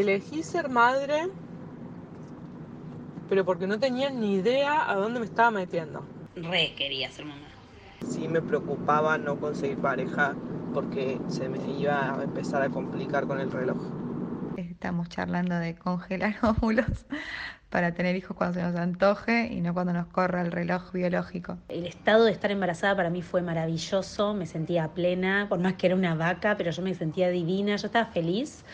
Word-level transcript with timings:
Elegí 0.00 0.42
ser 0.42 0.68
madre, 0.68 1.18
pero 3.28 3.44
porque 3.44 3.66
no 3.66 3.78
tenía 3.78 4.10
ni 4.10 4.34
idea 4.36 4.90
a 4.90 4.94
dónde 4.96 5.20
me 5.20 5.26
estaba 5.26 5.50
metiendo. 5.50 6.04
Re 6.36 6.74
quería 6.76 7.10
ser 7.10 7.24
mamá. 7.24 7.48
Sí 8.04 8.28
me 8.28 8.40
preocupaba 8.42 9.18
no 9.18 9.38
conseguir 9.40 9.78
pareja 9.78 10.36
porque 10.72 11.18
se 11.26 11.48
me 11.48 11.58
iba 11.72 12.18
a 12.18 12.22
empezar 12.22 12.62
a 12.62 12.70
complicar 12.70 13.26
con 13.26 13.40
el 13.40 13.50
reloj. 13.50 13.78
Estamos 14.56 15.08
charlando 15.08 15.56
de 15.56 15.74
congelar 15.76 16.36
óvulos 16.42 17.06
para 17.74 17.92
tener 17.92 18.14
hijos 18.14 18.36
cuando 18.36 18.54
se 18.54 18.62
nos 18.64 18.76
antoje 18.76 19.48
y 19.52 19.60
no 19.60 19.74
cuando 19.74 19.92
nos 19.92 20.06
corra 20.06 20.42
el 20.42 20.52
reloj 20.52 20.92
biológico. 20.92 21.58
El 21.68 21.86
estado 21.86 22.24
de 22.24 22.30
estar 22.30 22.52
embarazada 22.52 22.94
para 22.94 23.10
mí 23.10 23.20
fue 23.20 23.42
maravilloso, 23.42 24.32
me 24.32 24.46
sentía 24.46 24.86
plena, 24.94 25.46
por 25.48 25.58
más 25.58 25.74
que 25.74 25.88
era 25.88 25.96
una 25.96 26.14
vaca, 26.14 26.56
pero 26.56 26.70
yo 26.70 26.82
me 26.82 26.94
sentía 26.94 27.30
divina, 27.30 27.74
yo 27.74 27.88
estaba 27.88 28.06
feliz. 28.06 28.64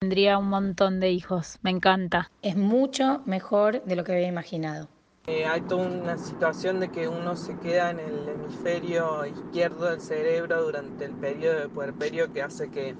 Tendría 0.00 0.36
un 0.36 0.50
montón 0.50 1.00
de 1.00 1.10
hijos, 1.10 1.58
me 1.62 1.70
encanta. 1.70 2.30
Es 2.42 2.54
mucho 2.54 3.22
mejor 3.24 3.82
de 3.84 3.96
lo 3.96 4.04
que 4.04 4.12
había 4.12 4.28
imaginado. 4.28 4.88
Eh, 5.26 5.46
hay 5.46 5.62
toda 5.62 5.86
una 5.86 6.18
situación 6.18 6.80
de 6.80 6.90
que 6.90 7.08
uno 7.08 7.36
se 7.36 7.56
queda 7.60 7.88
en 7.88 8.00
el 8.00 8.28
hemisferio 8.28 9.24
izquierdo 9.24 9.86
del 9.86 10.02
cerebro 10.02 10.62
durante 10.62 11.06
el 11.06 11.12
periodo 11.12 11.60
de 11.60 11.68
puerperio 11.70 12.30
que 12.30 12.42
hace 12.42 12.68
que 12.68 12.94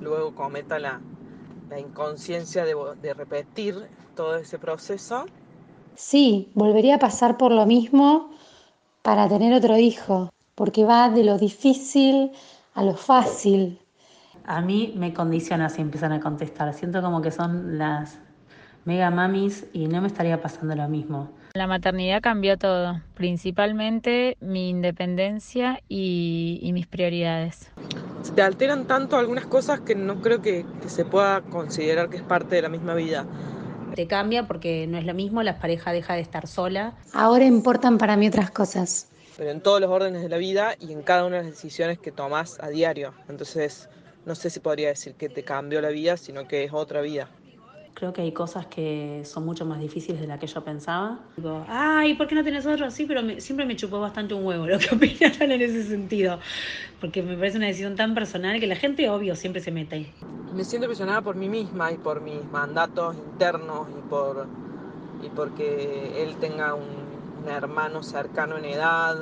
luego 0.00 0.36
cometa 0.36 0.78
la, 0.78 1.00
la 1.70 1.80
inconsciencia 1.80 2.64
de, 2.66 2.74
de 3.00 3.14
repetir 3.14 3.74
todo 4.14 4.36
ese 4.36 4.58
proceso. 4.58 5.24
Sí, 5.94 6.50
volvería 6.54 6.96
a 6.96 6.98
pasar 6.98 7.36
por 7.38 7.52
lo 7.52 7.64
mismo 7.66 8.30
para 9.02 9.28
tener 9.28 9.54
otro 9.54 9.78
hijo, 9.78 10.30
porque 10.56 10.84
va 10.84 11.10
de 11.10 11.24
lo 11.24 11.38
difícil 11.38 12.32
a 12.74 12.84
lo 12.84 12.96
fácil. 12.96 13.80
A 14.44 14.60
mí 14.60 14.92
me 14.96 15.12
condiciona 15.14 15.68
si 15.70 15.80
empiezan 15.80 16.12
a 16.12 16.20
contestar. 16.20 16.72
Siento 16.74 17.02
como 17.02 17.22
que 17.22 17.30
son 17.30 17.78
las 17.78 18.18
mega 18.84 19.10
mamis 19.10 19.66
y 19.72 19.86
no 19.88 20.00
me 20.00 20.08
estaría 20.08 20.40
pasando 20.40 20.74
lo 20.74 20.88
mismo. 20.88 21.30
La 21.52 21.66
maternidad 21.66 22.22
cambió 22.22 22.56
todo, 22.56 23.02
principalmente 23.14 24.36
mi 24.40 24.70
independencia 24.70 25.82
y, 25.88 26.60
y 26.62 26.72
mis 26.72 26.86
prioridades. 26.86 27.68
Se 28.22 28.32
te 28.32 28.42
alteran 28.42 28.86
tanto 28.86 29.16
algunas 29.16 29.46
cosas 29.46 29.80
que 29.80 29.96
no 29.96 30.22
creo 30.22 30.40
que, 30.40 30.64
que 30.80 30.88
se 30.88 31.04
pueda 31.04 31.40
considerar 31.40 32.08
que 32.08 32.18
es 32.18 32.22
parte 32.22 32.54
de 32.54 32.62
la 32.62 32.68
misma 32.68 32.94
vida. 32.94 33.26
Te 33.96 34.06
cambia 34.06 34.46
porque 34.46 34.86
no 34.86 34.96
es 34.96 35.04
lo 35.04 35.12
mismo, 35.12 35.42
la 35.42 35.58
pareja 35.58 35.90
deja 35.90 36.14
de 36.14 36.20
estar 36.20 36.46
sola. 36.46 36.94
Ahora 37.12 37.44
importan 37.44 37.98
para 37.98 38.16
mí 38.16 38.28
otras 38.28 38.52
cosas. 38.52 39.08
Pero 39.36 39.50
en 39.50 39.60
todos 39.60 39.80
los 39.80 39.90
órdenes 39.90 40.22
de 40.22 40.28
la 40.28 40.36
vida 40.36 40.76
y 40.78 40.92
en 40.92 41.02
cada 41.02 41.24
una 41.24 41.38
de 41.38 41.42
las 41.44 41.52
decisiones 41.52 41.98
que 41.98 42.12
tomas 42.12 42.58
a 42.60 42.68
diario. 42.68 43.12
Entonces, 43.28 43.88
no 44.24 44.36
sé 44.36 44.50
si 44.50 44.60
podría 44.60 44.88
decir 44.88 45.14
que 45.14 45.28
te 45.28 45.42
cambió 45.42 45.80
la 45.80 45.88
vida, 45.88 46.16
sino 46.16 46.46
que 46.46 46.62
es 46.62 46.72
otra 46.72 47.00
vida. 47.00 47.28
Creo 47.94 48.12
que 48.12 48.22
hay 48.22 48.32
cosas 48.32 48.66
que 48.66 49.22
son 49.24 49.44
mucho 49.44 49.66
más 49.66 49.80
difíciles 49.80 50.20
de 50.20 50.26
las 50.26 50.38
que 50.38 50.46
yo 50.46 50.64
pensaba. 50.64 51.32
Digo, 51.36 51.64
ay, 51.68 52.14
¿por 52.14 52.26
qué 52.28 52.34
no 52.34 52.44
tenés 52.44 52.66
otro? 52.66 52.90
Sí, 52.90 53.04
pero 53.06 53.22
me, 53.22 53.40
siempre 53.40 53.66
me 53.66 53.76
chupó 53.76 54.00
bastante 54.00 54.34
un 54.34 54.44
huevo 54.46 54.66
lo 54.66 54.78
que 54.78 54.86
opinaron 54.94 55.52
en 55.52 55.60
ese 55.60 55.84
sentido. 55.84 56.40
Porque 57.00 57.22
me 57.22 57.36
parece 57.36 57.58
una 57.58 57.66
decisión 57.68 57.96
tan 57.96 58.14
personal 58.14 58.60
que 58.60 58.66
la 58.66 58.76
gente, 58.76 59.08
obvio, 59.10 59.36
siempre 59.36 59.60
se 59.62 59.70
mete 59.72 59.96
ahí. 59.96 60.14
Me 60.50 60.64
siento 60.64 60.86
presionada 60.88 61.22
por 61.22 61.36
mí 61.36 61.48
misma 61.48 61.92
y 61.92 61.98
por 61.98 62.20
mis 62.20 62.50
mandatos 62.50 63.16
internos 63.16 63.90
y 63.96 64.02
por 64.02 64.50
y 65.18 65.30
porque 65.30 66.22
él 66.22 66.38
tenga 66.38 66.74
un, 66.74 67.30
un 67.34 67.48
hermano 67.48 68.02
cercano 68.02 68.58
en 68.58 68.64
edad. 68.66 69.16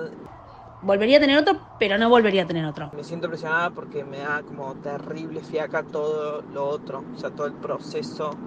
Volvería 0.80 1.18
a 1.18 1.20
tener 1.20 1.38
otro, 1.38 1.60
pero 1.78 1.98
no 1.98 2.08
volvería 2.08 2.42
a 2.42 2.46
tener 2.46 2.64
otro. 2.64 2.92
Me 2.92 3.04
siento 3.04 3.28
presionada 3.28 3.70
porque 3.70 4.04
me 4.04 4.18
da 4.18 4.42
como 4.42 4.74
terrible 4.76 5.42
fiaca 5.42 5.82
todo 5.84 6.42
lo 6.48 6.66
otro, 6.68 7.06
o 7.12 7.16
sea, 7.18 7.30
todo 7.30 7.46
el 7.46 7.54
proceso 7.56 8.40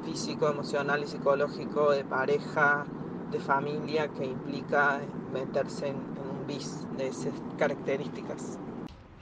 físico, 0.00 0.48
emocional 0.48 1.02
y 1.02 1.06
psicológico 1.06 1.90
de 1.92 2.04
pareja, 2.04 2.84
de 3.30 3.40
familia 3.40 4.08
que 4.08 4.26
implica 4.26 5.06
meterse 5.28 5.88
en, 5.88 6.10
en 6.16 6.26
un 6.26 6.46
bis 6.46 6.86
de 6.90 7.08
esas 7.08 7.42
características. 7.56 8.60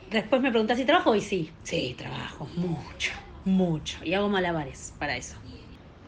Después 0.06 0.42
me 0.42 0.50
preguntás 0.50 0.78
si 0.78 0.84
trabajo 0.84 1.14
y 1.14 1.20
sí, 1.22 1.50
sí, 1.62 1.94
trabajo 1.96 2.46
mucho, 2.56 3.12
mucho. 3.44 4.04
Y 4.04 4.14
hago 4.14 4.28
malabares 4.28 4.94
para 4.98 5.16
eso. 5.16 5.36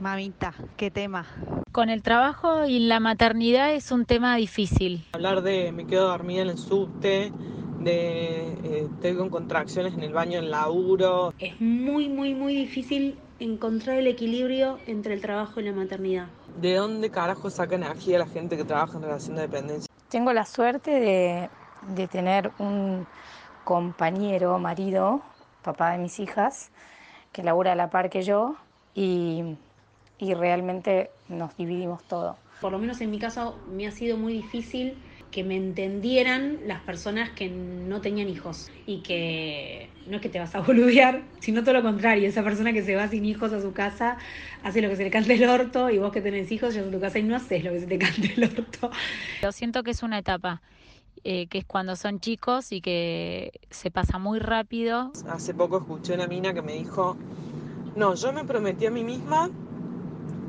Mamita, 0.01 0.55
qué 0.77 0.91
tema. 0.91 1.27
Con 1.71 1.89
el 1.89 2.03
trabajo 2.03 2.67
y 2.67 2.81
la 2.81 3.01
maternidad 3.01 3.73
es 3.73 3.93
un 3.93 4.05
tema 4.05 4.37
difícil. 4.37 5.07
Hablar 5.13 5.43
de 5.43 5.73
me 5.73 5.87
quedo 5.87 6.09
dormida 6.09 6.43
en 6.43 6.49
el 6.51 6.59
subte, 6.59 7.33
de 7.81 8.53
eh, 8.65 8.89
tengo 9.01 9.29
contracciones 9.31 9.95
en 9.95 10.03
el 10.03 10.13
baño 10.13 10.39
en 10.39 10.51
laburo. 10.51 11.33
Es 11.39 11.61
muy, 11.61 12.09
muy, 12.09 12.35
muy 12.35 12.55
difícil 12.55 13.19
encontrar 13.39 13.99
el 13.99 14.07
equilibrio 14.07 14.79
entre 14.87 15.15
el 15.15 15.21
trabajo 15.21 15.61
y 15.61 15.65
la 15.65 15.73
maternidad. 15.73 16.27
¿De 16.61 16.75
dónde 16.75 17.11
carajo 17.11 17.51
saca 17.51 17.75
energía 17.75 18.19
la 18.19 18.27
gente 18.27 18.57
que 18.57 18.65
trabaja 18.65 18.97
en 18.97 19.03
relación 19.03 19.37
de 19.37 19.43
dependencia? 19.43 19.93
Tengo 20.09 20.33
la 20.33 20.45
suerte 20.45 20.91
de, 20.91 21.49
de 21.95 22.09
tener 22.09 22.53
un 22.59 23.07
compañero, 23.65 24.59
marido, 24.59 25.23
papá 25.63 25.93
de 25.93 25.99
mis 25.99 26.21
hijas, 26.21 26.71
que 27.33 27.43
labura 27.43 27.73
a 27.73 27.75
la 27.75 27.91
par 27.91 28.11
que 28.11 28.23
yo 28.23 28.57
y, 28.95 29.57
y 30.23 30.35
realmente 30.35 31.11
nos 31.29 31.57
dividimos 31.57 32.05
todo. 32.05 32.37
Por 32.61 32.71
lo 32.71 32.79
menos 32.79 33.01
en 33.01 33.11
mi 33.11 33.19
caso 33.19 33.57
me 33.67 33.89
ha 33.89 33.91
sido 33.91 34.17
muy 34.17 34.33
difícil 34.35 34.95
que 35.33 35.43
me 35.43 35.57
entendieran 35.57 36.61
las 36.65 36.83
personas 36.83 37.31
que 37.31 37.49
no 37.49 38.01
tenían 38.01 38.29
hijos 38.29 38.71
y 38.87 39.03
que 39.03 39.89
no 40.07 40.17
es 40.17 40.23
que 40.23 40.29
te 40.29 40.39
vas 40.39 40.55
a 40.55 40.61
boludear, 40.67 41.23
sino 41.41 41.63
todo 41.63 41.75
lo 41.75 41.83
contrario, 41.83 42.29
esa 42.29 42.45
persona 42.45 42.73
que 42.73 42.85
se 42.85 42.95
va 42.95 43.09
sin 43.09 43.25
hijos 43.25 43.53
a 43.53 43.61
su 43.61 43.73
casa 43.73 44.17
hace 44.63 44.81
lo 44.81 44.89
que 44.89 44.97
se 44.97 45.03
le 45.03 45.11
cante 45.11 45.35
el 45.35 45.49
orto 45.49 45.91
y 45.91 45.99
vos 45.99 46.13
que 46.13 46.21
tenés 46.21 46.53
hijos 46.53 46.73
llegas 46.73 46.91
a 46.91 46.93
tu 46.93 47.01
casa 47.01 47.19
y 47.19 47.25
no 47.25 47.35
haces 47.35 47.65
lo 47.65 47.73
que 47.73 47.81
se 47.81 47.87
te 47.87 47.99
cante 47.99 48.33
el 48.37 48.45
orto. 48.45 48.91
Yo 49.43 49.51
siento 49.51 49.83
que 49.83 49.91
es 49.91 50.05
una 50.05 50.21
etapa, 50.21 50.63
eh, 51.25 51.49
que 51.49 51.59
es 51.59 51.65
cuando 51.65 51.97
son 51.97 52.21
chicos 52.21 52.71
y 52.71 52.81
que 52.81 53.51
se 53.71 53.91
pasa 53.91 54.19
muy 54.19 54.39
rápido. 54.39 55.11
Hace 55.27 55.53
poco 55.53 55.79
escuché 55.79 56.15
una 56.15 56.29
mina 56.29 56.55
que 56.55 56.63
me 56.63 56.75
dijo, 56.75 57.17
no, 57.97 58.15
yo 58.15 58.33
me 58.33 58.45
prometí 58.45 58.87
a 58.87 58.91
mí 58.93 59.03
misma 59.03 59.51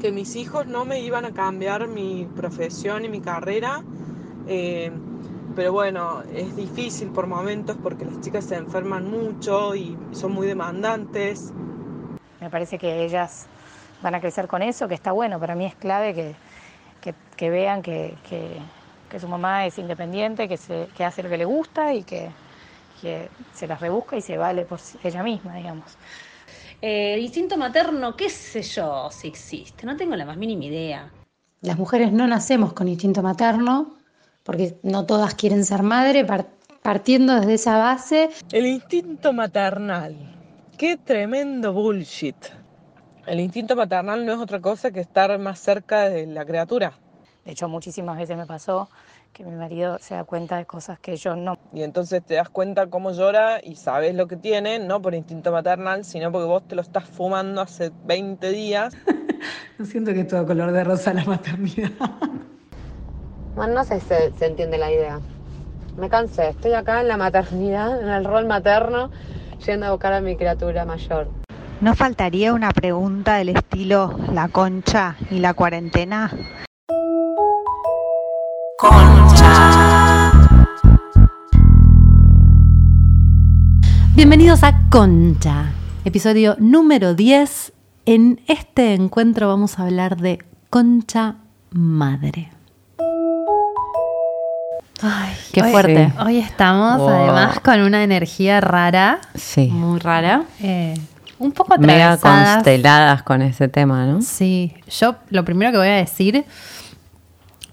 que 0.03 0.11
mis 0.11 0.35
hijos 0.35 0.67
no 0.67 0.83
me 0.83 0.99
iban 0.99 1.23
a 1.23 1.31
cambiar 1.31 1.87
mi 1.87 2.27
profesión 2.35 3.05
y 3.05 3.07
mi 3.07 3.21
carrera. 3.21 3.81
Eh, 4.49 4.91
pero 5.55 5.71
bueno, 5.71 6.23
es 6.35 6.53
difícil 6.57 7.07
por 7.07 7.25
momentos 7.25 7.77
porque 7.81 8.03
las 8.03 8.19
chicas 8.19 8.43
se 8.43 8.57
enferman 8.57 9.09
mucho 9.09 9.73
y 9.77 9.95
son 10.11 10.33
muy 10.33 10.45
demandantes. 10.45 11.53
Me 12.41 12.49
parece 12.49 12.77
que 12.77 13.05
ellas 13.05 13.45
van 14.01 14.15
a 14.15 14.19
crecer 14.19 14.49
con 14.49 14.61
eso, 14.61 14.89
que 14.89 14.93
está 14.93 15.13
bueno. 15.13 15.39
Para 15.39 15.55
mí 15.55 15.65
es 15.65 15.75
clave 15.75 16.13
que, 16.13 17.15
que, 17.37 17.49
vean 17.49 17.81
que, 17.81 18.13
que, 18.27 19.19
su 19.21 19.29
mamá 19.29 19.65
es 19.65 19.77
independiente, 19.79 20.49
que 20.49 21.05
hace 21.05 21.23
lo 21.23 21.29
que 21.29 21.37
le 21.37 21.45
gusta 21.45 21.93
y 21.93 22.03
que, 22.03 22.29
que 23.01 23.29
se 23.53 23.67
las 23.67 23.79
rebusca 23.79 24.17
y 24.17 24.21
se 24.21 24.37
vale 24.37 24.65
por 24.65 24.81
ella 25.01 25.23
misma, 25.23 25.55
digamos. 25.55 25.97
Eh, 26.85 27.13
el 27.13 27.21
instinto 27.21 27.55
materno, 27.55 28.13
qué 28.17 28.29
sé 28.29 28.61
yo 28.61 29.09
si 29.09 29.29
existe, 29.29 29.85
no 29.85 29.95
tengo 29.95 30.17
la 30.17 30.25
más 30.25 30.35
mínima 30.35 30.65
idea. 30.65 31.13
Las 31.61 31.77
mujeres 31.77 32.11
no 32.11 32.27
nacemos 32.27 32.73
con 32.73 32.89
instinto 32.89 33.23
materno, 33.23 33.95
porque 34.43 34.77
no 34.83 35.05
todas 35.05 35.33
quieren 35.33 35.63
ser 35.63 35.81
madre, 35.81 36.27
partiendo 36.81 37.39
desde 37.39 37.53
esa 37.53 37.77
base. 37.77 38.31
El 38.51 38.67
instinto 38.67 39.31
maternal, 39.31 40.13
qué 40.77 40.97
tremendo 40.97 41.71
bullshit. 41.71 42.35
El 43.27 43.39
instinto 43.39 43.77
maternal 43.77 44.25
no 44.25 44.33
es 44.33 44.39
otra 44.39 44.59
cosa 44.59 44.91
que 44.91 44.99
estar 44.99 45.39
más 45.39 45.59
cerca 45.59 46.09
de 46.09 46.27
la 46.27 46.43
criatura. 46.43 46.99
De 47.45 47.53
hecho, 47.53 47.69
muchísimas 47.69 48.17
veces 48.17 48.35
me 48.35 48.45
pasó 48.45 48.89
que 49.33 49.43
mi 49.43 49.55
marido 49.55 49.97
se 49.99 50.13
da 50.13 50.23
cuenta 50.23 50.57
de 50.57 50.65
cosas 50.65 50.99
que 50.99 51.17
yo 51.17 51.35
no. 51.35 51.57
Y 51.73 51.81
entonces 51.81 52.23
te 52.23 52.35
das 52.35 52.49
cuenta 52.49 52.87
cómo 52.87 53.11
llora 53.11 53.59
y 53.63 53.75
sabes 53.75 54.13
lo 54.13 54.27
que 54.27 54.37
tiene, 54.37 54.77
no 54.77 55.01
por 55.01 55.15
instinto 55.15 55.51
maternal, 55.51 56.05
sino 56.05 56.31
porque 56.31 56.45
vos 56.45 56.67
te 56.67 56.75
lo 56.75 56.81
estás 56.83 57.05
fumando 57.05 57.61
hace 57.61 57.91
20 58.05 58.49
días. 58.51 58.95
no 59.79 59.85
siento 59.85 60.13
que 60.13 60.21
es 60.21 60.27
todo 60.27 60.45
color 60.45 60.71
de 60.71 60.83
rosa 60.83 61.13
la 61.13 61.25
maternidad. 61.25 61.91
Bueno, 63.55 63.75
no 63.75 63.83
sé 63.83 63.99
si 63.99 64.07
se, 64.07 64.31
se 64.31 64.47
entiende 64.47 64.79
la 64.79 64.91
idea. 64.91 65.19
Me 65.95 66.09
cansé, 66.09 66.49
estoy 66.49 66.73
acá 66.73 67.01
en 67.01 67.07
la 67.07 67.17
maternidad, 67.17 68.01
en 68.01 68.09
el 68.09 68.25
rol 68.25 68.47
materno, 68.47 69.11
yendo 69.63 69.85
a 69.85 69.91
buscar 69.91 70.11
a 70.11 70.21
mi 70.21 70.35
criatura 70.35 70.85
mayor. 70.85 71.27
¿No 71.79 71.93
faltaría 71.93 72.51
una 72.51 72.71
pregunta 72.71 73.35
del 73.35 73.49
estilo 73.49 74.17
la 74.31 74.47
concha 74.47 75.17
y 75.29 75.37
la 75.37 75.53
cuarentena? 75.53 76.31
Concha. 78.79 79.22
Bienvenidos 84.15 84.63
a 84.63 84.79
Concha, 84.89 85.71
episodio 86.05 86.55
número 86.59 87.13
10. 87.15 87.73
En 88.05 88.41
este 88.47 88.93
encuentro 88.93 89.47
vamos 89.47 89.79
a 89.79 89.83
hablar 89.83 90.17
de 90.17 90.39
Concha 90.69 91.35
Madre. 91.71 92.49
Ay, 95.01 95.33
Qué 95.51 95.61
hoy- 95.63 95.71
fuerte. 95.71 96.13
Hoy, 96.23 96.37
estamos 96.37 96.99
Wow. 96.99 97.09
además 97.09 97.59
con 97.59 97.81
una 97.81 98.03
energía 98.03 98.61
rara, 98.61 99.19
Sí. 99.35 99.67
muy 99.67 99.99
rara. 99.99 100.43
Eh, 100.61 100.93
un 101.39 101.51
poco 101.51 101.77
Mega 101.77 102.13
atravesadas. 102.13 102.55
consteladas 102.55 103.23
con 103.23 103.41
ese 103.41 103.67
tema, 103.67 104.05
¿no? 104.05 104.21
Sí, 104.21 104.73
yo 104.99 105.15
lo 105.29 105.43
primero 105.43 105.71
que 105.71 105.77
voy 105.77 105.87
a 105.89 105.95
decir 105.95 106.45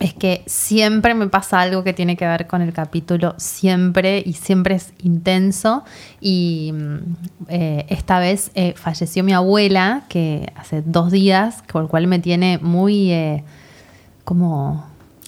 es 0.00 0.14
que 0.14 0.42
siempre 0.46 1.14
me 1.14 1.28
pasa 1.28 1.60
algo 1.60 1.84
que 1.84 1.92
tiene 1.92 2.16
que 2.16 2.26
ver 2.26 2.46
con 2.46 2.62
el 2.62 2.72
capítulo, 2.72 3.34
siempre 3.36 4.22
y 4.24 4.32
siempre 4.32 4.76
es 4.76 4.94
intenso. 5.02 5.84
Y 6.22 6.72
mm, 6.72 6.96
eh, 7.48 7.86
esta 7.90 8.18
vez 8.18 8.50
eh, 8.54 8.72
falleció 8.76 9.22
mi 9.22 9.34
abuela, 9.34 10.04
que 10.08 10.50
hace 10.56 10.82
dos 10.82 11.12
días, 11.12 11.62
con 11.70 11.82
lo 11.82 11.88
cual 11.88 12.06
me 12.06 12.18
tiene 12.18 12.58
muy 12.62 13.12
eh, 13.12 13.44
como 14.24 14.86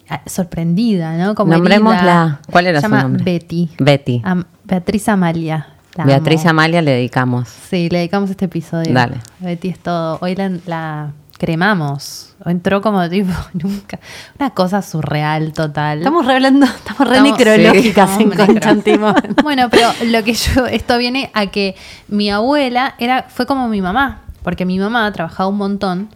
ah, 0.08 0.22
sorprendida, 0.24 1.18
¿no? 1.18 1.34
Como 1.34 1.52
Nombrémosla. 1.52 2.40
¿Cuál 2.50 2.66
era 2.66 2.80
Se 2.80 2.86
su 2.86 2.90
llama 2.90 3.02
nombre? 3.02 3.24
Betty. 3.24 3.68
Betty. 3.78 4.22
Am- 4.24 4.46
Beatriz 4.64 5.06
Amalia. 5.10 5.68
La 5.96 6.06
Beatriz 6.06 6.40
amo. 6.40 6.50
Amalia 6.50 6.80
le 6.80 6.92
dedicamos. 6.92 7.48
Sí, 7.48 7.90
le 7.90 7.98
dedicamos 7.98 8.30
este 8.30 8.46
episodio. 8.46 8.94
Dale. 8.94 9.18
Betty 9.40 9.68
es 9.68 9.78
todo. 9.78 10.16
Hoy 10.22 10.34
la, 10.34 10.50
la 10.64 11.12
cremamos. 11.42 12.34
Entró 12.46 12.80
como 12.80 13.08
tipo, 13.10 13.32
nunca. 13.52 13.98
Una 14.38 14.50
cosa 14.50 14.80
surreal 14.80 15.52
total. 15.52 15.98
Estamos 15.98 16.24
re 16.24 16.34
hablando, 16.34 16.66
estamos 16.66 17.08
re 17.08 17.16
Estamos- 17.16 17.38
necrológicas 17.38 18.10
sí, 18.16 18.22
en 18.22 18.32
estamos. 18.32 19.14
Bueno, 19.42 19.68
pero 19.68 19.88
lo 20.06 20.22
que 20.22 20.34
yo, 20.34 20.66
esto 20.66 20.98
viene 20.98 21.30
a 21.34 21.46
que 21.48 21.74
mi 22.06 22.30
abuela 22.30 22.94
era, 22.98 23.24
fue 23.24 23.44
como 23.46 23.68
mi 23.68 23.80
mamá, 23.82 24.22
porque 24.44 24.64
mi 24.64 24.78
mamá 24.78 25.10
trabajaba 25.12 25.48
un 25.48 25.56
montón 25.56 26.08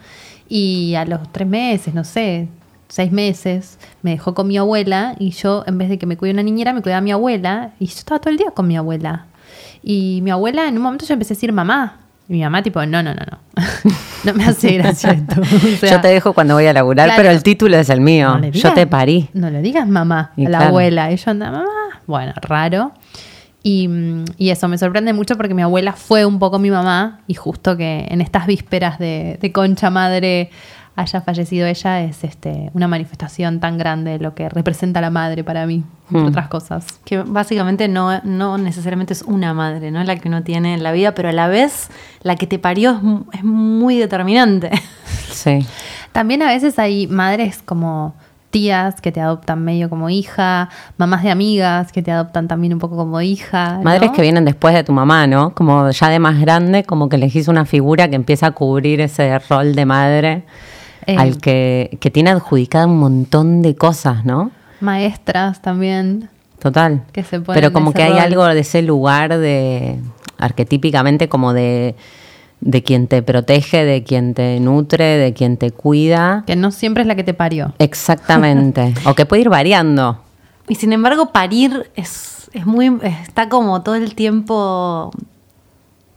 y 0.49 0.95
a 0.95 1.05
los 1.05 1.21
tres 1.33 1.49
meses, 1.49 1.93
no 1.93 2.05
sé, 2.05 2.47
seis 2.89 3.11
meses, 3.11 3.79
me 4.03 4.13
dejó 4.13 4.33
con 4.33 4.47
mi 4.47 4.57
abuela 4.59 5.17
y 5.19 5.31
yo, 5.31 5.65
en 5.67 5.77
vez 5.77 5.89
de 5.89 5.99
que 5.99 6.07
me 6.07 6.17
cuide 6.17 6.35
una 6.35 6.45
niñera, 6.45 6.73
me 6.73 6.83
cuidaba 6.83 6.99
a 6.99 7.03
mi 7.03 7.11
abuela 7.11 7.73
y 7.81 7.87
yo 7.87 7.95
estaba 7.99 8.21
todo 8.21 8.31
el 8.31 8.37
día 8.39 8.53
con 8.53 8.69
mi 8.69 8.77
abuela. 8.77 9.27
Y 9.83 10.21
mi 10.23 10.31
abuela, 10.31 10.69
en 10.69 10.77
un 10.77 10.83
momento 10.83 11.05
yo 11.05 11.15
empecé 11.15 11.35
a 11.35 11.37
decir 11.37 11.53
mamá. 11.53 11.99
Y 12.29 12.33
mi 12.33 12.43
mamá, 12.43 12.63
tipo, 12.63 12.85
no, 12.85 13.03
no, 13.03 13.15
no, 13.15 13.21
no. 13.31 13.39
no 14.25 14.35
me 14.35 14.45
hace 14.45 14.73
gracia 14.73 15.13
esto. 15.13 15.41
O 15.41 15.77
sea, 15.79 15.91
Yo 15.93 16.01
te 16.01 16.09
dejo 16.09 16.33
cuando 16.33 16.55
voy 16.55 16.67
a 16.67 16.73
laburar, 16.73 17.07
claro. 17.07 17.23
pero 17.23 17.33
el 17.33 17.43
título 17.43 17.77
es 17.77 17.89
el 17.91 18.01
mío. 18.01 18.39
no 18.39 18.49
Yo 18.49 18.73
te 18.73 18.87
parí. 18.87 19.29
No 19.33 19.51
le 19.51 19.63
digas 19.63 19.87
mamá 19.89 20.33
Y 20.37 20.47
a 20.47 20.49
la 20.49 20.59
claro. 20.59 20.71
abuela. 20.71 21.13
Y 21.13 21.17
yo 21.17 21.31
anda, 21.31 21.51
mamá. 21.51 21.67
Bueno, 22.07 22.33
raro. 22.43 22.93
Y, 23.63 23.89
mm, 23.89 24.25
y 24.39 24.51
eso 24.51 24.69
me 24.69 24.79
sorprende 24.79 25.13
mucho 25.13 25.37
porque 25.37 25.55
mi 25.55 25.63
abuela 25.63 25.93
fue 25.93 26.25
un 26.25 26.39
poco 26.39 26.59
mi 26.59 26.71
mamá 26.71 27.21
y 27.27 27.35
justo 27.35 27.77
que 27.77 28.07
en 28.09 28.21
estas 28.21 28.47
vísperas 28.47 28.99
de, 28.99 29.39
de 29.41 29.53
Concha 29.53 29.91
Madre 29.91 30.51
haya 30.97 31.21
fallecido 31.21 31.67
ella 31.67 32.01
es 32.03 32.25
este 32.25 32.71
una 32.73 32.89
manifestación 32.89 33.61
tan 33.61 33.77
grande 33.79 34.13
de 34.13 34.19
lo 34.19 34.35
que 34.35 34.49
representa 34.49 35.01
la 35.03 35.11
madre 35.11 35.45
para 35.45 35.67
mí, 35.67 35.85
entre 36.11 36.21
Hmm. 36.23 36.27
otras 36.29 36.49
cosas. 36.49 36.87
Que 37.05 37.19
básicamente 37.23 37.87
no, 37.89 38.21
no 38.25 38.57
necesariamente 38.59 39.13
es 39.13 39.23
una 39.23 39.53
madre, 39.55 39.91
¿no? 39.91 40.03
La 40.05 40.17
que 40.17 40.29
uno 40.29 40.43
tiene 40.43 40.73
en 40.75 40.83
la 40.83 40.93
vida, 40.93 41.15
pero 41.15 41.29
a 41.29 41.33
la 41.33 41.49
vez 41.49 41.89
la 42.23 42.37
que 42.37 42.47
te 42.47 42.59
parió 42.59 42.93
es, 42.93 43.03
mu- 43.03 43.25
es 43.33 43.45
muy 43.45 43.99
determinante. 43.99 44.71
Sí. 45.31 45.67
También 46.13 46.41
a 46.43 46.47
veces 46.47 46.79
hay 46.79 47.07
madres 47.09 47.61
como 47.63 48.15
tías 48.51 49.01
que 49.03 49.13
te 49.13 49.21
adoptan 49.21 49.63
medio 49.63 49.91
como 49.91 50.09
hija, 50.09 50.71
mamás 50.97 51.23
de 51.23 51.31
amigas 51.31 51.93
que 51.93 52.01
te 52.03 52.11
adoptan 52.11 52.49
también 52.49 52.73
un 52.73 52.79
poco 52.79 52.97
como 52.97 53.21
hija. 53.21 53.77
¿no? 53.77 53.83
Madres 53.83 54.13
que 54.13 54.23
vienen 54.23 54.47
después 54.47 54.75
de 54.75 54.83
tu 54.83 54.93
mamá, 54.93 55.27
¿no? 55.27 55.53
Como 55.55 55.91
ya 55.91 56.09
de 56.09 56.19
más 56.19 56.41
grande, 56.41 56.85
como 56.85 57.11
que 57.11 57.17
elegís 57.17 57.49
una 57.49 57.67
figura 57.67 58.09
que 58.09 58.17
empieza 58.17 58.47
a 58.47 58.51
cubrir 58.53 59.03
ese 59.03 59.39
rol 59.41 59.75
de 59.75 59.85
madre 59.85 60.45
Eh, 61.07 61.17
al 61.17 61.39
que, 61.39 61.99
que 62.01 62.11
tiene 62.11 62.31
adjudicada 62.31 62.87
un 62.87 62.99
montón 62.99 63.63
de 63.63 63.77
cosas, 63.77 64.25
¿no? 64.25 64.51
maestras 64.81 65.63
también. 65.63 66.29
Total. 66.59 67.05
Que 67.13 67.23
se 67.23 67.41
Pero 67.41 67.73
como 67.73 67.93
que 67.93 68.03
hay 68.03 68.19
algo 68.19 68.45
de 68.47 68.61
ese 68.61 68.83
lugar 68.83 69.39
de 69.39 69.99
arquetípicamente 70.39 71.29
como 71.29 71.53
de, 71.53 71.95
de 72.61 72.83
quien 72.83 73.07
te 73.09 73.23
protege, 73.23 73.85
de 73.85 74.03
quien 74.03 74.35
te 74.35 74.59
nutre, 74.61 75.05
de 75.19 75.33
quien 75.33 75.57
te 75.57 75.71
cuida. 75.71 76.45
Que 76.47 76.57
no 76.57 76.71
siempre 76.71 77.03
es 77.03 77.07
la 77.07 77.15
que 77.15 77.25
te 77.25 77.35
parió. 77.35 77.75
Exactamente. 77.79 78.95
o 79.07 79.15
que 79.15 79.27
puede 79.27 79.43
ir 79.43 79.49
variando. 79.49 80.21
Y 80.69 80.77
sin 80.77 80.93
embargo, 80.93 81.31
parir 81.31 81.91
es, 81.95 82.51
es 82.53 82.67
muy. 82.67 82.99
está 83.03 83.49
como 83.49 83.83
todo 83.83 83.95
el 83.95 84.15
tiempo 84.15 85.13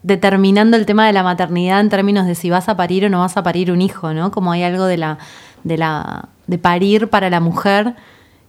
determinando 0.03 0.77
el 0.77 0.85
tema 0.85 1.05
de 1.05 1.13
la 1.13 1.23
maternidad 1.23 1.79
en 1.79 1.89
términos 1.89 2.25
de 2.25 2.35
si 2.35 2.49
vas 2.49 2.69
a 2.69 2.77
parir 2.77 3.05
o 3.05 3.09
no 3.09 3.19
vas 3.19 3.37
a 3.37 3.43
parir 3.43 3.71
un 3.71 3.81
hijo, 3.81 4.13
¿no? 4.13 4.31
Como 4.31 4.51
hay 4.51 4.63
algo 4.63 4.85
de 4.85 4.97
la, 4.97 5.17
de 5.63 5.77
la, 5.77 6.29
de 6.47 6.57
parir 6.57 7.09
para 7.09 7.29
la 7.29 7.39
mujer 7.39 7.95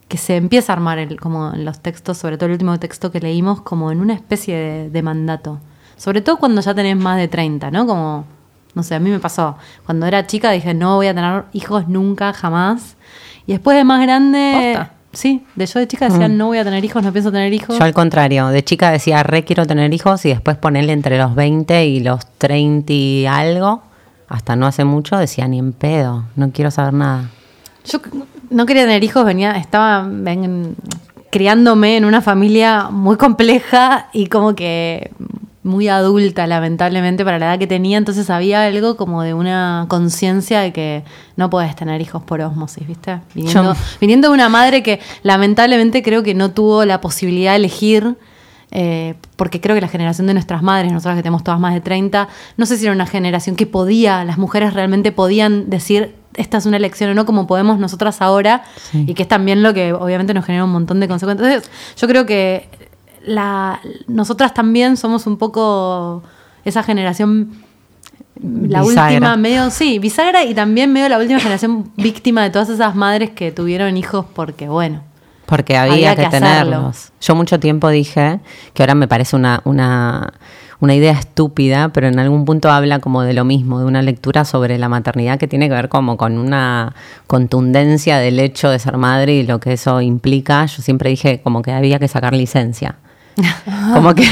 que 0.07 0.17
se 0.17 0.35
empieza 0.37 0.73
a 0.73 0.75
armar 0.75 0.97
el- 0.99 1.19
como 1.19 1.53
en 1.53 1.63
los 1.65 1.79
textos, 1.79 2.17
sobre 2.17 2.37
todo 2.37 2.47
el 2.47 2.53
último 2.53 2.77
texto 2.79 3.11
que 3.11 3.19
leímos, 3.19 3.61
como 3.61 3.91
en 3.91 3.99
una 4.01 4.13
especie 4.13 4.55
de, 4.57 4.89
de 4.89 5.01
mandato. 5.01 5.59
Sobre 5.97 6.21
todo 6.21 6.37
cuando 6.37 6.61
ya 6.61 6.73
tenés 6.73 6.97
más 6.97 7.17
de 7.17 7.27
30, 7.27 7.69
¿no? 7.71 7.85
Como, 7.85 8.25
no 8.73 8.83
sé, 8.83 8.95
a 8.95 8.99
mí 8.99 9.09
me 9.09 9.19
pasó. 9.19 9.55
Cuando 9.85 10.05
era 10.05 10.25
chica 10.27 10.51
dije, 10.51 10.73
no 10.73 10.95
voy 10.95 11.07
a 11.07 11.13
tener 11.15 11.43
hijos 11.53 11.87
nunca, 11.87 12.33
jamás. 12.33 12.97
Y 13.45 13.51
después 13.53 13.77
de 13.77 13.83
más 13.83 14.01
grande. 14.01 14.77
Sí, 15.13 15.43
de 15.55 15.65
yo 15.65 15.79
de 15.79 15.87
chica 15.87 16.09
decía, 16.09 16.27
no 16.27 16.47
voy 16.47 16.57
a 16.57 16.63
tener 16.63 16.83
hijos, 16.83 17.03
no 17.03 17.11
pienso 17.11 17.31
tener 17.31 17.53
hijos. 17.53 17.77
Yo 17.77 17.83
al 17.83 17.93
contrario, 17.93 18.47
de 18.47 18.63
chica 18.63 18.91
decía, 18.91 19.23
re 19.23 19.43
quiero 19.43 19.65
tener 19.65 19.93
hijos 19.93 20.25
y 20.25 20.29
después 20.29 20.57
ponerle 20.57 20.93
entre 20.93 21.17
los 21.17 21.35
20 21.35 21.85
y 21.85 21.99
los 21.99 22.25
30 22.37 22.93
y 22.93 23.25
algo, 23.25 23.83
hasta 24.27 24.55
no 24.55 24.65
hace 24.65 24.85
mucho, 24.85 25.17
decía, 25.17 25.47
ni 25.47 25.59
en 25.59 25.73
pedo, 25.73 26.25
no 26.35 26.51
quiero 26.51 26.71
saber 26.71 26.93
nada. 26.93 27.29
Yo 27.85 27.99
no 28.49 28.65
quería 28.65 28.83
tener 28.83 29.03
hijos, 29.03 29.25
venía, 29.25 29.51
estaba 29.53 30.07
criándome 31.31 31.97
en 31.97 32.05
una 32.05 32.21
familia 32.21 32.89
muy 32.91 33.17
compleja 33.17 34.09
y 34.13 34.27
como 34.27 34.53
que 34.53 35.11
muy 35.63 35.87
adulta, 35.89 36.47
lamentablemente, 36.47 37.23
para 37.23 37.37
la 37.37 37.45
edad 37.47 37.59
que 37.59 37.67
tenía. 37.67 37.97
Entonces 37.97 38.29
había 38.29 38.63
algo 38.65 38.97
como 38.97 39.21
de 39.21 39.33
una 39.33 39.85
conciencia 39.89 40.61
de 40.61 40.73
que 40.73 41.03
no 41.35 41.49
puedes 41.49 41.75
tener 41.75 42.01
hijos 42.01 42.23
por 42.23 42.41
osmosis, 42.41 42.87
¿viste? 42.87 43.19
Viniendo, 43.35 43.75
viniendo 43.99 44.29
de 44.29 44.33
una 44.33 44.49
madre 44.49 44.81
que 44.81 44.99
lamentablemente 45.23 46.01
creo 46.03 46.23
que 46.23 46.33
no 46.33 46.51
tuvo 46.51 46.85
la 46.85 46.99
posibilidad 47.01 47.51
de 47.51 47.57
elegir. 47.57 48.15
eh, 48.73 49.15
porque 49.35 49.59
creo 49.59 49.75
que 49.75 49.81
la 49.81 49.89
generación 49.89 50.27
de 50.27 50.33
nuestras 50.33 50.63
madres, 50.63 50.93
nosotras 50.93 51.17
que 51.17 51.23
tenemos 51.23 51.43
todas 51.43 51.59
más 51.59 51.73
de 51.73 51.81
30, 51.81 52.29
no 52.55 52.65
sé 52.65 52.77
si 52.77 52.85
era 52.85 52.93
una 52.95 53.05
generación 53.05 53.57
que 53.57 53.65
podía, 53.67 54.23
las 54.23 54.37
mujeres 54.37 54.73
realmente 54.73 55.11
podían 55.11 55.69
decir 55.69 56.15
esta 56.35 56.57
es 56.59 56.65
una 56.65 56.77
elección 56.77 57.09
o 57.09 57.13
no, 57.13 57.25
como 57.25 57.45
podemos 57.47 57.77
nosotras 57.79 58.21
ahora, 58.21 58.63
Sí. 58.91 59.03
y 59.09 59.13
que 59.13 59.23
es 59.23 59.27
también 59.27 59.61
lo 59.61 59.73
que 59.73 59.91
obviamente 59.91 60.33
nos 60.33 60.45
genera 60.45 60.63
un 60.63 60.71
montón 60.71 61.01
de 61.01 61.09
consecuencias. 61.09 61.45
Entonces, 61.53 61.69
yo 61.97 62.07
creo 62.07 62.25
que 62.25 62.69
la, 63.25 63.79
nosotras 64.07 64.53
también 64.53 64.97
somos 64.97 65.27
un 65.27 65.37
poco 65.37 66.23
esa 66.65 66.83
generación, 66.83 67.51
la 68.41 68.81
Bisagra. 68.81 69.07
última, 69.11 69.37
medio, 69.37 69.69
sí, 69.69 69.99
bisagra 69.99 70.43
y 70.43 70.53
también 70.53 70.91
medio 70.91 71.09
la 71.09 71.17
última 71.17 71.39
generación 71.39 71.91
víctima 71.97 72.43
de 72.43 72.49
todas 72.49 72.69
esas 72.69 72.95
madres 72.95 73.31
que 73.31 73.51
tuvieron 73.51 73.97
hijos 73.97 74.25
porque, 74.33 74.67
bueno, 74.67 75.03
Porque 75.45 75.77
había, 75.77 75.93
Había 75.93 76.15
que, 76.15 76.23
que 76.23 76.29
tenerlos. 76.29 77.11
Yo 77.19 77.35
mucho 77.35 77.59
tiempo 77.59 77.89
dije, 77.89 78.39
que 78.73 78.83
ahora 78.83 78.95
me 78.95 79.07
parece 79.07 79.35
una, 79.35 79.61
una, 79.65 80.33
una 80.79 80.95
idea 80.95 81.13
estúpida, 81.13 81.89
pero 81.89 82.07
en 82.07 82.17
algún 82.19 82.45
punto 82.45 82.71
habla 82.71 82.99
como 82.99 83.21
de 83.21 83.33
lo 83.33 83.45
mismo, 83.45 83.79
de 83.79 83.85
una 83.85 84.01
lectura 84.01 84.45
sobre 84.45 84.77
la 84.79 84.89
maternidad 84.89 85.37
que 85.37 85.47
tiene 85.47 85.69
que 85.69 85.75
ver 85.75 85.89
como 85.89 86.17
con 86.17 86.37
una 86.39 86.95
contundencia 87.27 88.17
del 88.17 88.39
hecho 88.39 88.69
de 88.69 88.79
ser 88.79 88.97
madre 88.97 89.35
y 89.35 89.43
lo 89.43 89.59
que 89.59 89.73
eso 89.73 90.01
implica. 90.01 90.65
Yo 90.65 90.81
siempre 90.81 91.11
dije 91.11 91.41
como 91.41 91.61
que 91.61 91.71
había 91.71 91.99
que 91.99 92.07
sacar 92.07 92.33
licencia. 92.33 92.95
Como 93.93 94.13
que, 94.13 94.27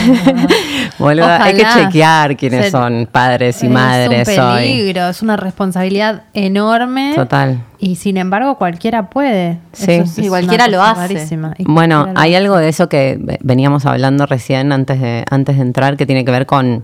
boluda, 1.00 1.44
hay 1.44 1.56
que 1.56 1.65
chequear 1.74 2.36
quiénes 2.38 2.65
Se- 2.65 2.72
son 2.72 3.08
padres 3.12 3.63
y 3.63 3.70
madres 3.70 4.27
es 4.27 4.38
un 4.38 4.44
hoy. 4.44 4.60
peligro, 4.62 5.08
es 5.10 5.22
una 5.22 5.38
responsabilidad 5.38 6.24
enorme. 6.34 7.13
Total. 7.15 7.60
Y 7.79 7.96
sin 7.96 8.18
embargo, 8.18 8.58
cualquiera 8.58 9.10
puede. 9.10 9.58
Sí. 9.74 9.91
Eso 9.94 10.22
es- 10.22 10.27
cualquiera 10.29 10.68
lo 10.68 10.84
hace. 10.84 11.13
Y 11.58 11.63
Bueno, 11.65 12.03
cualquiera 12.03 12.13
lo 12.13 12.20
hay 12.20 12.34
hace. 12.36 12.38
algo 12.38 12.58
de 12.58 12.70
eso 12.70 12.89
que 12.89 13.18
ve- 13.20 13.39
veníamos 13.41 13.86
hablando 13.86 14.25
recién 14.25 14.72
antes 14.72 15.00
de, 15.00 15.24
antes 15.29 15.56
de 15.56 15.62
entrar 15.62 15.96
que 15.98 16.06
tiene 16.06 16.25
que 16.25 16.32
ver 16.32 16.46
con 16.46 16.84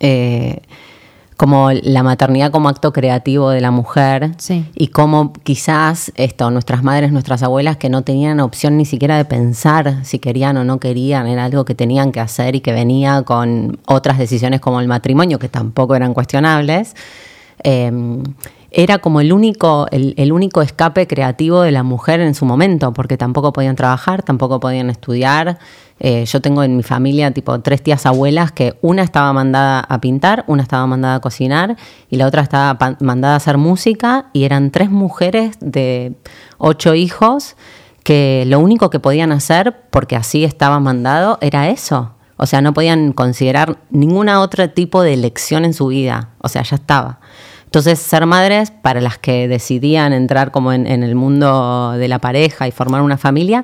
eh, 0.00 0.60
como 1.38 1.70
la 1.70 2.02
maternidad 2.02 2.50
como 2.50 2.68
acto 2.68 2.92
creativo 2.92 3.48
de 3.50 3.60
la 3.62 3.70
mujer 3.70 4.32
Sí. 4.36 4.66
y 4.74 4.88
cómo 4.88 5.32
quizás 5.44 6.12
esto, 6.16 6.50
nuestras 6.50 6.82
madres, 6.82 7.12
nuestras 7.12 7.42
abuelas 7.42 7.76
que 7.78 7.88
no 7.88 8.02
tenían 8.02 8.40
opción 8.40 8.76
ni 8.76 8.84
siquiera 8.84 9.16
de 9.16 9.24
pensar 9.24 10.04
si 10.04 10.18
querían 10.18 10.56
o 10.56 10.64
no 10.64 10.80
querían, 10.80 11.28
era 11.28 11.44
algo 11.44 11.64
que 11.64 11.76
tenían 11.76 12.10
que 12.12 12.18
hacer 12.20 12.56
y 12.56 12.60
que 12.60 12.72
venía 12.72 13.22
con 13.22 13.78
otras 13.86 14.18
decisiones 14.18 14.60
como 14.60 14.80
el 14.80 14.88
matrimonio, 14.88 15.38
que 15.38 15.48
tampoco 15.48 15.94
eran 15.94 16.12
cuestionables. 16.12 16.94
eh, 17.64 17.90
era 18.78 18.98
como 18.98 19.20
el 19.20 19.32
único, 19.32 19.88
el, 19.90 20.30
único 20.30 20.62
escape 20.62 21.08
creativo 21.08 21.62
de 21.62 21.72
la 21.72 21.82
mujer 21.82 22.20
en 22.20 22.32
su 22.36 22.44
momento, 22.44 22.92
porque 22.92 23.16
tampoco 23.16 23.52
podían 23.52 23.74
trabajar, 23.74 24.22
tampoco 24.22 24.60
podían 24.60 24.88
estudiar. 24.88 25.58
Eh, 25.98 26.24
yo 26.26 26.40
tengo 26.40 26.62
en 26.62 26.76
mi 26.76 26.84
familia 26.84 27.32
tipo 27.32 27.58
tres 27.58 27.82
tías 27.82 28.06
abuelas 28.06 28.52
que 28.52 28.78
una 28.80 29.02
estaba 29.02 29.32
mandada 29.32 29.80
a 29.80 30.00
pintar, 30.00 30.44
una 30.46 30.62
estaba 30.62 30.86
mandada 30.86 31.16
a 31.16 31.20
cocinar 31.20 31.76
y 32.08 32.18
la 32.18 32.28
otra 32.28 32.42
estaba 32.42 32.96
mandada 33.00 33.34
a 33.34 33.38
hacer 33.38 33.58
música 33.58 34.26
y 34.32 34.44
eran 34.44 34.70
tres 34.70 34.92
mujeres 34.92 35.56
de 35.58 36.14
ocho 36.58 36.94
hijos 36.94 37.56
que 38.04 38.44
lo 38.46 38.60
único 38.60 38.90
que 38.90 39.00
podían 39.00 39.32
hacer, 39.32 39.74
porque 39.90 40.14
así 40.14 40.44
estaba 40.44 40.78
mandado, 40.78 41.38
era 41.40 41.68
eso. 41.68 42.12
O 42.36 42.46
sea, 42.46 42.60
no 42.60 42.72
podían 42.74 43.12
considerar 43.12 43.78
ningún 43.90 44.28
otro 44.28 44.70
tipo 44.70 45.02
de 45.02 45.14
elección 45.14 45.64
en 45.64 45.74
su 45.74 45.88
vida. 45.88 46.28
O 46.38 46.48
sea, 46.48 46.62
ya 46.62 46.76
estaba. 46.76 47.18
Entonces, 47.68 47.98
ser 47.98 48.24
madres, 48.24 48.70
para 48.70 49.02
las 49.02 49.18
que 49.18 49.46
decidían 49.46 50.14
entrar 50.14 50.52
como 50.52 50.72
en, 50.72 50.86
el 50.86 51.14
mundo 51.14 51.92
de 51.98 52.08
la 52.08 52.18
pareja 52.18 52.66
y 52.66 52.70
formar 52.70 53.02
una 53.02 53.18
familia, 53.18 53.62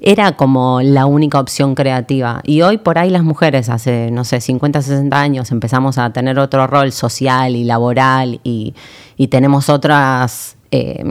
era 0.00 0.32
como 0.32 0.82
la 0.82 1.06
única 1.06 1.38
opción 1.38 1.76
creativa. 1.76 2.40
Y 2.42 2.62
hoy 2.62 2.78
por 2.78 2.98
ahí 2.98 3.10
las 3.10 3.22
mujeres, 3.22 3.68
hace, 3.68 4.10
no 4.10 4.24
sé, 4.24 4.40
50, 4.40 4.82
60 4.82 5.20
años, 5.20 5.52
empezamos 5.52 5.98
a 5.98 6.12
tener 6.12 6.36
otro 6.40 6.66
rol 6.66 6.90
social 6.90 7.54
y 7.54 7.62
laboral 7.62 8.40
y, 8.42 8.74
y 9.16 9.28
tenemos 9.28 9.68
otras... 9.68 10.56
Eh, 10.72 11.04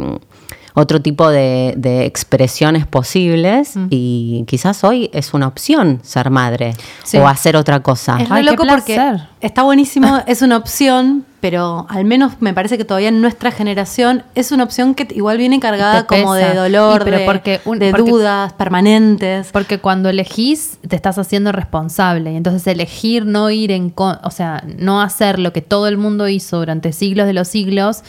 otro 0.75 1.01
tipo 1.01 1.29
de, 1.29 1.73
de 1.77 2.05
expresiones 2.05 2.87
posibles 2.87 3.75
Mm. 3.75 3.87
y 3.89 4.43
quizás 4.47 4.83
hoy 4.83 5.09
es 5.13 5.33
una 5.33 5.47
opción 5.47 5.99
ser 6.03 6.29
madre 6.29 6.73
Sí. 7.03 7.17
o 7.17 7.27
hacer 7.27 7.55
otra 7.55 7.81
cosa. 7.81 8.17
Es 8.19 8.29
Ay, 8.31 8.43
qué 8.43 8.51
loco 8.51 8.63
porque 8.67 8.99
está 9.41 9.63
buenísimo, 9.63 10.21
es 10.27 10.41
una 10.41 10.57
opción, 10.57 11.25
pero 11.39 11.85
al 11.89 12.05
menos 12.05 12.33
me 12.39 12.53
parece 12.53 12.77
que 12.77 12.85
todavía 12.85 13.09
en 13.09 13.19
nuestra 13.21 13.51
generación 13.51 14.23
es 14.33 14.51
una 14.51 14.63
opción 14.63 14.95
que 14.95 15.07
igual 15.13 15.37
viene 15.37 15.59
cargada 15.59 16.05
como 16.07 16.33
de 16.33 16.53
dolor, 16.53 17.01
Y 17.01 17.03
pero 17.05 17.17
de, 17.19 17.25
porque 17.25 17.61
un- 17.65 17.79
de 17.79 17.91
porque- 17.91 18.09
dudas 18.11 18.53
permanentes. 18.53 19.49
Porque 19.51 19.79
cuando 19.79 20.09
elegís, 20.09 20.77
te 20.87 20.95
estás 20.95 21.17
haciendo 21.17 21.51
responsable. 21.51 22.31
Y 22.31 22.35
entonces 22.37 22.65
elegir 22.67 23.25
no 23.25 23.49
ir 23.49 23.71
en 23.71 23.93
o 23.95 24.31
sea, 24.31 24.63
no 24.77 25.01
hacer 25.01 25.37
lo 25.39 25.51
que 25.53 25.61
todo 25.61 25.87
el 25.87 25.97
mundo 25.97 26.27
hizo 26.29 26.57
durante 26.59 26.93
siglos 26.93 27.27
de 27.27 27.33
los 27.33 27.47
siglos, 27.47 28.03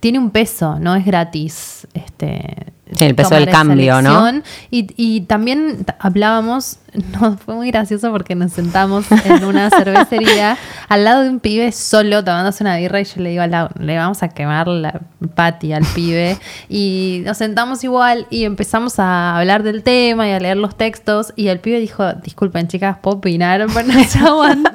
tiene 0.00 0.18
un 0.18 0.30
peso, 0.30 0.78
no 0.78 0.94
es 0.94 1.04
gratis. 1.04 1.86
Este, 1.94 2.72
Sí, 2.92 3.04
el 3.04 3.14
peso 3.14 3.34
del 3.34 3.50
cambio, 3.50 4.00
¿no? 4.00 4.30
Y, 4.70 4.86
y 4.96 5.20
también 5.22 5.84
hablábamos, 5.98 6.78
no, 7.20 7.36
fue 7.36 7.54
muy 7.54 7.70
gracioso 7.70 8.10
porque 8.10 8.34
nos 8.34 8.52
sentamos 8.52 9.04
en 9.12 9.44
una 9.44 9.68
cervecería 9.76 10.56
al 10.88 11.04
lado 11.04 11.22
de 11.22 11.28
un 11.28 11.40
pibe 11.40 11.70
solo 11.72 12.24
tomándose 12.24 12.64
una 12.64 12.76
birra 12.78 13.00
y 13.00 13.04
yo 13.04 13.20
le 13.20 13.30
digo, 13.30 13.42
a 13.42 13.46
Lau, 13.46 13.68
le 13.78 13.96
vamos 13.96 14.22
a 14.22 14.28
quemar 14.28 14.68
la 14.68 15.00
pati 15.34 15.72
al 15.72 15.84
pibe. 15.94 16.38
Y 16.68 17.22
nos 17.26 17.36
sentamos 17.36 17.84
igual 17.84 18.26
y 18.30 18.44
empezamos 18.44 18.98
a 18.98 19.38
hablar 19.38 19.62
del 19.62 19.82
tema 19.82 20.26
y 20.26 20.32
a 20.32 20.40
leer 20.40 20.56
los 20.56 20.76
textos 20.76 21.32
y 21.36 21.48
el 21.48 21.60
pibe 21.60 21.80
dijo, 21.80 22.10
disculpen 22.14 22.68
chicas, 22.68 22.96
¿puedo 23.02 23.18
opinar? 23.18 23.66
Pero 23.74 23.86
no 23.86 24.04
se 24.04 24.18
aguantó. 24.18 24.70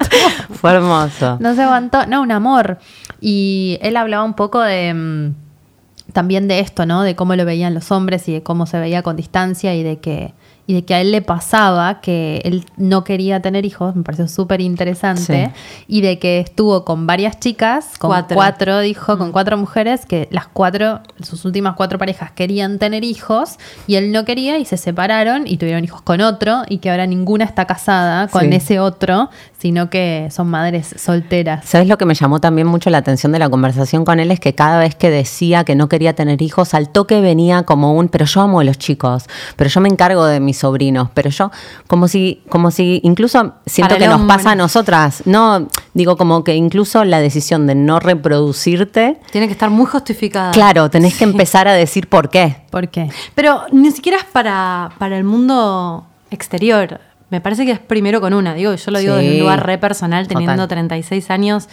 Fue 0.52 0.70
hermoso. 0.70 1.38
No 1.40 1.54
se 1.54 1.62
aguantó, 1.62 2.06
no, 2.06 2.22
un 2.22 2.30
amor. 2.30 2.78
Y 3.20 3.78
él 3.82 3.96
hablaba 3.96 4.22
un 4.22 4.34
poco 4.34 4.60
de 4.60 4.94
mm, 4.94 5.43
también 6.14 6.48
de 6.48 6.60
esto, 6.60 6.86
¿no? 6.86 7.02
De 7.02 7.14
cómo 7.14 7.36
lo 7.36 7.44
veían 7.44 7.74
los 7.74 7.90
hombres 7.90 8.26
y 8.28 8.32
de 8.32 8.42
cómo 8.42 8.64
se 8.64 8.78
veía 8.78 9.02
con 9.02 9.16
distancia 9.16 9.74
y 9.74 9.82
de 9.82 9.98
que 9.98 10.32
y 10.66 10.74
de 10.74 10.84
que 10.84 10.94
a 10.94 11.00
él 11.00 11.12
le 11.12 11.20
pasaba 11.22 12.00
que 12.00 12.40
él 12.44 12.64
no 12.76 13.04
quería 13.04 13.40
tener 13.40 13.64
hijos, 13.66 13.94
me 13.96 14.02
pareció 14.02 14.28
súper 14.28 14.60
interesante, 14.60 15.50
y 15.86 16.00
de 16.00 16.18
que 16.18 16.40
estuvo 16.40 16.84
con 16.84 17.06
varias 17.06 17.38
chicas, 17.38 17.98
con 17.98 18.08
Cuatro. 18.10 18.34
cuatro, 18.34 18.80
dijo, 18.80 19.18
con 19.18 19.30
cuatro 19.32 19.56
mujeres, 19.58 20.06
que 20.06 20.28
las 20.30 20.46
cuatro, 20.46 21.00
sus 21.22 21.44
últimas 21.44 21.74
cuatro 21.76 21.98
parejas 21.98 22.30
querían 22.32 22.78
tener 22.78 23.04
hijos, 23.04 23.58
y 23.86 23.96
él 23.96 24.10
no 24.12 24.24
quería 24.24 24.58
y 24.58 24.64
se 24.64 24.76
separaron 24.76 25.46
y 25.46 25.58
tuvieron 25.58 25.84
hijos 25.84 26.00
con 26.02 26.20
otro, 26.20 26.62
y 26.68 26.78
que 26.78 26.90
ahora 26.90 27.06
ninguna 27.06 27.44
está 27.44 27.66
casada 27.66 28.28
con 28.28 28.42
Sí. 28.42 28.48
ese 28.54 28.80
otro, 28.80 29.30
sino 29.58 29.90
que 29.90 30.28
son 30.30 30.48
madres 30.48 30.94
solteras. 30.98 31.64
¿Sabes 31.66 31.88
lo 31.88 31.96
que 31.98 32.04
me 32.04 32.14
llamó 32.14 32.40
también 32.40 32.66
mucho 32.66 32.90
la 32.90 32.98
atención 32.98 33.32
de 33.32 33.38
la 33.38 33.48
conversación 33.48 34.04
con 34.04 34.20
él? 34.20 34.30
Es 34.30 34.40
que 34.40 34.54
cada 34.54 34.78
vez 34.78 34.94
que 34.94 35.10
decía 35.10 35.64
que 35.64 35.74
no 35.74 35.88
quería 35.88 36.14
tener 36.14 36.42
hijos, 36.42 36.74
al 36.74 36.90
toque 36.90 37.20
venía 37.20 37.62
como 37.64 37.94
un, 37.94 38.08
pero 38.08 38.24
yo 38.26 38.40
amo 38.42 38.60
a 38.60 38.64
los 38.64 38.78
chicos, 38.78 39.24
pero 39.56 39.70
yo 39.70 39.80
me 39.80 39.88
encargo 39.88 40.24
de 40.26 40.40
mis 40.40 40.53
sobrinos, 40.54 41.08
pero 41.14 41.30
yo, 41.30 41.50
como 41.86 42.08
si, 42.08 42.42
como 42.48 42.70
si 42.70 43.00
incluso 43.04 43.54
siento 43.66 43.94
Para 43.94 43.98
que 43.98 44.06
nos 44.08 44.20
hombre. 44.20 44.36
pasa 44.36 44.50
a 44.52 44.54
nosotras, 44.54 45.22
no, 45.26 45.68
digo 45.92 46.16
como 46.16 46.42
que 46.44 46.54
incluso 46.54 47.04
la 47.04 47.20
decisión 47.20 47.66
de 47.66 47.74
no 47.74 48.00
reproducirte, 48.00 49.18
Tiene 49.30 49.46
que 49.46 49.52
estar 49.52 49.70
muy 49.70 49.86
justificada. 49.86 50.50
claro, 50.52 50.88
tenés 50.90 51.16
que 51.16 51.24
empezar 51.24 51.68
a 51.68 51.72
decir 51.74 52.08
por 52.08 52.30
qué. 52.30 52.56
¿Por 52.70 52.88
qué? 52.88 53.08
Pero 53.34 53.62
ni 53.72 53.90
siquiera 53.90 54.18
es 54.18 54.24
para, 54.24 54.92
para 54.98 55.16
el 55.18 55.24
mundo 55.24 56.06
exterior. 56.30 57.00
Me 57.30 57.40
parece 57.40 57.64
que 57.64 57.72
es 57.72 57.78
primero 57.80 58.20
con 58.20 58.32
una. 58.34 58.54
Digo, 58.54 58.74
yo 58.74 58.90
lo 58.90 58.98
digo 58.98 59.16
Sí. 59.16 59.22
desde 59.22 59.34
un 59.34 59.40
lugar 59.40 59.66
re 59.66 59.78
personal, 59.78 60.28
teniendo 60.28 60.54
Total. 60.64 60.68
36 60.68 61.30
años 61.30 61.68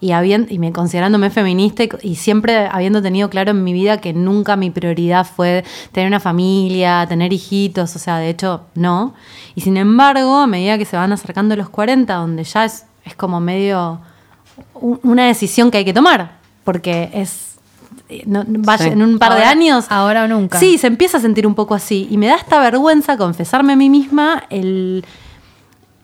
y, 0.00 0.10
habien- 0.10 0.46
y 0.50 0.58
me 0.58 0.72
considerándome 0.72 1.30
feminista 1.30 1.84
y, 2.02 2.16
siempre 2.16 2.66
habiendo 2.70 3.00
tenido 3.00 3.30
claro 3.30 3.52
en 3.52 3.64
mi 3.64 3.72
vida 3.72 3.98
que 4.00 4.12
nunca 4.12 4.56
mi 4.56 4.70
prioridad 4.70 5.26
fue 5.26 5.64
tener 5.92 6.08
una 6.08 6.20
familia, 6.20 7.06
tener 7.08 7.32
hijitos, 7.32 7.96
o 7.96 7.98
sea, 7.98 8.18
de 8.18 8.28
hecho, 8.28 8.62
no. 8.74 9.14
Y 9.54 9.62
sin 9.62 9.76
embargo, 9.76 10.36
a 10.36 10.46
medida 10.46 10.76
que 10.78 10.84
se 10.84 10.96
van 10.96 11.12
acercando 11.12 11.56
los 11.56 11.68
40, 11.70 12.14
donde 12.14 12.44
ya 12.44 12.64
es, 12.66 12.84
es 13.04 13.14
como 13.14 13.40
medio 13.40 14.00
un- 14.74 15.00
una 15.02 15.26
decisión 15.26 15.70
que 15.70 15.78
hay 15.78 15.84
que 15.84 15.94
tomar, 15.94 16.38
porque 16.64 17.08
es... 17.14 17.56
no- 18.26 18.44
vaya, 18.46 18.84
Sí. 18.84 18.90
en 18.90 19.02
un 19.02 19.18
par 19.18 19.34
de 19.34 19.44
años 19.44 19.86
ahora 19.88 20.24
o 20.24 20.28
nunca. 20.28 20.58
Sí, 20.60 20.78
se 20.78 20.86
empieza 20.86 21.18
a 21.18 21.20
sentir 21.20 21.46
un 21.46 21.54
poco 21.54 21.74
así. 21.74 22.06
Y 22.10 22.18
me 22.18 22.26
da 22.26 22.36
esta 22.36 22.60
vergüenza 22.60 23.16
confesarme 23.16 23.72
a 23.72 23.76
mí 23.76 23.88
misma 23.90 24.44
el, 24.50 25.04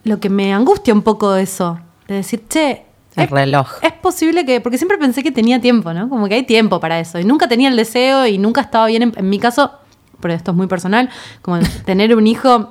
lo 0.05 0.19
que 0.19 0.29
me 0.31 0.53
angustia 0.55 0.93
un 0.95 1.03
poco 1.03 1.35
eso. 1.37 1.79
De 2.09 2.15
decir, 2.17 2.43
che, 2.49 2.85
El 3.17 3.25
es, 3.25 3.31
reloj. 3.31 3.69
es 3.83 3.93
posible 3.93 4.45
que. 4.47 4.61
Porque 4.61 4.79
siempre 4.79 4.97
pensé 4.99 5.23
que 5.23 5.31
tenía 5.33 5.61
tiempo, 5.61 5.93
¿no? 5.93 6.09
Como 6.09 6.29
que 6.29 6.35
hay 6.35 6.43
tiempo 6.45 6.81
para 6.81 6.99
eso. 7.01 7.19
Y 7.19 7.25
nunca 7.25 7.47
tenía 7.49 7.69
el 7.69 7.77
deseo 7.77 8.27
y 8.27 8.39
nunca 8.39 8.61
estaba 8.63 8.87
bien. 8.87 9.03
En, 9.03 9.13
en 9.17 9.29
mi 9.29 9.39
caso, 9.39 9.73
pero 10.21 10.33
esto 10.35 10.53
es 10.53 10.57
muy 10.57 10.67
personal, 10.67 11.11
como 11.43 11.59
tener 11.85 12.15
un 12.17 12.27
hijo 12.27 12.71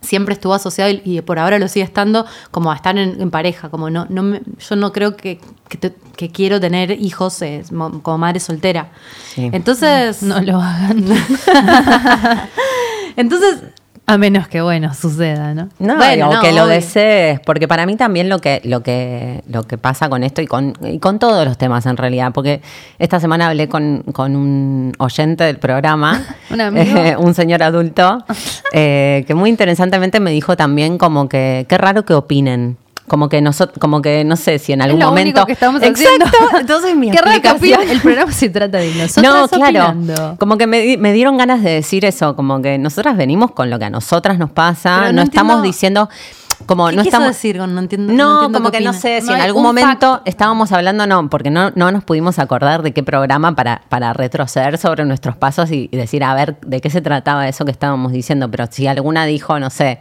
siempre 0.00 0.34
estuvo 0.34 0.52
asociado 0.52 0.90
y, 0.90 1.00
y 1.02 1.20
por 1.22 1.38
ahora 1.38 1.58
lo 1.58 1.66
sigue 1.66 1.82
estando 1.84 2.26
como 2.50 2.70
a 2.70 2.76
estar 2.76 2.98
en, 2.98 3.18
en 3.22 3.30
pareja 3.30 3.70
como 3.70 3.88
no, 3.88 4.04
no 4.10 4.22
me- 4.22 4.42
yo 4.68 4.76
no 4.76 4.92
creo 4.92 5.16
que, 5.16 5.40
que, 5.70 5.78
te- 5.78 5.94
que 6.14 6.28
quiero 6.30 6.60
tener 6.60 6.90
hijos 6.90 7.40
eh, 7.40 7.64
mo- 7.70 8.02
como 8.02 8.18
madre 8.18 8.38
soltera 8.38 8.90
Sí. 9.34 9.48
entonces 9.50 10.22
No 10.22 10.42
lo 10.42 10.60
hagan. 10.60 11.06
entonces 13.16 13.60
A 14.06 14.18
menos 14.18 14.48
que, 14.48 14.60
bueno, 14.60 14.92
suceda, 14.92 15.54
¿no? 15.54 15.70
No, 15.78 15.96
Bueno, 15.96 16.28
o 16.28 16.34
no, 16.34 16.40
que 16.42 16.52
lo 16.52 16.64
obvio. 16.64 16.74
desees, 16.74 17.40
porque 17.40 17.66
para 17.66 17.86
mí 17.86 17.96
también 17.96 18.28
lo 18.28 18.38
que, 18.38 18.60
lo 18.64 18.82
que, 18.82 19.42
lo 19.48 19.62
que 19.62 19.78
pasa 19.78 20.10
con 20.10 20.22
esto 20.22 20.42
y 20.42 20.46
con, 20.46 20.74
y 20.82 20.98
con 20.98 21.18
todos 21.18 21.46
los 21.46 21.56
temas 21.56 21.86
en 21.86 21.96
realidad, 21.96 22.30
porque 22.34 22.60
esta 22.98 23.18
semana 23.18 23.48
hablé 23.48 23.68
con, 23.68 24.02
con 24.12 24.36
un 24.36 24.92
oyente 24.98 25.44
del 25.44 25.56
programa, 25.58 26.22
¿Un 26.50 26.60
amigo? 26.60 26.84
eh, 26.98 27.16
un 27.16 27.32
señor 27.32 27.62
adulto, 27.62 28.22
eh, 28.74 29.24
que 29.26 29.34
muy 29.34 29.48
interesantemente 29.48 30.20
me 30.20 30.32
dijo 30.32 30.54
también 30.54 30.98
como 30.98 31.26
que 31.28 31.64
qué 31.66 31.78
raro 31.78 32.04
que 32.04 32.12
opinen. 32.12 32.76
Como 33.06 33.28
que 33.28 33.42
nosotros, 33.42 33.78
como 33.78 34.00
que 34.00 34.24
no 34.24 34.34
sé 34.36 34.58
si 34.58 34.72
en 34.72 34.80
algún 34.80 34.98
es 35.00 35.04
lo 35.04 35.10
momento. 35.10 35.40
único 35.42 35.46
que 35.46 35.52
estamos 35.52 35.82
Exacto. 35.82 36.24
haciendo. 36.24 36.58
Entonces 36.60 36.96
mi 36.96 37.10
Qué. 37.10 37.18
El 37.90 38.00
programa 38.00 38.32
se 38.32 38.48
trata 38.48 38.78
de 38.78 38.94
nosotros 38.94 39.22
no, 39.24 39.48
claro. 39.48 39.88
opinando. 39.90 40.36
Como 40.38 40.56
que 40.56 40.66
me, 40.66 40.80
di- 40.80 40.96
me 40.96 41.12
dieron 41.12 41.36
ganas 41.36 41.62
de 41.62 41.70
decir 41.70 42.06
eso, 42.06 42.34
como 42.34 42.62
que 42.62 42.78
nosotras 42.78 43.16
venimos 43.16 43.50
con 43.50 43.68
lo 43.68 43.78
que 43.78 43.84
a 43.84 43.90
nosotras 43.90 44.38
nos 44.38 44.50
pasa, 44.50 44.96
Pero 45.00 45.06
no, 45.12 45.16
no 45.16 45.22
estamos 45.22 45.62
diciendo 45.62 46.08
como 46.66 46.88
¿Qué 46.88 46.96
no 46.96 47.02
quiso 47.02 47.16
estamos 47.16 47.34
decir 47.36 47.56
no 47.58 47.78
entiendo? 47.78 48.12
no, 48.14 48.34
entiendo 48.44 48.58
como 48.58 48.70
que 48.70 48.80
no 48.80 48.92
sé 48.94 49.20
si 49.20 49.26
No 49.26 49.34
en 49.34 49.40
algún 49.42 49.62
momento 49.64 49.88
facto. 50.12 50.22
estábamos 50.24 50.72
hablando, 50.72 51.06
no, 51.06 51.28
porque 51.28 51.50
no, 51.50 51.72
no 51.74 51.92
nos 51.92 52.04
pudimos 52.04 52.38
acordar 52.38 52.82
de 52.82 52.92
qué 52.94 53.02
programa 53.02 53.54
para, 53.54 53.82
para 53.90 54.14
retroceder 54.14 54.78
sobre 54.78 55.04
nuestros 55.04 55.36
pasos 55.36 55.70
y, 55.72 55.90
y 55.92 55.96
decir, 55.98 56.24
a 56.24 56.32
ver, 56.34 56.56
de 56.60 56.80
qué 56.80 56.88
se 56.88 57.02
trataba 57.02 57.48
eso 57.48 57.66
que 57.66 57.70
estábamos 57.72 58.12
diciendo, 58.12 58.50
pero 58.50 58.64
si 58.70 58.86
alguna 58.86 59.26
dijo, 59.26 59.58
no 59.58 59.68
sé, 59.68 59.98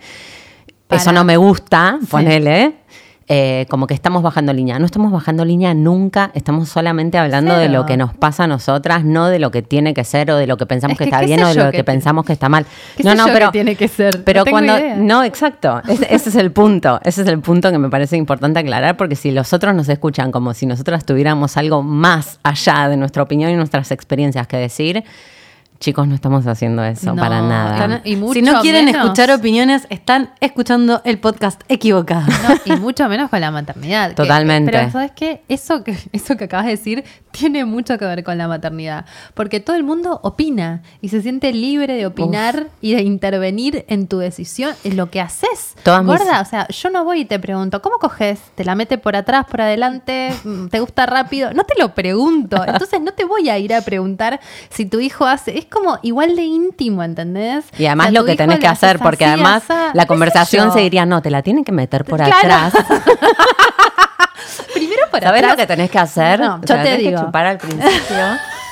eso 0.89 1.12
no 1.12 1.24
me 1.24 1.38
gusta, 1.38 1.98
ponele. 2.10 2.75
Eh, 3.27 3.65
como 3.70 3.88
que 3.88 3.94
estamos 3.94 4.22
bajando 4.22 4.51
línea. 4.53 4.80
No 4.80 4.86
estamos 4.86 5.12
bajando 5.12 5.46
línea 5.46 5.74
nunca, 5.74 6.32
estamos 6.34 6.70
solamente 6.70 7.18
hablando 7.18 7.56
de 7.56 7.70
lo 7.70 7.86
que 7.86 7.96
nos 7.96 8.13
pasa 8.13 8.44
a 8.44 8.48
nosotras, 8.48 9.06
no 9.06 9.27
de 9.27 9.39
lo 9.39 9.51
que 9.51 9.62
tiene 9.62 9.94
que 9.94 10.03
ser 10.03 10.30
o 10.32 10.36
de 10.36 10.48
lo 10.48 10.58
que 10.58 10.65
pensamos 10.65 10.94
Es 10.94 10.98
que, 10.98 11.06
que 11.06 11.10
está 11.10 11.22
bien 11.22 11.44
o 11.44 11.48
de 11.48 11.56
lo 11.56 11.72
que 11.72 11.84
pensamos 11.84 12.25
que 12.25 12.34
está 12.34 12.50
mal. 12.50 12.65
¿Qué 12.98 13.03
no, 13.03 13.12
sé 13.12 13.18
no, 13.18 13.27
yo 13.27 13.34
pero 13.34 13.51
tiene 13.51 13.75
que 13.75 13.88
ser? 13.88 14.24
Pero 14.24 14.44
No 14.46 14.51
cuando 14.51 14.77
idea. 14.77 14.96
no, 14.98 15.24
exacto. 15.24 15.82
Ese, 15.88 16.13
ese 16.13 16.30
es 16.30 16.36
el 16.36 16.51
punto. 16.51 17.00
Ese 17.03 17.22
es 17.22 17.27
el 17.27 17.39
punto 17.39 17.72
que 17.72 17.77
me 17.77 17.89
parece 17.89 18.18
importante 18.18 18.60
aclarar, 18.60 18.98
porque 18.98 19.15
si 19.15 19.32
los 19.32 19.53
otros 19.53 19.74
nos 19.74 19.88
escuchan 19.88 20.32
como 20.32 20.53
si 20.53 20.65
nosotras 20.65 21.06
tuviéramos 21.06 21.56
algo 21.58 21.82
más 21.82 22.39
allá 22.44 22.89
de 22.89 22.98
nuestra 22.98 23.24
opinión 23.24 23.51
y 23.51 23.56
nuestras 23.56 23.92
experiencias 23.92 24.48
que 24.48 24.58
decir, 24.58 25.03
chicos, 25.80 26.08
no 26.08 26.15
estamos 26.15 26.48
haciendo 26.48 26.84
eso 26.84 27.13
No, 27.13 27.22
para 27.22 27.42
nada. 27.42 27.74
están- 27.74 28.01
y 28.06 28.15
mucho 28.15 28.34
si 28.34 28.42
no 28.42 28.62
quieren 28.62 28.86
menos- 28.86 29.03
escuchar 29.03 29.32
opiniones, 29.32 29.86
están 29.89 30.30
escuchando 30.39 31.01
el 31.03 31.20
podcast 31.20 31.62
equivocado. 31.68 32.25
No, 32.27 32.74
y 32.75 32.80
mucho 32.80 33.08
menos 33.10 33.30
con 33.30 33.42
la 33.42 33.51
maternidad. 33.51 34.10
que- 34.10 34.15
Totalmente. 34.15 34.72
pero 34.72 34.89
¿sabes 34.92 35.12
qué? 35.12 35.42
Eso 35.50 35.84
que, 35.84 35.98
eso 36.13 36.38
que 36.38 36.46
acabas 36.46 36.65
de 36.68 36.72
decir 36.72 37.03
tiene 37.32 37.65
mucho 37.65 37.98
que 37.98 38.06
ver 38.06 38.24
con 38.24 38.38
la 38.38 38.48
maternidad. 38.48 39.06
Porque 39.34 39.60
todo 39.60 39.75
el 39.75 39.84
mundo 39.84 40.20
opina 40.24 40.84
y 41.01 41.10
se 41.10 41.22
siente 41.22 41.51
libre 41.51 41.96
de 41.96 42.06
opinar 42.06 42.68
y 42.80 42.94
de 42.94 43.01
intervenir 43.01 43.86
en 43.89 44.08
tu 44.08 44.20
decisión, 44.20 44.74
en 44.84 44.96
lo 44.96 45.10
que 45.10 45.20
haces. 45.20 45.75
Todas 45.84 46.03
mis- 46.03 46.18
Gorda, 46.18 46.39
o 46.42 46.46
sea, 46.46 46.68
yo 46.70 46.89
no 46.92 47.03
voy 47.03 47.22
y 47.22 47.25
te 47.25 47.39
pregunto, 47.39 47.82
¿cómo 47.82 47.98
coges? 47.98 48.39
¿Te 48.56 48.63
la 48.63 48.75
mete 48.75 48.98
por 48.98 49.15
atrás, 49.15 49.46
por 49.50 49.62
adelante? 49.62 50.34
¿Te 50.72 50.80
gusta 50.80 51.06
rápido? 51.08 51.53
No 51.53 51.63
te 51.65 51.74
lo 51.77 51.94
pregunto. 51.94 52.63
Entonces 52.68 53.01
no 53.01 53.12
te 53.13 53.25
voy 53.25 53.50
a 53.50 53.58
ir 53.58 53.74
a 53.74 53.82
preguntar 53.82 54.39
si 54.70 54.86
tu 54.86 55.00
hijo 55.01 55.25
hace... 55.25 55.58
Como 55.74 55.98
igual 56.03 56.36
de 56.36 56.44
íntimo, 56.44 57.01
¿entendés? 57.03 57.65
Y 57.80 57.88
además 57.88 58.08
O 58.08 58.12
sea, 58.12 58.20
lo 58.22 58.25
que 58.25 58.36
tenés 58.36 58.60
que 58.60 58.68
hacer, 58.68 59.00
porque 59.00 59.25
así, 59.25 59.34
además 59.34 59.63
la 59.94 60.06
conversación 60.06 60.72
se 60.72 60.80
diría, 60.82 61.06
no, 61.06 61.22
te 61.24 61.32
la 61.32 61.42
tienen 61.42 61.63
que 61.65 61.72
meter 61.72 62.06
por 62.06 62.18
Claro. 62.20 62.36
atrás. 62.38 62.74
Primero 64.74 65.01
por 65.10 65.22
¿Sabes 65.22 65.39
atrás. 65.42 65.51
lo 65.51 65.58
que 65.58 65.68
tenés 65.68 65.89
que 65.92 66.00
hacer? 66.00 66.39
No, 66.39 66.58
yo 66.58 66.62
te 66.62 66.74
tenés 66.84 66.98
que 67.00 67.10
digo. 67.10 67.22
chupar 67.22 67.46
al 67.48 67.58
principio. 67.58 67.92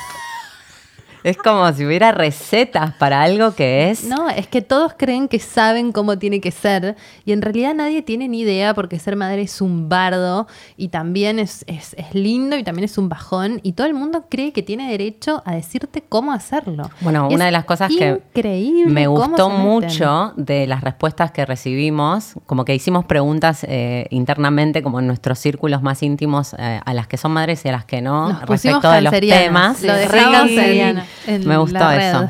es 1.24 1.36
como 1.36 1.72
si 1.72 1.86
hubiera 1.86 2.12
recetas 2.12 2.92
para 2.94 3.22
algo 3.22 3.54
que 3.54 3.90
es. 3.90 4.04
No, 4.04 4.28
es 4.28 4.46
que 4.46 4.62
todos 4.62 4.94
creen 4.96 5.28
que 5.28 5.38
saben 5.38 5.92
cómo 5.92 6.18
tiene 6.18 6.40
que 6.40 6.50
ser 6.50 6.96
y 7.24 7.32
en 7.32 7.42
realidad 7.42 7.74
nadie 7.74 8.02
tiene 8.02 8.28
ni 8.28 8.40
idea 8.40 8.74
porque 8.74 8.98
ser 8.98 9.16
madre 9.16 9.42
es 9.42 9.60
un 9.60 9.88
bardo 9.88 10.46
y 10.76 10.88
también 10.88 11.38
es, 11.38 11.64
es, 11.68 11.94
es 11.98 12.14
lindo 12.14 12.56
y 12.56 12.64
también 12.64 12.84
es 12.84 12.98
un 12.98 13.08
bajón 13.08 13.60
y 13.62 13.72
todo 13.72 13.86
el 13.86 13.94
mundo 13.94 14.26
cree 14.28 14.52
que 14.52 14.62
tiene 14.62 14.90
derecho 14.90 15.42
a 15.44 15.54
decirte 15.54 16.02
cómo 16.08 16.32
hacerlo. 16.32 16.90
Bueno, 17.00 17.28
Y 17.30 17.34
una 17.34 17.46
de 17.46 17.52
las 17.52 17.64
cosas 17.64 17.90
que 17.96 18.20
increíble 18.34 18.92
me 18.92 19.06
gustó 19.06 19.50
mucho 19.50 20.32
de 20.36 20.66
las 20.66 20.82
respuestas 20.82 21.30
que 21.30 21.46
recibimos, 21.46 22.34
como 22.46 22.64
que 22.64 22.74
hicimos 22.74 23.04
preguntas 23.04 23.64
eh, 23.68 24.06
internamente, 24.10 24.82
como 24.82 25.00
en 25.00 25.06
nuestros 25.06 25.38
círculos 25.38 25.82
más 25.82 26.02
íntimos, 26.02 26.54
eh, 26.58 26.80
a 26.84 26.94
las 26.94 27.06
que 27.06 27.16
son 27.16 27.32
madres 27.32 27.64
y 27.64 27.68
a 27.68 27.72
las 27.72 27.84
que 27.84 28.00
no, 28.00 28.28
Nos 28.28 28.42
respecto 28.46 28.90
de 28.90 29.02
los 29.02 29.12
temas. 29.12 29.82
lo 29.82 29.94
dejé 29.94 30.22
Sí, 30.42 31.11
en 31.26 31.46
Me 31.46 31.56
gustó 31.56 31.90
eso. 31.90 32.28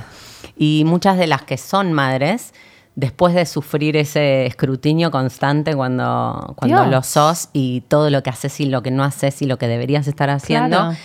Y 0.57 0.85
muchas 0.87 1.19
de 1.19 1.27
las 1.27 1.43
que 1.43 1.57
son 1.57 1.93
madres, 1.93 2.53
después 2.95 3.35
de 3.35 3.47
sufrir 3.47 3.97
ese 3.97 4.47
escrutinio 4.47 5.11
constante 5.11 5.75
cuando, 5.75 6.55
cuando 6.57 6.81
Dios. 6.83 6.91
lo 6.91 7.03
sos 7.03 7.49
y 7.53 7.83
todo 7.89 8.11
lo 8.11 8.23
que 8.23 8.31
haces 8.31 8.61
y 8.61 8.67
lo 8.67 8.83
que 8.83 8.91
no 8.91 9.03
haces 9.03 9.41
y 9.43 9.47
lo 9.47 9.57
que 9.59 9.67
deberías 9.67 10.07
estar 10.07 10.29
haciendo, 10.31 10.77
Claro. 10.77 10.97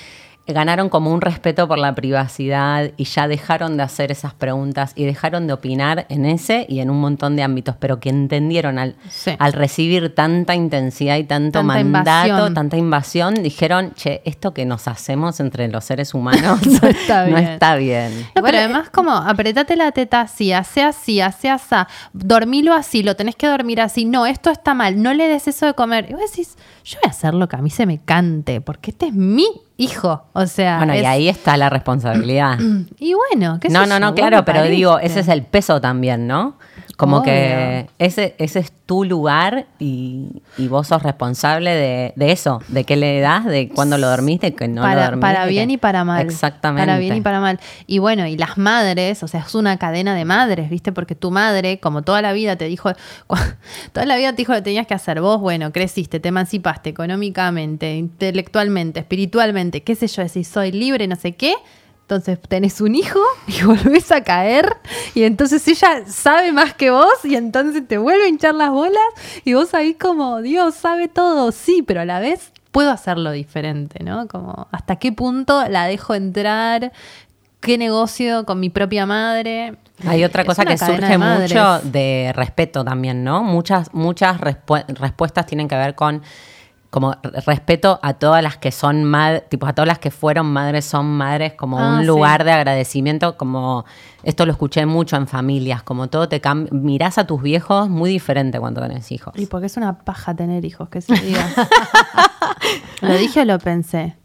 Ganaron 0.47 0.89
como 0.89 1.11
un 1.13 1.21
respeto 1.21 1.67
por 1.67 1.77
la 1.77 1.93
privacidad 1.95 2.91
y 2.97 3.03
ya 3.05 3.27
dejaron 3.27 3.77
de 3.77 3.83
hacer 3.83 4.11
esas 4.11 4.33
preguntas 4.33 4.93
y 4.95 5.05
dejaron 5.05 5.47
de 5.47 5.53
opinar 5.53 6.05
en 6.09 6.25
ese 6.25 6.65
y 6.69 6.79
en 6.79 6.89
un 6.89 6.99
montón 6.99 7.35
de 7.35 7.43
ámbitos, 7.43 7.75
pero 7.77 7.99
que 7.99 8.09
entendieron 8.09 8.79
al, 8.79 8.95
Sí. 9.09 9.31
al 9.39 9.53
recibir 9.53 10.13
tanta 10.15 10.55
intensidad 10.55 11.17
y 11.17 11.23
tanto 11.23 11.59
Tanta 11.59 11.73
mandato, 11.83 12.27
invasión. 12.27 12.53
tanta 12.53 12.77
invasión, 12.77 13.33
dijeron, 13.43 13.93
che, 13.95 14.21
esto 14.25 14.53
que 14.53 14.65
nos 14.65 14.87
hacemos 14.87 15.39
entre 15.39 15.67
los 15.67 15.83
seres 15.85 16.13
humanos 16.13 16.59
No 16.81 16.87
está 16.87 17.25
no 17.27 17.35
bien. 17.35 17.47
está 17.49 17.75
bien. 17.75 18.27
No, 18.35 18.41
pero 18.43 18.57
además 18.57 18.89
como 18.89 19.11
apretate 19.11 19.75
la 19.75 19.91
teta 19.91 20.21
así, 20.21 20.53
hace 20.53 20.83
así, 20.83 21.21
hace 21.21 21.49
así, 21.49 21.75
dormilo 22.13 22.73
así, 22.73 23.03
lo 23.03 23.15
tenés 23.15 23.35
que 23.35 23.47
dormir 23.47 23.81
así, 23.81 24.05
no, 24.05 24.25
esto 24.25 24.49
está 24.49 24.73
mal, 24.73 25.01
no 25.01 25.13
le 25.13 25.27
des 25.27 25.47
eso 25.47 25.65
de 25.65 25.73
comer. 25.73 26.07
Y 26.09 26.13
vos 26.13 26.21
decís, 26.29 26.55
yo 26.83 26.97
voy 27.01 27.07
a 27.07 27.11
hacer 27.11 27.33
lo 27.33 27.47
que 27.47 27.55
a 27.55 27.61
mí 27.61 27.69
se 27.69 27.85
me 27.85 27.99
cante, 27.99 28.61
porque 28.61 28.91
este 28.91 29.07
es 29.07 29.13
mi 29.13 29.47
hijo, 29.77 30.25
o 30.33 30.45
sea... 30.47 30.77
bueno, 30.77 30.95
y 30.95 31.05
ahí 31.05 31.29
está 31.29 31.55
la 31.57 31.69
responsabilidad. 31.69 32.57
Y 32.99 33.13
bueno, 33.13 33.59
qué 33.59 33.69
No, 33.69 33.85
no, 33.85 33.99
no, 33.99 34.13
claro, 34.15 34.43
pero 34.43 34.63
digo, 34.63 34.99
ese 34.99 35.21
es 35.21 35.27
el 35.27 35.43
peso 35.43 35.79
también, 35.79 36.27
¿no? 36.27 36.55
Como 36.97 37.17
Obvio. 37.17 37.25
que 37.25 37.89
ese, 37.99 38.35
ese 38.39 38.57
es 38.57 38.71
tu 38.87 39.03
lugar 39.03 39.67
y, 39.77 40.41
y 40.57 40.67
vos 40.67 40.87
sos 40.87 41.03
responsable 41.03 41.69
de, 41.69 42.13
de 42.15 42.31
eso, 42.31 42.59
de 42.69 42.85
qué 42.85 42.95
le 42.95 43.19
das, 43.19 43.45
de 43.45 43.69
cuándo 43.69 43.99
lo 43.99 44.09
dormiste, 44.09 44.55
que 44.55 44.67
no 44.67 44.81
lo 44.81 44.87
para, 44.87 45.05
dormiste. 45.05 45.21
para 45.21 45.45
bien 45.45 45.69
y 45.69 45.77
para 45.77 46.03
mal. 46.03 46.25
Exactamente. 46.25 46.87
Para 46.87 46.97
bien 46.97 47.15
y 47.15 47.21
para 47.21 47.39
mal. 47.39 47.59
Y 47.85 47.99
bueno, 47.99 48.25
y 48.25 48.35
las 48.35 48.57
madres, 48.57 49.21
o 49.21 49.27
sea, 49.27 49.41
es 49.41 49.53
una 49.53 49.77
cadena 49.77 50.15
de 50.15 50.25
madres, 50.25 50.71
¿viste? 50.71 50.91
Porque 50.91 51.13
tu 51.13 51.29
madre, 51.29 51.79
como 51.79 52.01
toda 52.01 52.23
la 52.23 52.33
vida 52.33 52.55
te 52.55 52.65
dijo, 52.65 52.91
toda 53.93 54.05
la 54.07 54.17
vida 54.17 54.31
te 54.31 54.37
dijo 54.37 54.53
lo 54.53 54.57
que 54.57 54.63
tenías 54.63 54.87
que 54.87 54.95
hacer. 54.95 55.21
Vos, 55.21 55.39
bueno, 55.39 55.71
creciste, 55.71 56.19
te 56.19 56.29
emancipaste 56.29 56.89
económicamente, 56.89 57.95
intelectualmente, 57.95 59.01
espiritualmente, 59.01 59.83
qué 59.83 59.93
sé 59.93 60.07
yo, 60.07 60.23
decís, 60.23 60.47
soy 60.47 60.71
libre, 60.71 61.05
no 61.07 61.15
sé 61.15 61.33
qué. 61.33 61.53
Entonces 62.09 62.39
tenés 62.47 62.79
un 62.79 62.95
hijo 62.95 63.19
y 63.47 63.61
volvés 63.65 64.13
a 64.13 64.23
caer 64.23 64.77
y 65.13 65.23
entonces 65.23 65.67
ella 65.67 66.05
sabe 66.07 66.53
más 66.53 66.73
que 66.73 66.89
vos 66.89 67.13
y 67.25 67.35
entonces 67.35 67.85
te 67.85 67.97
vuelve 67.97 68.23
a 68.23 68.27
hinchar 68.29 68.55
las 68.55 68.69
bolas 68.69 69.03
y 69.43 69.55
vos 69.55 69.73
ahí 69.73 69.93
como, 69.93 70.41
Dios 70.41 70.73
sabe 70.75 71.09
todo, 71.09 71.51
sí, 71.51 71.83
pero 71.85 71.99
a 71.99 72.05
la 72.05 72.21
vez 72.21 72.53
puedo 72.71 72.91
hacerlo 72.91 73.31
diferente, 73.31 74.01
¿no? 74.05 74.25
Como 74.29 74.69
hasta 74.71 74.95
qué 74.95 75.11
punto 75.11 75.67
la 75.67 75.85
dejo 75.85 76.13
entrar, 76.13 76.93
qué 77.59 77.77
negocio 77.77 78.45
con 78.45 78.61
mi 78.61 78.69
propia 78.69 79.05
madre. 79.05 79.75
Hay 80.07 80.23
otra 80.23 80.45
cosa 80.45 80.63
que 80.63 80.77
surge 80.77 81.07
de 81.09 81.17
mucho 81.17 81.79
de 81.83 82.31
respeto 82.33 82.85
también, 82.85 83.25
¿no? 83.25 83.43
Muchas, 83.43 83.93
muchas 83.93 84.39
respu- 84.39 84.85
respuestas 84.97 85.45
tienen 85.45 85.67
que 85.67 85.75
ver 85.75 85.93
con 85.95 86.21
como 86.89 87.15
respeto 87.45 87.99
a 88.01 88.13
todas 88.13 88.41
las 88.41 88.57
que 88.57 88.71
son 88.71 89.03
madres, 89.03 89.43
tipo 89.49 89.67
a 89.67 89.73
todas 89.73 89.87
las 89.87 89.99
que 89.99 90.09
fueron 90.11 90.45
madres 90.51 90.85
son 90.85 91.05
madres, 91.05 91.53
como 91.53 91.79
Ah, 91.79 91.95
un 91.95 91.99
sí. 92.01 92.05
lugar 92.05 92.43
de 92.43 92.51
agradecimiento, 92.51 93.35
como 93.37 93.83
esto 94.23 94.45
lo 94.45 94.51
escuché 94.53 94.85
mucho 94.85 95.15
en 95.17 95.27
familias, 95.27 95.83
como 95.83 96.07
todo 96.07 96.29
te 96.29 96.39
cambia, 96.41 96.71
mirás 96.73 97.17
a 97.17 97.27
tus 97.27 97.41
viejos 97.41 97.89
muy 97.89 98.09
diferente 98.09 98.59
cuando 98.59 98.81
tenés 98.81 99.11
hijos. 99.11 99.33
Y 99.37 99.45
porque 99.47 99.65
es 99.67 99.75
una 99.77 99.99
paja 99.99 100.33
tener 100.33 100.63
hijos, 100.65 100.89
que 100.89 101.01
se 101.01 101.13
diga. 101.15 101.45
¿Lo 103.01 103.13
dije 103.15 103.41
o 103.41 103.45
lo 103.45 103.59
pensé? 103.59 104.15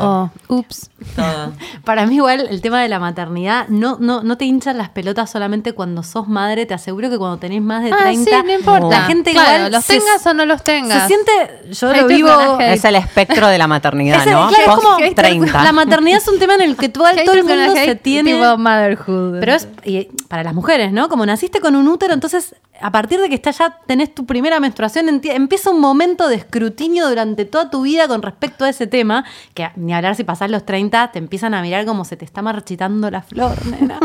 Oh, 0.00 0.30
ups. 0.48 0.90
Para 1.84 2.06
mí 2.06 2.16
igual 2.16 2.46
el 2.50 2.60
tema 2.60 2.82
de 2.82 2.88
la 2.88 2.98
maternidad 2.98 3.68
no, 3.68 3.96
no, 4.00 4.22
no 4.22 4.36
te 4.36 4.44
hinchan 4.44 4.76
las 4.76 4.90
pelotas 4.90 5.30
solamente 5.30 5.72
cuando 5.72 6.02
sos 6.02 6.28
madre, 6.28 6.66
te 6.66 6.74
aseguro 6.74 7.08
que 7.08 7.16
cuando 7.18 7.38
tenés 7.38 7.62
más 7.62 7.82
de 7.82 7.90
Ah, 7.92 7.98
30, 8.00 8.30
sí, 8.30 8.36
no 8.46 8.52
importa. 8.52 8.88
la 8.88 9.02
gente 9.04 9.32
Claro, 9.32 9.56
igual 9.56 9.72
los 9.72 9.84
se- 9.84 9.98
tengas 9.98 10.26
o 10.26 10.34
no 10.34 10.44
los 10.44 10.62
tengas. 10.62 11.02
Se 11.02 11.08
siente, 11.08 11.32
yo 11.72 11.92
lo 11.94 12.06
vivo, 12.06 12.58
Es 12.60 12.84
el 12.84 12.96
espectro 12.96 13.46
de 13.48 13.58
la 13.58 13.66
maternidad, 13.66 14.26
Es 14.26 14.32
¿no? 14.32 14.48
claro, 14.48 14.72
es 14.72 14.76
como- 14.84 14.96
Post 14.98 15.14
30. 15.14 15.62
la 15.64 15.72
maternidad 15.72 16.18
es 16.18 16.28
un 16.28 16.38
tema 16.38 16.54
en 16.56 16.62
el 16.62 16.76
que 16.76 16.88
todo, 16.88 17.04
todo 17.24 17.34
el 17.34 17.44
mundo 17.44 17.72
se 17.74 17.94
tiene... 17.96 18.32
tipo 18.34 18.58
motherhood. 18.58 19.40
Pero 19.40 19.54
es 19.54 19.68
y 19.84 20.04
para 20.28 20.42
las 20.44 20.54
mujeres, 20.54 20.92
¿no? 20.92 21.08
Como 21.08 21.24
naciste 21.24 21.60
con 21.60 21.76
un 21.76 21.88
útero, 21.88 22.12
entonces 22.14 22.54
a 22.80 22.90
partir 22.92 23.20
de 23.20 23.28
que 23.28 23.34
está 23.34 23.50
ya 23.50 23.78
tenés 23.86 24.14
tu 24.14 24.26
primera 24.26 24.60
menstruación, 24.60 25.20
empieza 25.22 25.70
un 25.70 25.80
momento 25.80 26.28
de 26.28 26.36
escrutinio 26.36 27.08
durante 27.08 27.44
toda 27.44 27.70
tu 27.70 27.82
vida 27.82 28.08
con 28.08 28.22
respecto 28.22 28.64
a 28.64 28.68
ese 28.68 28.86
tema, 28.86 29.24
que 29.54 29.68
ni 29.76 29.92
hablar 29.94 30.16
si 30.16 30.24
pasás 30.24 30.50
los 30.50 30.64
30, 30.64 31.12
te 31.12 31.18
empiezan 31.18 31.54
a 31.54 31.62
mirar 31.62 31.84
como 31.86 32.04
se 32.04 32.16
te 32.16 32.24
está 32.24 32.42
marchitando 32.42 33.10
la 33.10 33.22
flor, 33.22 33.54
nena. 33.66 33.98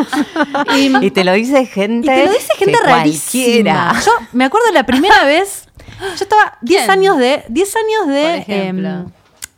y, 0.75 0.91
Y 1.05 1.11
te 1.11 1.23
lo 1.23 1.33
dice 1.33 1.65
gente. 1.65 2.07
y 2.07 2.15
te 2.15 2.25
lo 2.25 2.31
dice 2.33 2.53
gente 2.57 2.77
rarísima. 2.83 3.99
Yo 4.05 4.11
me 4.33 4.45
acuerdo 4.45 4.71
la 4.71 4.85
primera 4.85 5.23
vez, 5.25 5.67
yo 5.99 6.23
estaba 6.23 6.57
10 6.61 6.81
¿Quién? 6.81 6.91
años 6.91 7.17
de 7.17 7.43
10 7.49 7.75
años 7.75 8.07
de 8.07 8.21
Por 8.23 8.53
ejemplo. 8.53 8.89
em, 8.89 9.05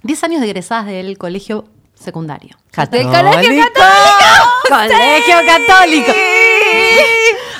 10 0.03 0.23
años 0.23 0.41
de 0.41 0.47
egresadas 0.47 0.85
del 0.87 1.17
colegio 1.17 1.65
secundario. 1.95 2.55
Católico. 2.71 3.09
colegio 3.11 3.65
Colegio 4.69 5.35
católico. 5.47 6.11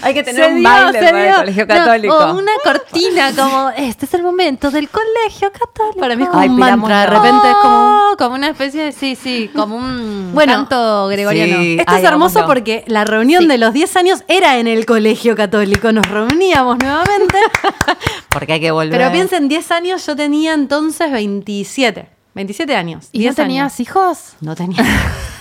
Hay 0.02 0.14
que 0.14 0.24
tener 0.24 0.44
Se 0.46 0.50
un 0.52 0.60
dio, 0.60 0.70
baile 0.70 1.00
se 1.00 1.06
para 1.06 1.30
el 1.30 1.36
colegio 1.36 1.66
No, 1.68 1.76
católico. 1.76 2.16
o 2.18 2.34
una 2.34 2.52
cortina 2.64 3.32
como 3.36 3.70
este 3.72 4.06
es 4.06 4.14
el 4.14 4.24
momento 4.24 4.72
del 4.72 4.90
colegio 4.90 5.52
católico. 5.52 6.00
Para 6.00 6.16
mí 6.16 6.24
es 6.24 6.30
como 6.30 6.42
Ay, 6.42 6.50
un 6.50 6.58
mantra, 6.58 7.02
de 7.02 7.08
no. 7.08 7.14
repente 7.24 7.50
es 7.50 7.56
como 7.62 7.98
Oh, 8.12 8.16
como 8.18 8.36
una 8.36 8.50
especie 8.50 8.84
de, 8.84 8.92
sí, 8.92 9.16
sí, 9.16 9.50
como 9.56 9.76
un 9.76 10.32
Bueno, 10.34 10.54
canto 10.54 11.08
gregoriano. 11.08 11.58
sí. 11.62 11.78
Esto 11.80 11.92
Ay, 11.94 12.04
es 12.04 12.08
hermoso 12.10 12.46
porque 12.46 12.84
la 12.88 13.04
reunión 13.06 13.44
Sí. 13.44 13.48
de 13.50 13.58
los 13.58 13.74
10 13.74 13.96
años 13.98 14.24
era 14.28 14.58
en 14.60 14.68
el 14.68 14.86
colegio 14.86 15.36
católico. 15.36 15.92
Nos 15.92 16.08
reuníamos 16.08 16.78
nuevamente. 16.80 17.38
Porque 18.30 18.54
hay 18.54 18.60
que 18.60 18.72
volver. 18.72 18.98
pero 18.98 19.12
piensen, 19.12 19.48
10 19.50 19.72
años 19.72 20.06
yo 20.06 20.16
tenía 20.16 20.54
entonces 20.54 21.12
27. 21.12 22.08
27 22.36 22.76
años. 22.76 23.10
¿Y 23.12 23.18
no 23.20 23.22
10 23.24 23.36
tenías 23.36 23.64
años. 23.74 23.80
hijos? 23.80 24.20
No 24.42 24.56
tenía. 24.56 24.84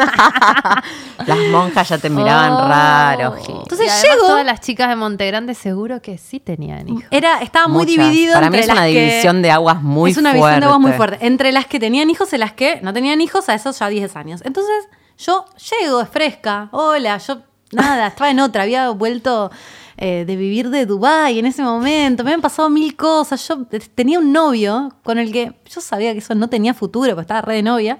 Las 1.26 1.38
monjas 1.50 1.88
ya 1.88 1.98
te 1.98 2.10
miraban 2.10 2.52
Oh. 2.52 2.68
raro. 2.68 3.32
Gil. 3.44 3.56
Entonces 3.62 3.86
Y 4.02 4.06
llego- 4.06 4.26
Todas 4.26 4.44
las 4.46 4.60
chicas 4.60 4.88
de 4.88 4.96
Montegrande 4.96 5.54
seguro 5.54 6.00
que 6.02 6.18
sí 6.18 6.40
tenían 6.40 6.88
hijos. 6.88 7.04
Era, 7.10 7.40
estaba 7.40 7.68
muy 7.68 7.86
Muchas. 7.86 8.10
dividido 8.10 8.34
Para 8.34 8.50
mí 8.50 8.56
entre 8.58 8.60
es 8.60 8.66
una 8.72 8.74
las 8.86 8.92
que- 8.92 9.00
división 9.00 9.42
de 9.42 9.50
aguas 9.50 9.82
muy 9.82 10.10
Es 10.10 10.16
una 10.16 10.30
fuerte. 10.32 10.44
visión 10.46 10.60
de 10.60 10.66
aguas 10.66 10.80
muy 10.80 10.92
fuerte. 10.92 11.26
Entre 11.26 11.52
las 11.52 11.66
que 11.66 11.78
tenían 11.80 12.10
hijos 12.10 12.32
y 12.32 12.38
las 12.38 12.52
que 12.52 12.80
no 12.82 12.92
tenían 12.92 13.20
hijos, 13.20 13.48
a 13.48 13.54
esos 13.54 13.78
ya 13.78 13.88
10 13.88 14.16
años. 14.16 14.40
Entonces, 14.44 14.88
yo 15.18 15.44
llego, 15.80 16.00
es 16.00 16.08
fresca. 16.08 16.68
Hola, 16.72 17.18
yo 17.18 17.38
nada, 17.72 18.08
estaba 18.08 18.30
en 18.30 18.40
otra, 18.40 18.62
había 18.64 18.88
vuelto 18.90 19.50
eh, 19.96 20.24
de 20.26 20.36
vivir 20.36 20.70
de 20.70 20.86
Dubái 20.86 21.38
en 21.38 21.44
ese 21.46 21.62
momento. 21.62 22.24
Me 22.24 22.30
habían 22.30 22.40
pasado 22.40 22.70
mil 22.70 22.96
cosas. 22.96 23.46
Yo 23.46 23.66
eh, 23.70 23.80
tenía 23.94 24.18
un 24.18 24.32
novio 24.32 24.88
con 25.02 25.18
el 25.18 25.30
que 25.30 25.52
yo 25.68 25.80
sabía 25.82 26.12
que 26.12 26.18
eso 26.20 26.34
no 26.34 26.48
tenía 26.48 26.72
futuro, 26.72 27.10
porque 27.10 27.20
estaba 27.22 27.42
re 27.42 27.56
de 27.56 27.62
novia. 27.62 27.98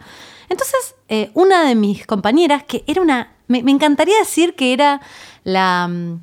Entonces, 0.50 0.96
eh, 1.08 1.30
una 1.32 1.64
de 1.64 1.74
mis 1.74 2.06
compañeras, 2.06 2.64
que 2.64 2.84
era 2.86 3.00
una. 3.00 3.32
Me, 3.48 3.62
me 3.62 3.70
encantaría 3.70 4.18
decir 4.18 4.54
que 4.54 4.74
era 4.74 5.00
la. 5.44 5.88
mm, 5.88 6.20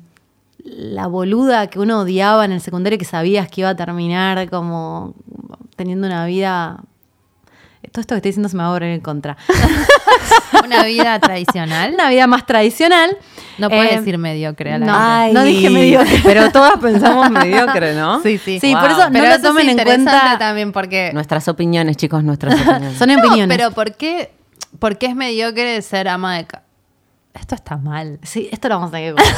la 0.64 1.06
boluda 1.06 1.68
que 1.68 1.80
uno 1.80 2.00
odiaba 2.00 2.44
en 2.44 2.52
el 2.52 2.60
secundario 2.60 2.98
que 2.98 3.04
sabías 3.06 3.48
que 3.48 3.62
iba 3.62 3.70
a 3.70 3.76
terminar 3.76 4.48
como 4.50 5.14
teniendo 5.76 6.06
una 6.06 6.26
vida. 6.26 6.84
Todo 7.92 8.00
esto 8.02 8.14
que 8.14 8.16
estoy 8.18 8.28
diciendo 8.30 8.48
se 8.48 8.56
me 8.56 8.62
va 8.62 8.68
a 8.68 8.72
volver 8.72 8.90
en 8.90 9.00
contra. 9.00 9.36
Una 10.64 10.82
vida 10.84 11.18
tradicional. 11.20 11.94
Una 11.94 12.10
vida 12.10 12.26
más 12.26 12.44
tradicional. 12.44 13.16
No 13.56 13.68
puedes 13.70 13.92
Eh, 13.92 13.98
decir 13.98 14.18
mediocre 14.18 14.74
a 14.74 14.78
la 14.78 14.86
no. 15.28 15.32
No 15.32 15.44
dije 15.44 15.70
mediocre. 15.70 16.20
Pero 16.24 16.50
todas 16.52 16.78
pensamos 16.80 17.30
mediocre, 17.30 17.94
¿no? 17.94 18.20
Sí, 18.22 18.38
sí. 18.38 18.58
Sí, 18.60 18.72
Wow. 18.72 18.80
por 18.82 18.90
eso 18.90 19.04
no 19.06 19.12
Pero 19.12 19.24
lo 19.24 19.30
eso 19.30 19.36
es 19.36 19.42
tomen 19.42 19.64
en 19.66 19.70
interesante 19.78 20.10
cuenta. 20.10 20.38
también 20.38 20.72
porque... 20.72 21.10
Nuestras 21.14 21.46
opiniones, 21.48 21.96
chicos, 21.96 22.22
nuestras 22.24 22.54
opiniones. 22.60 22.98
Son 22.98 23.08
No, 23.08 23.18
opiniones. 23.18 23.56
pero 23.56 23.70
¿por 23.72 23.94
qué, 23.94 24.32
por 24.78 24.98
qué 24.98 25.06
es 25.06 25.14
mediocre 25.14 25.80
ser 25.82 26.08
ama 26.08 26.36
de 26.36 26.46
casa? 26.46 26.64
Esto 27.34 27.54
está 27.54 27.76
mal. 27.76 28.18
Sí, 28.22 28.48
esto 28.52 28.68
lo 28.68 28.74
vamos 28.76 28.88
a 28.88 28.92
tener 28.96 29.14
que 29.14 29.22
contar. 29.22 29.36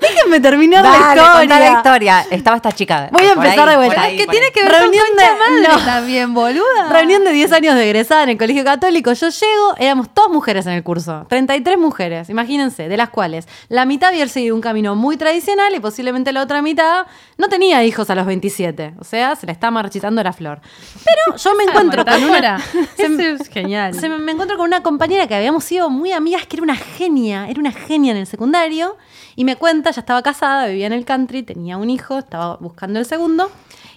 Déjenme 0.00 0.40
terminar 0.40 0.82
la 0.84 0.90
Dale, 0.90 1.20
historia. 1.20 1.32
contá 1.40 1.60
la 1.60 1.72
historia. 1.72 2.26
Estaba 2.30 2.56
esta 2.56 2.72
chica. 2.72 3.08
Voy 3.12 3.24
a 3.24 3.32
empezar 3.32 3.68
ahí, 3.68 3.70
de 3.70 3.76
vuelta. 3.76 3.94
por 3.94 4.04
ahí, 4.04 4.16
¿Qué 4.16 4.24
por 4.24 4.32
tiene 4.32 4.46
ahí. 4.46 4.52
que 4.52 4.62
ver 4.64 4.72
Reunión 4.72 5.04
Concha 5.08 5.32
de 5.32 5.38
madre 5.38 5.68
no. 5.78 5.84
también, 5.84 6.34
boluda. 6.34 6.88
Reunión 6.90 7.24
de 7.24 7.32
10 7.32 7.52
años 7.52 7.74
de 7.74 7.84
egresada 7.84 8.22
en 8.24 8.30
el 8.30 8.38
colegio 8.38 8.64
católico. 8.64 9.12
Yo 9.12 9.28
llego, 9.28 9.74
éramos 9.78 10.12
todas 10.12 10.30
mujeres 10.30 10.66
en 10.66 10.72
el 10.72 10.82
curso. 10.82 11.26
33 11.28 11.78
mujeres, 11.78 12.28
imagínense, 12.30 12.88
de 12.88 12.96
las 12.96 13.10
cuales 13.10 13.46
la 13.68 13.84
mitad 13.84 14.10
había 14.10 14.26
seguido 14.28 14.54
un 14.54 14.60
camino 14.60 14.94
muy 14.94 15.16
tradicional 15.16 15.74
y 15.74 15.80
posiblemente 15.80 16.32
la 16.32 16.42
otra 16.42 16.62
mitad 16.62 17.06
no 17.38 17.48
tenía 17.48 17.84
hijos 17.84 18.10
a 18.10 18.14
los 18.14 18.26
27. 18.26 18.94
O 19.00 19.04
sea, 19.04 19.36
se 19.36 19.46
le 19.46 19.52
está 19.52 19.70
marchitando 19.70 20.22
la 20.22 20.32
flor. 20.32 20.60
Pero 21.04 21.36
yo 21.36 21.54
me 21.54 21.64
encuentro 21.70 22.04
con 22.04 22.24
una. 22.24 22.58
se 22.96 23.08
me- 23.08 23.24
Eso 23.34 23.42
es 23.42 23.48
genial. 23.48 23.94
se 23.94 24.08
me, 24.08 24.18
me 24.18 24.32
encuentro 24.32 24.56
con 24.56 24.66
una 24.66 24.82
compañera 24.82 25.26
que 25.26 25.34
habíamos 25.34 25.64
sido 25.64 25.90
muy 25.90 26.12
amigas, 26.12 26.46
que 26.46 26.56
era 26.56 26.62
una 26.62 26.76
genia, 26.76 27.48
era 27.48 27.60
una 27.60 27.72
genia 27.72 28.12
en 28.12 28.18
el 28.18 28.26
secundario, 28.26 28.96
y 29.36 29.44
me 29.44 29.56
cuenta, 29.56 29.90
ya 29.90 30.00
estaba 30.00 30.22
casada, 30.22 30.66
vivía 30.66 30.86
en 30.86 30.92
el 30.92 31.04
country, 31.04 31.42
tenía 31.42 31.76
un 31.76 31.90
hijo, 31.90 32.18
estaba 32.18 32.56
buscando 32.56 32.98
el 32.98 33.06
segundo, 33.06 33.50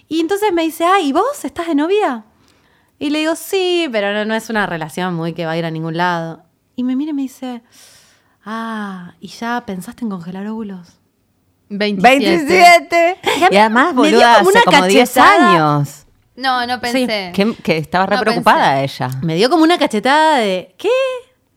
y 0.08 0.20
entonces 0.20 0.52
me 0.52 0.62
dice, 0.62 0.84
ay, 0.84 1.08
¿y 1.08 1.12
vos 1.12 1.44
estás 1.44 1.66
de 1.68 1.74
novia? 1.74 2.24
Y 2.98 3.10
le 3.10 3.20
digo, 3.20 3.36
sí, 3.36 3.88
pero 3.92 4.12
no, 4.12 4.24
no 4.24 4.34
es 4.34 4.50
una 4.50 4.66
relación 4.66 5.14
muy 5.14 5.32
que 5.32 5.46
va 5.46 5.52
a 5.52 5.56
ir 5.56 5.64
a 5.64 5.70
ningún 5.70 5.96
lado. 5.96 6.42
Y 6.74 6.82
me 6.82 6.96
mira 6.96 7.10
y 7.10 7.14
me 7.14 7.22
dice, 7.22 7.62
ah, 8.44 9.14
¿y 9.20 9.28
ya 9.28 9.62
pensaste 9.66 10.04
en 10.04 10.10
congelar 10.10 10.46
óvulos? 10.48 10.98
27. 11.70 12.46
27. 12.46 13.18
Y 13.52 13.56
además, 13.56 13.94
Me 13.94 14.08
dio 14.08 14.18
boluda, 14.18 14.38
como 14.38 14.48
hace 14.50 14.58
una 14.58 14.62
como 14.78 14.86
10 14.86 15.10
cachetada. 15.14 15.52
años. 15.52 16.06
No, 16.34 16.66
no 16.66 16.80
pensé. 16.80 17.32
Que, 17.34 17.54
que 17.62 17.76
estaba 17.78 18.06
re 18.06 18.16
No 18.16 18.22
preocupada 18.22 18.80
ella. 18.82 19.10
Me 19.22 19.34
dio 19.34 19.50
como 19.50 19.64
una 19.64 19.76
cachetada 19.76 20.38
de, 20.38 20.74
¿qué? 20.78 20.88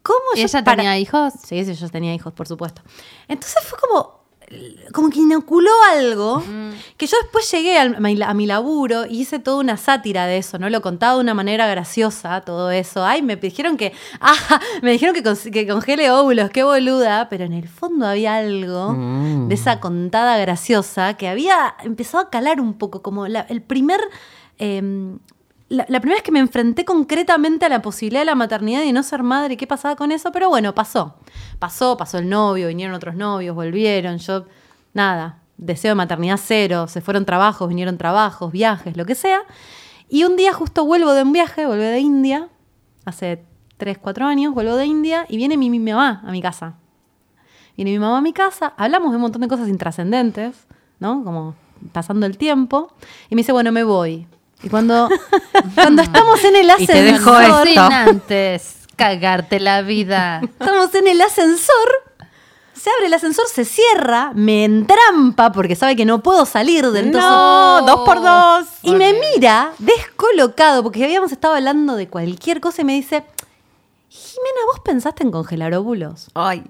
¿Cómo 0.04 0.20
¿Y 0.36 0.40
yo 0.40 0.46
ella 0.46 0.64
para- 0.64 0.78
tenía 0.78 0.98
hijos? 0.98 1.34
Sí, 1.44 1.64
sí, 1.66 1.74
yo 1.74 1.90
tenía 1.90 2.14
hijos, 2.14 2.34
por 2.34 2.48
supuesto. 2.48 2.82
Entonces 3.28 3.64
fue 3.64 3.78
como, 3.80 4.22
como 4.94 5.10
que 5.10 5.20
inoculó 5.20 5.70
algo 5.92 6.40
Mm. 6.40 6.72
que 6.98 7.06
yo 7.08 7.16
después 7.22 7.50
llegué 7.52 7.78
a 7.80 8.34
mi 8.34 8.46
laburo 8.46 9.06
y 9.06 9.22
hice 9.22 9.40
toda 9.40 9.58
una 9.60 9.78
sátira 9.78 10.26
de 10.26 10.40
eso, 10.40 10.58
¿no? 10.60 10.70
Lo 10.70 10.82
contaba 10.82 11.14
de 11.16 11.22
una 11.22 11.34
manera 11.34 11.68
graciosa, 11.68 12.42
todo 12.42 12.70
eso. 12.72 13.06
Ay, 13.06 13.22
me 13.22 13.36
dijeron 13.38 13.78
que, 13.78 13.94
ah, 14.22 14.60
me 14.82 14.92
dijeron 14.92 15.16
que, 15.16 15.68
congele 15.68 16.12
óvulos, 16.12 16.50
qué 16.50 16.64
boluda, 16.64 17.30
pero 17.30 17.46
en 17.46 17.54
el 17.54 17.70
fondo 17.70 18.06
había 18.08 18.36
algo 18.38 18.94
Mm. 18.94 19.48
de 19.50 19.56
esa 19.56 19.80
contada 19.80 20.38
graciosa 20.40 21.14
que 21.16 21.28
había 21.30 21.76
empezado 21.84 22.24
a 22.24 22.30
calar 22.30 22.60
un 22.60 22.74
poco, 22.74 23.02
como 23.02 23.28
la- 23.28 23.42
el 23.50 23.62
primer... 23.62 24.02
em, 24.58 25.20
la, 25.72 25.86
primera 25.86 26.16
vez 26.16 26.24
que 26.24 26.34
me 26.34 26.40
enfrenté 26.40 26.84
concretamente 26.84 27.66
a 27.66 27.70
la 27.70 27.82
posibilidad 27.82 28.22
de 28.22 28.26
la 28.26 28.36
maternidad 28.36 28.84
y 28.84 28.92
no 28.92 29.04
ser 29.04 29.24
madre, 29.24 29.56
¿qué 29.56 29.66
pasaba 29.68 29.96
con 29.96 30.12
eso? 30.12 30.32
Pero 30.32 30.50
bueno, 30.50 30.76
pasó. 30.76 31.16
Pasó, 31.60 31.96
pasó 31.96 32.18
el 32.18 32.28
novio, 32.28 32.68
vinieron 32.68 32.94
otros 32.94 33.16
novios, 33.16 33.56
volvieron. 33.56 34.18
Yo, 34.18 34.46
nada, 34.94 35.40
deseo 35.58 35.92
de 35.92 35.96
maternidad 35.96 36.40
cero. 36.44 36.88
Se 36.90 37.00
fueron 37.00 37.24
trabajos, 37.26 37.70
vinieron 37.70 37.98
trabajos, 37.98 38.52
viajes, 38.52 38.98
lo 38.98 39.06
que 39.06 39.16
sea. 39.16 39.44
Y 40.10 40.26
un 40.26 40.36
día 40.36 40.52
justo 40.52 40.86
vuelvo 40.86 41.14
de 41.14 41.24
un 41.24 41.32
viaje, 41.32 41.66
vuelvo 41.66 41.84
de 41.84 42.00
India, 42.00 42.50
hace 43.06 43.46
3, 43.78 43.98
4 43.98 44.26
años, 44.26 44.54
vuelvo 44.54 44.76
de 44.76 44.86
India 44.86 45.26
y 45.30 45.38
viene 45.38 45.56
mi, 45.56 45.70
mi 45.70 45.80
mamá 45.80 46.22
a 46.26 46.32
mi 46.32 46.42
casa. 46.42 46.76
Viene 47.78 47.92
mi 47.92 48.00
mamá 48.00 48.18
a 48.18 48.22
mi 48.22 48.34
casa, 48.34 48.74
hablamos 48.76 49.12
de 49.12 49.16
un 49.16 49.22
montón 49.22 49.42
de 49.42 49.48
cosas 49.48 49.70
intrascendentes, 49.70 50.68
¿no? 51.00 51.24
Como 51.24 51.56
pasando 51.94 52.26
el 52.26 52.38
tiempo. 52.38 52.92
Y 53.30 53.36
me 53.36 53.40
dice, 53.40 53.54
bueno, 53.54 53.72
me 53.72 53.86
voy. 53.86 54.28
Y 54.64 54.70
cuando, 54.70 55.10
cuando 55.76 56.02
estamos 56.02 56.44
en 56.44 56.56
el 56.56 56.72
Y 56.80 56.86
te 56.86 56.94
ascensor, 56.94 57.42
dejó 57.42 57.64
esto. 57.64 57.66
Sin 57.66 57.80
antes 57.80 58.76
cagarte 58.96 59.60
la 59.60 59.82
vida. 59.82 60.42
estamos 60.44 60.94
en 60.94 61.08
el 61.08 61.20
ascensor, 61.22 61.90
se 62.74 62.90
abre 62.92 63.08
el 63.08 63.14
ascensor, 63.16 63.46
se 63.48 63.66
cierra, 63.66 64.32
me 64.36 64.64
entrampa 64.66 65.52
porque 65.52 65.76
sabe 65.76 65.96
que 65.96 66.06
no 66.06 66.22
puedo 66.22 66.46
salir 66.46 66.86
de 66.92 67.00
entonces. 67.00 67.30
No, 67.30 67.82
dos 67.86 68.02
por 68.06 68.22
dos. 68.22 68.68
Y 68.84 68.94
me 68.94 69.14
mira 69.14 69.72
descolocado, 69.80 70.84
porque 70.84 71.04
habíamos 71.04 71.32
estado 71.32 71.56
hablando 71.56 71.96
de 71.96 72.08
cualquier 72.08 72.62
cosa 72.62 72.82
y 72.82 72.86
me 72.86 72.94
dice, 72.94 73.24
Jimena, 74.10 74.62
¿vos 74.72 74.80
pensaste 74.84 75.24
en 75.24 75.32
congelar 75.32 75.74
óvulos? 75.74 76.28
Ay, 76.36 76.64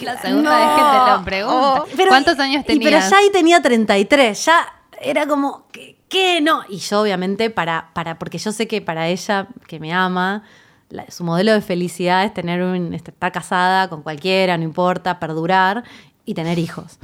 La 0.00 0.20
segunda 0.20 0.56
vez 0.56 0.68
que 0.76 0.82
te 0.82 1.10
lo 1.18 1.24
pregunto. 1.24 1.86
Pero- 1.96 2.08
¿Cuántos 2.08 2.38
años 2.38 2.62
y- 2.62 2.66
tenías? 2.66 2.90
pero 3.04 3.10
ya 3.10 3.16
ahí 3.18 3.30
tenía 3.30 3.60
33, 3.62 4.44
ya 4.44 4.72
era 5.00 5.26
como, 5.26 5.66
¿qué, 5.72 5.98
qué 6.08 6.40
no? 6.40 6.62
Y 6.68 6.78
yo 6.78 7.00
obviamente 7.02 7.50
para, 7.50 7.90
para, 7.94 8.18
porque 8.18 8.38
yo 8.38 8.52
sé 8.52 8.66
que 8.68 8.80
para 8.82 9.08
ella, 9.08 9.48
que 9.66 9.78
me 9.80 9.92
ama, 9.92 10.42
la- 10.88 11.10
su 11.10 11.24
modelo 11.24 11.52
de 11.52 11.60
felicidad 11.60 12.24
es 12.24 12.32
tener 12.34 12.62
un, 12.62 12.94
estar 12.94 13.32
casada 13.32 13.88
con 13.88 14.02
cualquiera, 14.02 14.56
no 14.56 14.64
importa, 14.64 15.18
perdurar 15.18 15.84
y 16.24 16.34
tener 16.34 16.58
hijos. 16.58 16.98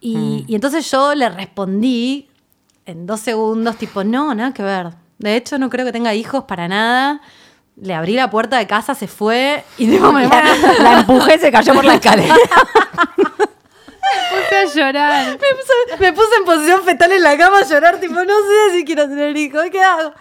Y, 0.00 0.44
y 0.48 0.54
entonces 0.54 0.90
yo 0.90 1.14
le 1.14 1.28
respondí 1.28 2.28
en 2.86 3.06
dos 3.06 3.20
segundos, 3.20 3.76
tipo, 3.76 4.02
no, 4.04 4.34
nada 4.34 4.52
que 4.54 4.62
ver. 4.62 4.88
De 5.18 5.36
hecho, 5.36 5.58
no 5.58 5.68
creo 5.68 5.84
que 5.84 5.92
tenga 5.92 6.14
hijos 6.14 6.44
para 6.44 6.66
nada. 6.68 7.20
Le 7.76 7.94
abrí 7.94 8.14
la 8.14 8.30
puerta 8.30 8.58
de 8.58 8.66
casa, 8.66 8.94
se 8.94 9.06
fue 9.06 9.62
y 9.78 9.86
tipo, 9.90 10.10
me 10.12 10.26
la 10.26 11.00
empujé 11.00 11.36
y 11.36 11.38
se 11.38 11.52
cayó 11.52 11.74
por 11.74 11.84
la 11.84 11.94
escalera. 11.94 12.34
puse 14.30 14.56
a 14.56 14.64
llorar. 14.64 15.26
Me 15.32 15.36
puse, 15.36 16.00
me 16.00 16.12
puse 16.12 16.34
en 16.38 16.44
posición 16.44 16.82
fetal 16.84 17.12
en 17.12 17.22
la 17.22 17.36
cama 17.38 17.58
a 17.58 17.64
llorar, 17.64 17.98
tipo, 18.00 18.14
no 18.14 18.22
sé 18.24 18.76
si 18.76 18.84
quiero 18.84 19.08
tener 19.08 19.36
hijos, 19.36 19.64
¿qué 19.70 19.82
hago? 19.82 20.12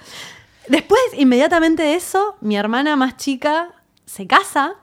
Después, 0.67 1.01
inmediatamente 1.13 1.83
de 1.83 1.95
eso, 1.95 2.35
mi 2.41 2.55
hermana 2.57 2.95
más 2.95 3.17
chica 3.17 3.71
se 4.05 4.27
casa. 4.27 4.75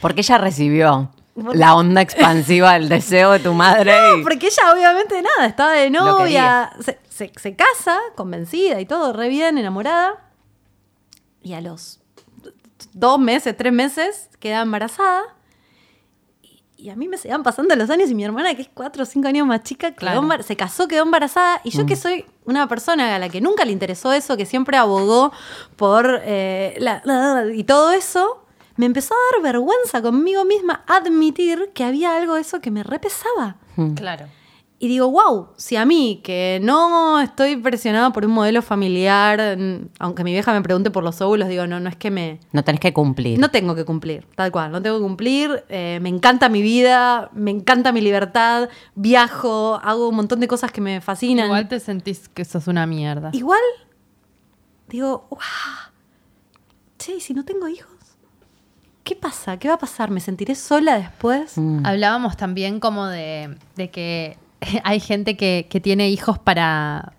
Porque 0.00 0.20
ella 0.22 0.38
recibió 0.38 1.10
la 1.52 1.74
onda 1.74 2.00
expansiva 2.00 2.72
del 2.74 2.88
deseo 2.88 3.32
de 3.32 3.38
tu 3.40 3.54
madre. 3.54 3.92
No, 3.92 4.18
y- 4.18 4.22
porque 4.22 4.46
ella 4.48 4.72
obviamente 4.72 5.20
nada, 5.22 5.46
estaba 5.46 5.72
de 5.72 5.90
novia, 5.90 6.72
se, 6.80 6.98
se- 7.08 7.32
se 7.40 7.54
casa, 7.56 7.98
convencida 8.16 8.80
y 8.80 8.86
todo, 8.86 9.12
re 9.12 9.28
bien, 9.28 9.58
enamorada. 9.58 10.20
Y 11.42 11.54
a 11.54 11.60
los 11.60 12.00
dos 12.92 13.18
meses, 13.18 13.56
tres 13.56 13.72
meses, 13.72 14.28
queda 14.40 14.62
embarazada. 14.62 15.22
Y, 16.84 16.90
a 16.90 16.96
mí 16.96 17.08
me 17.08 17.16
seguían 17.16 17.42
pasando 17.42 17.74
los 17.76 17.88
años 17.88 18.10
y 18.10 18.14
mi 18.14 18.24
hermana, 18.24 18.54
que 18.54 18.60
es 18.62 18.68
cuatro 18.74 19.04
o 19.04 19.06
cinco 19.06 19.28
años 19.28 19.46
más 19.46 19.62
chica, 19.62 19.92
Claro. 19.94 20.20
se 20.42 20.54
casó, 20.54 20.86
quedó 20.86 21.02
embarazada. 21.04 21.62
Y 21.64 21.70
yo 21.70 21.86
que 21.86 21.96
soy 21.96 22.26
una 22.44 22.68
persona 22.68 23.14
a 23.14 23.18
la 23.18 23.30
que 23.30 23.40
nunca 23.40 23.64
le 23.64 23.72
interesó 23.72 24.12
eso, 24.12 24.36
que 24.36 24.44
siempre 24.44 24.76
abogó 24.76 25.32
por 25.76 26.20
eh, 26.24 26.76
la- 26.78 27.00
la- 27.06 27.46
y 27.54 27.64
todo 27.64 27.92
eso, 27.92 28.44
me 28.76 28.84
empezó 28.84 29.14
a 29.14 29.34
dar 29.34 29.42
vergüenza 29.42 30.02
conmigo 30.02 30.44
misma 30.44 30.84
admitir 30.86 31.70
que 31.74 31.84
había 31.84 32.16
algo 32.16 32.34
de 32.34 32.42
eso 32.42 32.60
que 32.60 32.70
me 32.70 32.82
repesaba. 32.82 33.56
Claro. 33.96 34.26
Y 34.80 34.88
digo, 34.88 35.08
wow, 35.10 35.50
si 35.56 35.76
a 35.76 35.84
mí, 35.86 36.20
que 36.22 36.58
no 36.62 37.20
estoy 37.20 37.56
presionada 37.56 38.10
por 38.10 38.26
un 38.26 38.32
modelo 38.32 38.60
familiar, 38.60 39.56
aunque 39.98 40.24
mi 40.24 40.32
vieja 40.32 40.52
me 40.52 40.60
pregunte 40.62 40.90
por 40.90 41.04
los 41.04 41.20
óvulos, 41.20 41.48
digo, 41.48 41.66
no, 41.66 41.78
no 41.80 41.88
es 41.88 41.96
que 41.96 42.10
me... 42.10 42.40
No 42.52 42.64
tenés 42.64 42.80
que 42.80 42.92
cumplir. 42.92 43.38
No 43.38 43.50
tengo 43.50 43.74
que 43.74 43.84
cumplir, 43.84 44.26
tal 44.34 44.50
cual, 44.50 44.72
no 44.72 44.82
tengo 44.82 44.98
que 44.98 45.02
cumplir. 45.02 45.64
eh, 45.68 46.00
me 46.02 46.08
encanta 46.08 46.48
mi 46.48 46.60
vida, 46.60 47.30
me 47.32 47.52
encanta 47.52 47.92
mi 47.92 48.00
libertad, 48.00 48.68
viajo, 48.94 49.80
hago 49.82 50.08
un 50.08 50.16
montón 50.16 50.40
de 50.40 50.48
cosas 50.48 50.72
que 50.72 50.80
me 50.80 51.00
fascinan. 51.00 51.46
Igual 51.46 51.68
te 51.68 51.78
sentís 51.80 52.28
que 52.28 52.44
sos 52.44 52.66
una 52.66 52.84
mierda. 52.84 53.30
Igual, 53.32 53.60
digo, 54.88 55.28
wow, 55.30 55.40
che, 56.98 57.14
¿y 57.16 57.20
si 57.20 57.32
no 57.32 57.44
tengo 57.44 57.68
hijos? 57.68 57.92
¿Qué 59.04 59.14
pasa? 59.14 59.58
¿Qué 59.58 59.68
va 59.68 59.74
a 59.74 59.78
pasar? 59.78 60.10
¿Me 60.10 60.20
sentiré 60.20 60.54
sola 60.54 60.98
después? 60.98 61.56
Mm. 61.56 61.86
Hablábamos 61.86 62.36
también 62.36 62.80
como 62.80 63.06
de, 63.06 63.56
de 63.76 63.90
que 63.90 64.38
hay 64.84 65.00
gente 65.00 65.36
que, 65.36 65.66
que 65.68 65.80
tiene 65.80 66.08
hijos 66.10 66.38
para... 66.38 67.12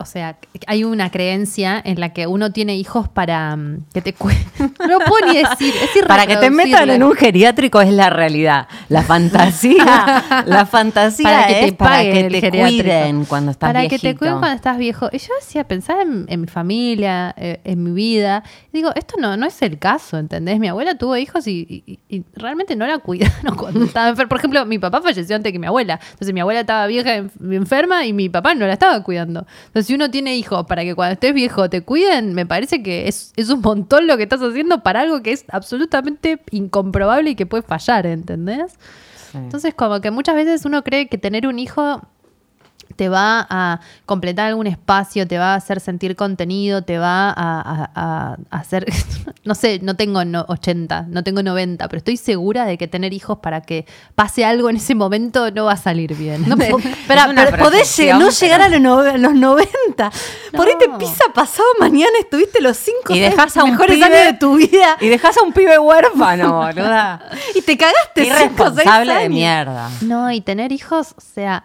O 0.00 0.04
sea, 0.04 0.36
hay 0.66 0.84
una 0.84 1.10
creencia 1.10 1.80
en 1.84 2.00
la 2.00 2.12
que 2.12 2.26
uno 2.26 2.52
tiene 2.52 2.76
hijos 2.76 3.08
para 3.08 3.56
mm, 3.56 3.84
que 3.92 4.02
te 4.02 4.12
cuiden. 4.12 4.44
No 4.88 4.98
puedo 5.00 5.26
ni 5.32 5.38
decir. 5.38 5.74
Es 5.82 6.04
Para 6.06 6.26
que 6.26 6.36
te 6.36 6.50
metan 6.50 6.88
en 6.90 7.02
un 7.02 7.12
geriátrico 7.14 7.80
es 7.80 7.92
la 7.92 8.08
realidad. 8.10 8.68
La 8.88 9.02
fantasía, 9.02 10.24
la 10.46 10.66
fantasía 10.66 11.24
para 11.24 11.46
que 11.46 11.52
te 11.54 11.64
es 11.66 11.72
para 11.74 11.90
paguen 11.96 12.12
que 12.12 12.20
el 12.38 12.40
te 12.40 12.50
cuiden 12.50 13.24
cuando 13.24 13.50
estás 13.50 13.68
Para 13.68 13.80
viejito. 13.80 14.00
que 14.02 14.08
te 14.14 14.18
cuiden 14.18 14.38
cuando 14.38 14.56
estás 14.56 14.78
viejo. 14.78 15.08
Y 15.12 15.18
yo 15.18 15.28
decía, 15.40 15.64
pensaba 15.64 16.02
en, 16.02 16.26
en 16.28 16.40
mi 16.40 16.46
familia, 16.46 17.34
eh, 17.36 17.60
en 17.64 17.82
mi 17.82 17.90
vida. 17.92 18.42
Y 18.72 18.78
digo, 18.78 18.90
esto 18.94 19.16
no, 19.20 19.36
no 19.36 19.46
es 19.46 19.60
el 19.62 19.78
caso, 19.78 20.18
¿entendés? 20.18 20.58
Mi 20.58 20.68
abuela 20.68 20.96
tuvo 20.96 21.16
hijos 21.16 21.46
y, 21.46 21.82
y- 21.86 21.98
y 22.08 22.24
realmente 22.34 22.76
no 22.76 22.86
la 22.86 22.98
cuidaron 22.98 23.56
cuando 23.56 23.84
estaba 23.84 24.08
enferma. 24.08 24.28
Por 24.28 24.38
ejemplo, 24.38 24.64
mi 24.66 24.78
papá 24.78 25.00
falleció 25.02 25.36
antes 25.36 25.52
que 25.52 25.58
mi 25.58 25.66
abuela. 25.66 25.98
Entonces 26.12 26.32
mi 26.32 26.40
abuela 26.40 26.60
estaba 26.60 26.86
vieja, 26.86 27.14
en- 27.16 27.30
enferma 27.50 28.06
y 28.06 28.12
mi 28.12 28.28
papá 28.28 28.54
no 28.54 28.66
la 28.66 28.72
estaba 28.72 29.02
cuidando. 29.02 29.46
Entonces 29.66 29.87
si 29.88 29.94
uno 29.94 30.10
tiene 30.10 30.36
hijos 30.36 30.66
para 30.66 30.82
que 30.82 30.94
cuando 30.94 31.14
estés 31.14 31.32
viejo 31.32 31.70
te 31.70 31.80
cuiden, 31.80 32.34
me 32.34 32.44
parece 32.44 32.82
que 32.82 33.08
es, 33.08 33.32
es 33.36 33.48
un 33.48 33.62
montón 33.62 34.06
lo 34.06 34.18
que 34.18 34.24
estás 34.24 34.42
haciendo 34.42 34.82
para 34.82 35.00
algo 35.00 35.22
que 35.22 35.32
es 35.32 35.46
absolutamente 35.48 36.42
incomprobable 36.50 37.30
y 37.30 37.34
que 37.34 37.46
puede 37.46 37.62
fallar, 37.62 38.04
¿entendés? 38.04 38.72
Sí. 39.32 39.38
Entonces, 39.38 39.72
como 39.72 40.02
que 40.02 40.10
muchas 40.10 40.34
veces 40.34 40.66
uno 40.66 40.84
cree 40.84 41.08
que 41.08 41.16
tener 41.16 41.46
un 41.46 41.58
hijo 41.58 42.02
te 42.96 43.08
va 43.08 43.46
a 43.50 43.80
completar 44.06 44.46
algún 44.46 44.66
espacio, 44.66 45.28
te 45.28 45.38
va 45.38 45.52
a 45.52 45.56
hacer 45.56 45.78
sentir 45.78 46.16
contenido, 46.16 46.82
te 46.82 46.98
va 46.98 47.28
a, 47.28 47.32
a- 47.60 47.90
a- 47.94 48.36
a 48.50 48.56
hacer, 48.58 48.86
no 49.44 49.54
sé, 49.54 49.78
no 49.82 49.94
tengo 49.94 50.24
no- 50.24 50.46
80, 50.48 51.06
no 51.08 51.22
tengo 51.22 51.42
90, 51.42 51.86
pero 51.86 51.98
estoy 51.98 52.16
segura 52.16 52.64
de 52.64 52.78
que 52.78 52.88
tener 52.88 53.12
hijos 53.12 53.38
para 53.38 53.60
que 53.60 53.84
pase 54.14 54.44
algo 54.44 54.70
en 54.70 54.76
ese 54.76 54.94
momento 54.94 55.50
no 55.50 55.66
va 55.66 55.72
a 55.72 55.76
salir 55.76 56.16
bien. 56.16 56.48
No, 56.48 56.54
una 56.56 56.66
pero 57.06 57.58
podés 57.64 57.98
no 57.98 58.18
pero- 58.18 58.30
llegar 58.30 58.62
a 58.62 58.68
los, 58.68 58.80
no- 58.80 58.98
a 59.00 59.18
los 59.18 59.34
90. 59.34 60.10
Por 60.52 60.66
ahí 60.66 60.74
te 60.80 60.88
pisa 60.98 61.24
pasado 61.34 61.68
mañana, 61.78 62.10
estuviste 62.20 62.60
los 62.60 62.76
5 62.78 63.14
Y 63.14 63.20
dejás 63.20 63.56
a 63.58 63.64
un 63.64 63.72
mejores 63.72 63.96
pibe- 63.98 64.04
años 64.06 64.32
de 64.32 64.32
tu 64.38 64.56
vida 64.56 64.96
Y 65.00 65.08
dejas 65.08 65.36
a 65.36 65.42
un 65.42 65.52
pibe 65.52 65.78
huérfano, 65.78 66.54
boluda. 66.64 67.20
y 67.54 67.60
te 67.62 67.76
cagaste 67.76 68.24
5 68.24 68.26
Irresponsable 68.34 69.14
de 69.14 69.28
mierda. 69.28 69.90
No, 70.00 70.32
y 70.32 70.40
tener 70.40 70.72
hijos, 70.72 71.12
o 71.16 71.20
sea, 71.20 71.64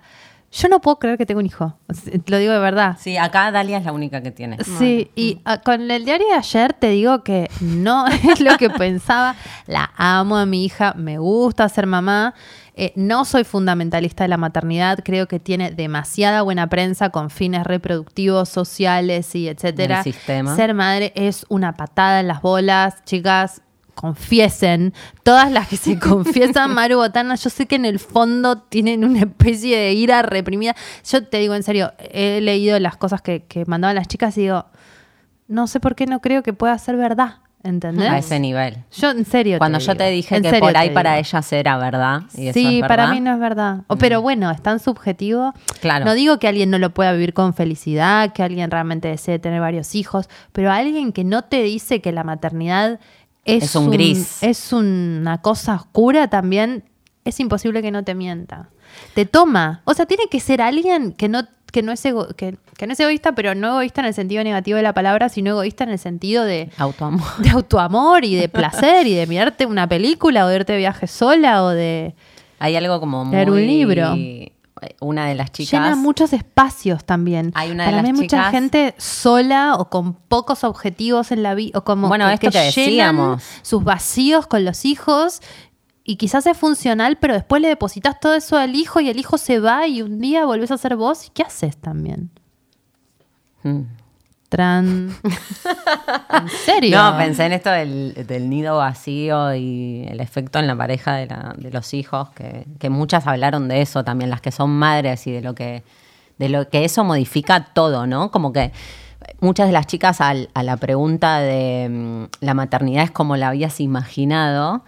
yo 0.54 0.70
no 0.70 0.82
puedo 0.82 1.00
creer 1.00 1.18
que 1.18 1.26
tengo 1.26 1.40
un 1.40 1.48
hijo, 1.48 1.76
te 2.04 2.32
lo 2.32 2.38
digo 2.38 2.54
de 2.54 2.60
verdad. 2.60 2.96
Sí, 3.00 3.18
acá 3.18 3.52
Dalia 3.52 3.80
es 3.80 3.86
la 3.86 3.92
única 3.92 4.22
que 4.22 4.30
tiene. 4.30 4.58
Sí, 4.64 5.10
y 5.16 5.40
ah, 5.46 5.62
con 5.62 5.90
el 5.90 6.06
diario 6.06 6.28
de 6.28 6.34
ayer 6.34 6.74
te 6.74 6.90
digo 6.92 7.24
que 7.24 7.50
no 7.60 8.06
es 8.32 8.40
lo 8.40 8.56
que 8.58 8.70
pensaba. 8.70 9.36
La 9.66 9.92
amo 9.98 10.38
a 10.38 10.46
mi 10.46 10.64
hija, 10.64 10.94
me 10.96 11.18
gusta 11.18 11.68
ser 11.70 11.88
mamá. 11.88 12.36
Eh, 12.76 12.94
no 12.96 13.26
soy 13.26 13.44
fundamentalista 13.44 14.24
de 14.24 14.28
la 14.28 14.38
maternidad, 14.38 15.00
creo 15.04 15.28
que 15.28 15.40
tiene 15.40 15.72
demasiada 15.72 16.44
buena 16.44 16.70
prensa 16.70 17.10
con 17.10 17.32
fines 17.32 17.66
reproductivos, 17.66 18.48
sociales 18.48 19.34
y 19.34 19.48
etcétera. 19.48 20.04
Del 20.04 20.14
sistema. 20.14 20.56
Ser 20.56 20.76
madre 20.76 21.14
es 21.16 21.48
una 21.50 21.74
patada 21.74 22.20
en 22.20 22.28
las 22.28 22.44
bolas, 22.44 23.04
chicas. 23.06 23.63
Confiesen, 23.94 24.94
todas 25.24 25.52
las 25.52 25.68
que 25.68 25.78
se 25.78 26.00
confiesan, 26.00 26.74
Maru 26.74 26.98
Botana, 26.98 27.36
yo 27.36 27.50
sé 27.50 27.66
que 27.68 27.76
en 27.76 27.86
el 27.86 28.00
fondo 28.00 28.58
tienen 28.58 29.06
una 29.06 29.20
especie 29.20 29.78
de 29.78 29.94
ira 29.94 30.22
reprimida. 30.22 30.76
Yo 31.10 31.26
te 31.26 31.38
digo 31.38 31.56
en 31.56 31.64
serio, 31.64 31.94
he 32.00 32.42
leído 32.42 32.80
las 32.80 32.98
cosas 32.98 33.22
que, 33.22 33.44
que 33.44 33.66
mandaban 33.66 33.96
las 33.96 34.08
chicas 34.08 34.38
y 34.38 34.42
digo, 34.42 34.66
no 35.48 35.68
sé 35.68 35.80
por 35.80 35.96
qué 35.96 36.06
no 36.06 36.20
creo 36.20 36.44
que 36.44 36.54
pueda 36.54 36.78
ser 36.78 36.98
verdad, 36.98 37.38
¿entendés? 37.64 38.10
A 38.10 38.18
ese 38.18 38.40
nivel. 38.40 38.78
Yo 38.92 39.12
en 39.12 39.26
serio. 39.26 39.58
Cuando 39.58 39.80
yo 39.80 39.96
te 39.96 40.10
dije 40.10 40.38
en 40.38 40.44
que 40.44 40.60
por 40.60 40.76
ahí 40.76 40.90
para 40.90 41.18
ellas 41.20 41.54
era 41.54 41.78
verdad. 41.78 42.24
Y 42.36 42.48
eso 42.48 42.60
Sí, 42.60 42.82
para 42.82 43.12
mí 43.12 43.20
no 43.20 43.34
es 43.34 43.40
verdad. 43.40 43.82
O, 43.88 43.96
pero 43.96 44.22
bueno, 44.22 44.52
es 44.52 44.62
tan 44.62 44.80
subjetivo. 44.80 45.54
Claro. 45.82 46.06
No 46.06 46.14
digo 46.14 46.40
que 46.40 46.48
alguien 46.48 46.70
no 46.70 46.78
lo 46.78 46.94
pueda 46.94 47.12
vivir 47.14 47.34
con 47.34 47.54
felicidad, 47.54 48.34
que 48.34 48.44
alguien 48.44 48.70
realmente 48.72 49.08
desee 49.08 49.40
tener 49.40 49.62
varios 49.62 49.96
hijos, 49.96 50.30
pero 50.52 50.72
alguien 50.72 51.12
que 51.14 51.24
no 51.24 51.44
te 51.44 51.64
dice 51.64 52.02
que 52.02 52.12
la 52.12 52.24
maternidad 52.24 53.00
es, 53.46 53.64
Es 53.64 53.76
un 53.76 53.90
gris. 53.92 54.42
es 54.42 54.74
una 54.74 55.42
cosa 55.42 55.76
oscura 55.76 56.28
también, 56.30 56.84
es 57.26 57.40
imposible 57.40 57.82
que 57.82 57.92
no 57.92 58.04
te 58.04 58.16
mienta. 58.16 58.70
Te 59.16 59.26
toma. 59.26 59.82
O 59.86 59.94
sea, 59.94 60.06
tiene 60.06 60.28
que 60.30 60.40
ser 60.40 60.62
alguien 60.62 61.14
que 61.14 61.28
no, 61.30 61.44
que 61.72 61.82
no, 61.82 61.92
es, 61.92 62.06
ego- 62.06 62.28
que, 62.36 62.58
que 62.78 62.86
no 62.88 62.94
es 62.94 63.00
egoísta, 63.00 63.34
pero 63.34 63.56
no 63.56 63.70
egoísta 63.70 64.02
en 64.02 64.08
el 64.08 64.14
sentido 64.14 64.44
negativo 64.44 64.78
de 64.78 64.84
la 64.84 64.94
palabra, 64.94 65.30
sino 65.30 65.50
egoísta 65.52 65.84
en 65.84 65.90
el 65.90 66.00
sentido 66.00 66.44
de, 66.44 66.70
Autoamor. 66.78 67.26
de 67.40 67.50
autoamor 67.50 68.24
y 68.26 68.36
de 68.36 68.50
placer 68.50 69.08
y 69.08 69.16
de 69.16 69.26
mirarte 69.28 69.66
una 69.66 69.88
película 69.88 70.46
o 70.46 70.48
de 70.48 70.56
irte 70.58 70.74
de 70.74 70.80
viaje 70.80 71.08
sola 71.08 71.64
o 71.64 71.70
de... 71.70 72.14
Hay 72.60 72.76
algo 72.76 73.00
como 73.00 73.26
muy... 73.26 73.36
Leer 73.36 73.50
un 73.50 73.66
libro. 73.66 74.16
Una 75.02 75.28
de 75.28 75.36
las 75.36 75.52
chicas... 75.52 75.72
Llena 75.72 75.96
muchos 75.96 76.34
espacios 76.34 77.04
también. 77.06 77.52
Hay 77.56 77.72
una 77.72 77.84
de 77.84 77.88
Para 77.92 77.98
las 77.98 78.04
mí 78.04 78.10
hay 78.10 78.14
mucha 78.24 78.38
chicas- 78.38 78.52
gente 78.52 78.96
sola 78.98 79.76
o 79.76 79.90
con 79.90 80.14
pocos 80.14 80.64
objetivos 80.64 81.32
en 81.32 81.44
la 81.44 81.56
vida 81.56 81.78
o 81.80 81.84
como 81.84 82.08
Bueno, 82.08 82.30
esto 82.30 82.48
que 82.50 82.52
llenan 82.52 82.66
decíamos. 82.68 83.44
sus 83.62 83.84
vacíos 83.84 84.48
con 84.48 84.64
los 84.66 84.86
hijos 84.86 85.42
y 86.04 86.18
quizás 86.18 86.46
es 86.48 86.58
funcional, 86.58 87.18
pero 87.18 87.34
después 87.34 87.62
le 87.62 87.68
depositas 87.70 88.20
todo 88.20 88.34
eso 88.36 88.58
al 88.58 88.76
hijo 88.76 89.00
y 89.00 89.10
el 89.10 89.18
hijo 89.20 89.38
se 89.38 89.60
va 89.60 89.88
y 89.88 90.02
un 90.02 90.20
día 90.20 90.46
volvés 90.46 90.72
a 90.72 90.78
ser 90.78 90.96
vos 90.98 91.28
y 91.28 91.30
¿qué 91.30 91.44
haces 91.44 91.78
también? 91.78 92.30
Mm. 93.64 93.82
¿En 95.24 96.50
serio? 96.66 96.98
No, 96.98 97.18
pensé 97.18 97.46
en 97.46 97.54
esto 97.54 97.70
del, 97.70 98.14
del 98.28 98.50
nido 98.50 98.78
vacío 98.78 99.54
y 99.56 100.06
el 100.10 100.20
efecto 100.20 100.60
en 100.60 100.68
la 100.68 100.76
pareja 100.76 101.16
de 101.16 101.72
los 101.72 101.94
hijos, 101.94 102.30
que, 102.32 102.66
que 102.80 102.90
muchas 102.90 103.28
hablaron 103.28 103.68
de 103.68 103.82
eso 103.82 104.04
también, 104.04 104.30
las 104.30 104.42
que 104.42 104.52
son 104.52 104.70
madres 104.72 105.26
y 105.28 105.32
de 105.32 105.42
lo 105.42 105.56
que, 105.56 105.84
de 106.38 106.50
lo 106.50 106.70
que 106.70 106.86
eso 106.86 107.04
modifica 107.04 107.66
todo, 107.74 108.08
¿no? 108.08 108.32
Como 108.32 108.54
que 108.54 108.72
muchas 109.40 109.68
de 109.68 109.74
las 109.74 109.88
chicas 109.88 110.22
al- 110.22 110.50
a 110.54 110.64
la 110.64 110.78
pregunta 110.78 111.40
de 111.40 111.88
mm, 111.90 112.24
la 112.46 112.54
maternidad 112.54 113.04
es 113.06 113.12
como 113.12 113.38
la 113.38 113.50
habías 113.50 113.80
imaginado, 113.80 114.84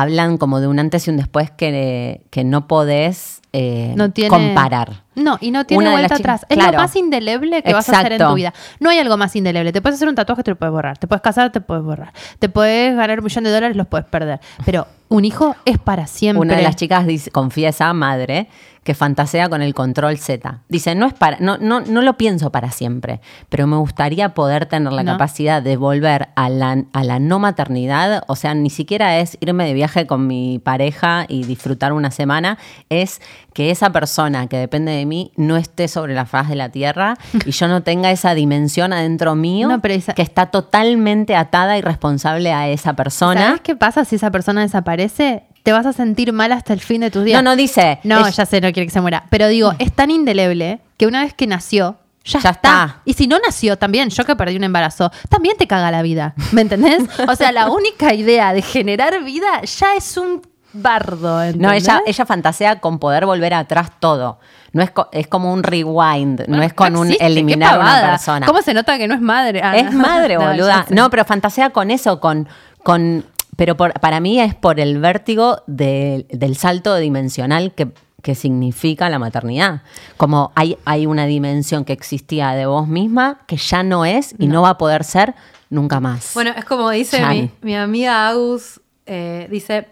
hablan 0.00 0.38
como 0.38 0.60
de 0.60 0.66
un 0.66 0.78
antes 0.78 1.06
y 1.06 1.10
un 1.10 1.16
después 1.16 1.50
que, 1.50 2.22
que 2.30 2.44
no 2.44 2.66
podés 2.66 3.40
eh, 3.52 3.94
no 3.96 4.10
tiene, 4.10 4.28
comparar. 4.28 5.04
No, 5.14 5.38
y 5.40 5.50
no 5.50 5.64
tiene 5.64 5.82
Una 5.82 5.92
vuelta 5.92 6.16
atrás. 6.16 6.44
Es 6.48 6.56
lo 6.58 6.72
más 6.74 6.94
indeleble 6.96 7.62
que 7.62 7.72
vas 7.72 7.88
a 7.88 7.98
hacer 8.00 8.12
en 8.12 8.18
tu 8.18 8.34
vida. 8.34 8.52
No 8.78 8.90
hay 8.90 8.98
algo 8.98 9.16
más 9.16 9.34
indeleble. 9.36 9.72
Te 9.72 9.80
puedes 9.80 9.96
hacer 9.96 10.08
un 10.08 10.14
tatuaje, 10.14 10.42
te 10.42 10.50
lo 10.50 10.56
puedes 10.56 10.72
borrar. 10.72 10.98
Te 10.98 11.06
puedes 11.06 11.22
casar, 11.22 11.50
te 11.50 11.60
puedes 11.60 11.82
borrar. 11.82 12.12
Te 12.38 12.48
puedes 12.48 12.94
ganar 12.94 13.18
un 13.18 13.24
millón 13.24 13.44
de 13.44 13.50
dólares, 13.50 13.76
los 13.76 13.86
puedes 13.86 14.06
perder. 14.06 14.40
Pero 14.64 14.86
un 15.08 15.24
hijo 15.24 15.56
es 15.64 15.78
para 15.78 16.06
siempre. 16.06 16.40
Una 16.46 16.56
de 16.56 16.62
las 16.62 16.76
chicas 16.76 17.06
dice- 17.06 17.30
confiesa, 17.30 17.92
madre, 17.94 18.48
que 18.88 18.94
fantasea 18.94 19.50
con 19.50 19.60
el 19.60 19.74
control 19.74 20.16
Z. 20.16 20.60
Dice, 20.70 20.94
no 20.94 21.04
es 21.04 21.12
para, 21.12 21.36
no, 21.40 21.58
no, 21.58 21.82
no 21.82 22.00
lo 22.00 22.16
pienso 22.16 22.50
para 22.50 22.70
siempre, 22.70 23.20
pero 23.50 23.66
me 23.66 23.76
gustaría 23.76 24.30
poder 24.30 24.64
tener 24.64 24.94
la 24.94 25.02
No. 25.02 25.12
capacidad 25.12 25.60
de 25.62 25.76
volver 25.76 26.30
a 26.36 26.48
la, 26.48 26.84
a 26.94 27.04
la 27.04 27.18
no 27.18 27.38
maternidad. 27.38 28.24
O 28.28 28.34
sea, 28.34 28.54
ni 28.54 28.70
siquiera 28.70 29.18
es 29.18 29.36
irme 29.42 29.66
de 29.66 29.74
viaje 29.74 30.06
con 30.06 30.26
mi 30.26 30.58
pareja 30.58 31.26
y 31.28 31.44
disfrutar 31.44 31.92
una 31.92 32.10
semana, 32.10 32.56
es 32.88 33.20
que 33.52 33.70
esa 33.70 33.90
persona 33.90 34.46
que 34.46 34.56
depende 34.56 34.92
de 34.92 35.04
mí 35.04 35.32
no 35.36 35.58
esté 35.58 35.86
sobre 35.88 36.14
la 36.14 36.24
faz 36.24 36.48
de 36.48 36.54
la 36.54 36.70
tierra 36.70 37.18
y 37.44 37.50
yo 37.50 37.68
no 37.68 37.82
tenga 37.82 38.10
esa 38.10 38.32
dimensión 38.32 38.94
adentro 38.94 39.34
mío 39.34 39.68
No, 39.68 39.82
pero 39.82 39.92
esa- 39.92 40.14
que 40.14 40.22
está 40.22 40.46
totalmente 40.46 41.36
atada 41.36 41.76
y 41.76 41.82
responsable 41.82 42.54
a 42.54 42.68
esa 42.68 42.94
persona. 42.94 43.42
¿Sabes 43.48 43.60
qué 43.60 43.76
pasa 43.76 44.06
si 44.06 44.16
esa 44.16 44.30
persona 44.30 44.62
desaparece? 44.62 45.42
Te 45.68 45.72
vas 45.72 45.84
a 45.84 45.92
sentir 45.92 46.32
mal 46.32 46.50
hasta 46.52 46.72
el 46.72 46.80
fin 46.80 47.02
de 47.02 47.10
tus 47.10 47.24
días. 47.24 47.42
No, 47.42 47.50
no 47.50 47.54
dice. 47.54 47.98
No, 48.04 48.26
es- 48.26 48.34
ya 48.36 48.46
sé, 48.46 48.58
no 48.62 48.72
quiere 48.72 48.86
que 48.86 48.90
se 48.90 49.02
muera. 49.02 49.24
Pero 49.28 49.48
digo, 49.48 49.74
es 49.78 49.92
tan 49.92 50.10
indeleble 50.10 50.80
que 50.96 51.06
una 51.06 51.20
vez 51.22 51.34
que 51.34 51.46
nació, 51.46 51.96
ya, 52.24 52.40
Ya 52.40 52.50
está. 52.50 52.70
está. 52.70 53.00
Y 53.04 53.12
si 53.12 53.26
no 53.26 53.38
nació 53.38 53.76
también, 53.76 54.08
yo 54.08 54.24
que 54.24 54.34
perdí 54.34 54.56
un 54.56 54.64
embarazo, 54.64 55.10
también 55.28 55.58
te 55.58 55.66
caga 55.66 55.90
la 55.90 56.00
vida. 56.00 56.32
¿Me 56.52 56.62
entendés? 56.62 57.02
O 57.28 57.36
sea, 57.36 57.52
la 57.52 57.68
única 57.70 58.14
idea 58.14 58.54
de 58.54 58.62
generar 58.62 59.22
vida 59.24 59.60
ya 59.62 59.94
es 59.94 60.16
un 60.16 60.40
bardo. 60.72 61.36
No, 61.36 61.42
¿entendés? 61.44 61.82
ella, 61.84 62.00
ella 62.06 62.24
fantasea 62.24 62.80
con 62.80 62.98
poder 62.98 63.26
volver 63.26 63.52
atrás 63.52 63.90
todo. 64.00 64.38
No 64.72 64.82
es, 64.82 64.90
co- 64.90 65.08
es 65.12 65.26
como 65.26 65.52
un 65.52 65.62
rewind, 65.62 66.46
no 66.48 66.62
es 66.62 66.72
con 66.72 66.96
un 66.96 67.08
existe, 67.08 67.24
qué 67.26 67.30
eliminar 67.30 67.74
a 67.74 67.76
una 67.78 67.84
pavada. 67.84 68.10
persona. 68.12 68.46
¿Cómo 68.46 68.62
se 68.62 68.72
nota 68.72 68.96
que 68.96 69.06
no 69.06 69.14
es 69.14 69.20
madre? 69.20 69.60
Ah, 69.62 69.76
Es 69.76 69.92
no. 69.92 69.98
madre, 70.00 70.34
No, 70.38 70.46
boluda. 70.46 70.86
sé. 70.88 70.94
No, 70.94 71.10
pero 71.10 71.26
fantasea 71.26 71.70
con 71.70 71.90
eso, 71.90 72.20
con. 72.20 72.48
con 72.82 73.24
pero 73.58 73.76
por- 73.76 73.92
para 73.94 74.20
mí 74.20 74.40
es 74.40 74.54
por 74.54 74.78
el 74.78 75.00
vértigo 75.00 75.62
de- 75.66 76.26
del 76.30 76.56
salto 76.56 76.94
dimensional 76.94 77.72
que, 77.74 77.88
que 78.22 78.36
significa 78.36 79.08
la 79.10 79.18
maternidad. 79.18 79.82
Como 80.16 80.52
hay, 80.54 80.78
hay 80.84 81.06
una 81.06 81.26
dimensión 81.26 81.84
que 81.84 81.92
existía 81.92 82.52
de 82.52 82.66
vos 82.66 82.86
misma 82.86 83.40
que 83.48 83.56
ya 83.56 83.82
no 83.82 84.04
es 84.04 84.32
y 84.38 84.46
no, 84.46 84.62
va 84.62 84.70
a 84.70 84.78
poder 84.78 85.02
ser 85.02 85.34
nunca 85.70 85.98
más. 85.98 86.30
Bueno, 86.34 86.52
es 86.56 86.64
como 86.64 86.88
dice 86.90 87.18
mi 87.60 87.74
amiga 87.74 88.28
Agus, 88.28 88.80
eh, 89.06 89.48
dice, 89.50 89.88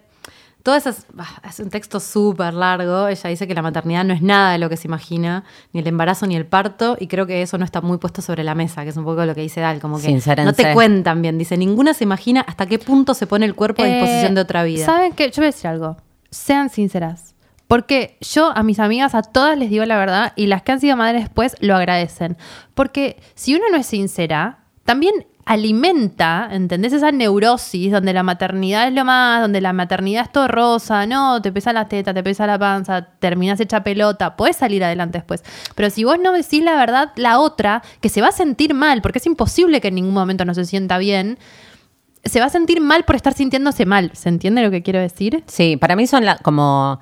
todas 0.67 0.85
esas, 0.85 1.07
bah, 1.13 1.29
es 1.49 1.61
un 1.61 1.71
texto 1.71 2.01
súper 2.01 2.53
largo, 2.53 3.07
ella 3.07 3.31
dice 3.31 3.47
que 3.47 3.55
la 3.55 3.63
maternidad 3.63 4.03
no 4.03 4.13
es 4.13 4.21
nada 4.21 4.51
de 4.51 4.59
lo 4.59 4.69
que 4.69 4.77
se 4.77 4.89
imagina, 4.89 5.45
ni 5.73 5.79
el 5.79 5.87
embarazo 5.87 6.27
ni 6.27 6.35
el 6.35 6.45
parto, 6.45 6.97
y 6.99 7.07
creo 7.07 7.25
que 7.25 7.41
eso 7.41 7.57
no 7.57 7.65
está 7.65 7.81
muy 7.83 7.99
puesto 7.99 8.21
sobre 8.21 8.43
la 8.43 8.57
mesa, 8.57 8.83
que 8.83 8.89
es 8.89 8.97
un 8.97 9.05
poco 9.05 9.25
lo 9.25 9.33
que 9.33 9.43
dice 9.43 9.61
Dal, 9.61 9.79
como 9.79 10.01
que 10.01 10.21
no 10.43 10.53
te 10.55 10.75
cuentan 10.75 11.23
bien, 11.23 11.39
dice, 11.39 11.57
ninguna 11.57 11.95
se 11.95 12.03
imagina 12.03 12.41
hasta 12.41 12.67
qué 12.67 12.81
punto 12.81 13.15
se 13.15 13.29
pone 13.29 13.47
el 13.47 13.55
cuerpo 13.55 13.85
a 13.85 13.87
disposición 13.87 14.33
Eh, 14.33 14.35
de 14.35 14.41
otra 14.41 14.65
vida. 14.65 14.85
¿Saben 14.85 15.13
qué? 15.13 15.31
Yo 15.31 15.37
voy 15.37 15.45
a 15.45 15.47
decir 15.53 15.69
algo. 15.69 15.99
Sean 16.31 16.69
sinceras. 16.69 17.37
Porque 17.69 18.17
yo 18.21 18.51
a 18.53 18.65
mis 18.65 18.81
amigas, 18.81 19.15
a 19.15 19.23
todas 19.23 19.57
les 19.57 19.71
digo 19.71 19.85
la 19.85 19.99
verdad, 19.99 20.33
y 20.35 20.49
las 20.49 20.63
que 20.63 20.73
han 20.73 20.81
sido 20.81 20.97
madres 20.97 21.23
después 21.23 21.55
lo 21.61 21.77
agradecen. 21.77 22.37
Porque 22.75 23.21
si 23.37 23.55
uno 23.55 23.67
no 23.71 23.77
es 23.77 23.87
sincera, 23.87 24.65
también 24.85 25.29
alimenta, 25.47 26.49
¿entendés? 26.51 26.93
Esa 26.93 27.13
neurosis 27.13 27.93
donde 27.93 28.13
la 28.13 28.25
maternidad 28.25 28.89
es 28.89 28.93
lo 28.93 29.05
más, 29.05 29.41
donde 29.41 29.61
la 29.61 29.73
maternidad 29.73 30.25
es 30.25 30.33
todo 30.33 30.49
rosa, 30.49 31.07
no, 31.07 31.41
te 31.41 31.53
pesa 31.53 31.73
la 31.73 31.87
teta, 31.87 32.13
te 32.13 32.23
pesa 32.25 32.49
la 32.49 32.59
panza, 32.59 33.07
terminás 33.21 33.61
hecha 33.61 33.85
pelota, 33.85 34.37
podés 34.37 34.57
salir 34.57 34.83
adelante 34.83 35.19
después. 35.19 35.45
Pero 35.77 35.89
si 35.91 36.03
vos 36.03 36.19
no 36.19 36.33
decís 36.33 36.65
la 36.65 36.75
verdad, 36.75 37.13
la 37.15 37.39
otra, 37.39 37.83
que 38.01 38.09
se 38.09 38.21
va 38.21 38.29
a 38.29 38.33
sentir 38.33 38.75
mal, 38.75 39.01
porque 39.03 39.19
es 39.21 39.27
imposible 39.27 39.81
que 39.81 39.89
en 39.89 39.95
ningún 39.95 40.15
momento 40.15 40.45
no 40.45 40.53
se 40.53 40.65
sienta 40.65 40.99
bien, 40.99 41.39
se 42.25 42.41
va 42.41 42.47
a 42.47 42.51
sentir 42.51 42.81
mal 42.81 43.05
por 43.05 43.15
estar 43.15 43.33
sintiéndose 43.33 43.87
mal. 43.87 44.11
¿Se 44.15 44.29
entiende 44.29 44.63
lo 44.63 44.73
que 44.73 44.83
quiero 44.83 44.99
decir? 44.99 45.45
Sí, 45.47 45.77
para 45.77 45.95
mí 45.95 46.09
son 46.09 46.25
la, 46.25 46.39
como 46.39 46.99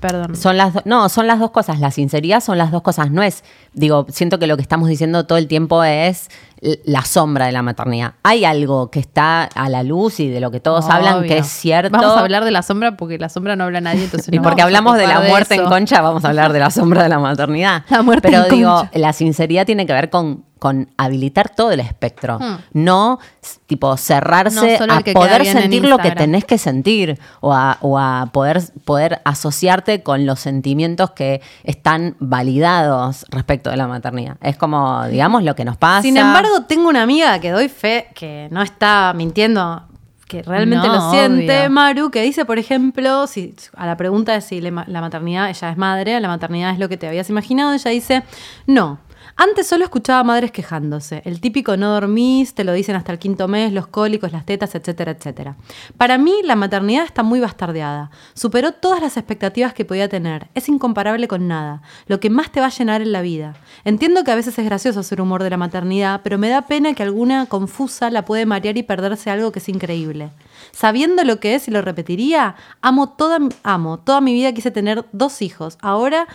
Perdón. 0.00 0.36
Son 0.36 0.56
las 0.56 0.84
no, 0.84 1.08
son 1.08 1.26
las 1.26 1.38
dos 1.38 1.50
cosas. 1.50 1.80
La 1.80 1.90
sinceridad 1.90 2.40
son 2.40 2.58
las 2.58 2.70
dos 2.70 2.82
cosas. 2.82 3.10
No 3.10 3.22
es, 3.22 3.44
digo, 3.72 4.06
siento 4.10 4.38
que 4.38 4.46
lo 4.46 4.56
que 4.56 4.62
estamos 4.62 4.88
diciendo 4.88 5.26
todo 5.26 5.38
el 5.38 5.48
tiempo 5.48 5.82
es 5.84 6.28
la 6.60 7.02
sombra 7.04 7.46
de 7.46 7.52
la 7.52 7.62
maternidad. 7.62 8.14
Hay 8.22 8.44
algo 8.44 8.90
que 8.90 8.98
está 8.98 9.44
a 9.44 9.68
la 9.68 9.82
luz 9.82 10.20
y 10.20 10.28
de 10.28 10.40
lo 10.40 10.50
que 10.50 10.60
todos 10.60 10.88
hablan 10.88 11.24
que 11.24 11.38
es 11.38 11.46
cierto. 11.46 11.90
Vamos 11.96 12.16
a 12.16 12.20
hablar 12.20 12.44
de 12.44 12.50
la 12.50 12.62
sombra 12.62 12.96
porque 12.96 13.18
la 13.18 13.28
sombra 13.28 13.56
no 13.56 13.64
habla 13.64 13.80
nadie, 13.80 14.04
entonces 14.04 14.28
y 14.32 14.36
no 14.36 14.42
porque 14.42 14.62
hablamos 14.62 14.96
de 14.96 15.06
la 15.06 15.20
muerte 15.20 15.54
en 15.56 15.64
concha, 15.64 16.00
vamos 16.00 16.24
a 16.24 16.28
hablar 16.28 16.52
de 16.52 16.60
la 16.60 16.70
sombra 16.70 17.02
de 17.02 17.08
la 17.08 17.18
maternidad. 17.18 17.84
La 17.90 18.02
muerte 18.02 18.28
Pero 18.28 18.44
en 18.44 18.50
digo, 18.50 18.76
concha. 18.76 18.90
la 18.98 19.12
sinceridad 19.12 19.64
tiene 19.64 19.86
que 19.86 19.92
ver 19.92 20.10
con, 20.10 20.44
con 20.58 20.90
habilitar 20.96 21.50
todo 21.50 21.70
el 21.72 21.80
espectro. 21.80 22.38
Hmm. 22.38 22.56
No, 22.72 23.18
tipo, 23.66 23.96
cerrarse 23.96 24.78
No 24.86 24.94
a 24.94 25.00
poder 25.00 25.44
sentir 25.46 25.84
lo 25.84 25.98
que 25.98 26.10
tenés 26.12 26.44
que 26.44 26.58
sentir 26.58 27.18
o 27.40 27.52
a, 27.52 27.78
o 27.80 27.98
a 27.98 28.30
poder, 28.32 28.62
poder 28.84 29.20
asociarte 29.24 30.02
con 30.02 30.26
los 30.26 30.40
sentimientos 30.40 31.10
que 31.10 31.42
están 31.64 32.16
validados 32.18 33.26
respecto 33.30 33.70
de 33.70 33.76
la 33.76 33.86
maternidad. 33.86 34.36
Es 34.40 34.56
como, 34.56 35.06
digamos, 35.06 35.42
lo 35.42 35.54
que 35.54 35.64
nos 35.64 35.76
pasa. 35.76 36.02
Sin 36.02 36.16
embargo, 36.16 36.45
tengo 36.66 36.88
una 36.88 37.02
amiga 37.02 37.38
que 37.40 37.50
doy 37.50 37.68
fe 37.68 38.08
que 38.14 38.48
no 38.50 38.62
está 38.62 39.12
mintiendo, 39.14 39.82
que 40.26 40.42
realmente 40.42 40.88
No, 40.88 40.94
lo 40.94 41.10
siente, 41.10 41.60
obvio. 41.60 41.70
Maru, 41.70 42.10
que 42.10 42.22
dice, 42.22 42.44
por 42.44 42.58
ejemplo, 42.58 43.26
si 43.26 43.54
a 43.74 43.86
la 43.86 43.96
pregunta 43.96 44.32
de 44.32 44.40
si 44.40 44.60
le 44.60 44.70
la 44.70 45.00
maternidad, 45.00 45.48
ella 45.48 45.70
es 45.70 45.76
madre, 45.76 46.20
la 46.20 46.28
maternidad 46.28 46.72
es 46.72 46.78
lo 46.78 46.88
que 46.88 46.96
te 46.96 47.06
habías 47.06 47.30
imaginado, 47.30 47.72
ella 47.72 47.90
dice, 47.90 48.22
no. 48.66 48.98
Antes 49.38 49.66
solo 49.66 49.84
escuchaba 49.84 50.24
madres 50.24 50.50
quejándose. 50.50 51.20
El 51.26 51.42
típico 51.42 51.76
no 51.76 51.92
dormís, 51.92 52.54
te 52.54 52.64
lo 52.64 52.72
dicen 52.72 52.96
hasta 52.96 53.12
el 53.12 53.18
quinto 53.18 53.48
mes, 53.48 53.70
los 53.70 53.86
cólicos, 53.86 54.32
las 54.32 54.46
tetas, 54.46 54.74
etcétera, 54.74 55.12
etcétera. 55.12 55.56
Para 55.98 56.16
mí, 56.16 56.32
la 56.42 56.56
maternidad 56.56 57.04
está 57.04 57.22
muy 57.22 57.38
bastardeada. 57.38 58.10
Superó 58.32 58.72
todas 58.72 59.02
las 59.02 59.18
expectativas 59.18 59.74
que 59.74 59.84
podía 59.84 60.08
tener. 60.08 60.48
Es 60.54 60.70
incomparable 60.70 61.28
con 61.28 61.48
nada. 61.48 61.82
Lo 62.06 62.18
que 62.18 62.30
más 62.30 62.50
te 62.50 62.60
va 62.60 62.66
a 62.66 62.70
llenar 62.70 63.02
en 63.02 63.12
la 63.12 63.20
vida. 63.20 63.54
Entiendo 63.84 64.24
que 64.24 64.30
a 64.30 64.36
veces 64.36 64.58
es 64.58 64.64
gracioso 64.64 65.00
hacer 65.00 65.20
humor 65.20 65.42
de 65.42 65.50
la 65.50 65.58
maternidad, 65.58 66.22
pero 66.24 66.38
me 66.38 66.48
da 66.48 66.62
pena 66.62 66.94
que 66.94 67.02
alguna 67.02 67.44
confusa 67.44 68.10
la 68.10 68.24
puede 68.24 68.46
marear 68.46 68.78
y 68.78 68.84
perderse 68.84 69.28
algo 69.28 69.52
que 69.52 69.58
es 69.58 69.68
increíble. 69.68 70.30
Sabiendo 70.72 71.24
lo 71.24 71.40
que 71.40 71.54
es 71.54 71.68
y 71.68 71.72
lo 71.72 71.82
repetiría, 71.82 72.56
amo 72.80 73.10
toda, 73.10 73.38
amo, 73.64 73.98
toda 73.98 74.22
mi 74.22 74.32
vida 74.32 74.54
quise 74.54 74.70
tener 74.70 75.04
dos 75.12 75.42
hijos. 75.42 75.76
Ahora 75.82 76.26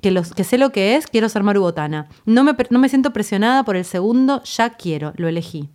que, 0.00 0.10
los, 0.10 0.32
que 0.32 0.44
sé 0.44 0.58
lo 0.58 0.70
que 0.70 0.96
es, 0.96 1.06
quiero 1.06 1.28
ser 1.28 1.42
marubotana. 1.42 2.08
No 2.24 2.44
me, 2.44 2.54
no 2.70 2.78
me 2.78 2.88
siento 2.88 3.12
presionada 3.12 3.64
por 3.64 3.76
el 3.76 3.84
segundo, 3.84 4.42
ya 4.44 4.70
quiero, 4.70 5.12
lo 5.16 5.28
elegí. 5.28 5.68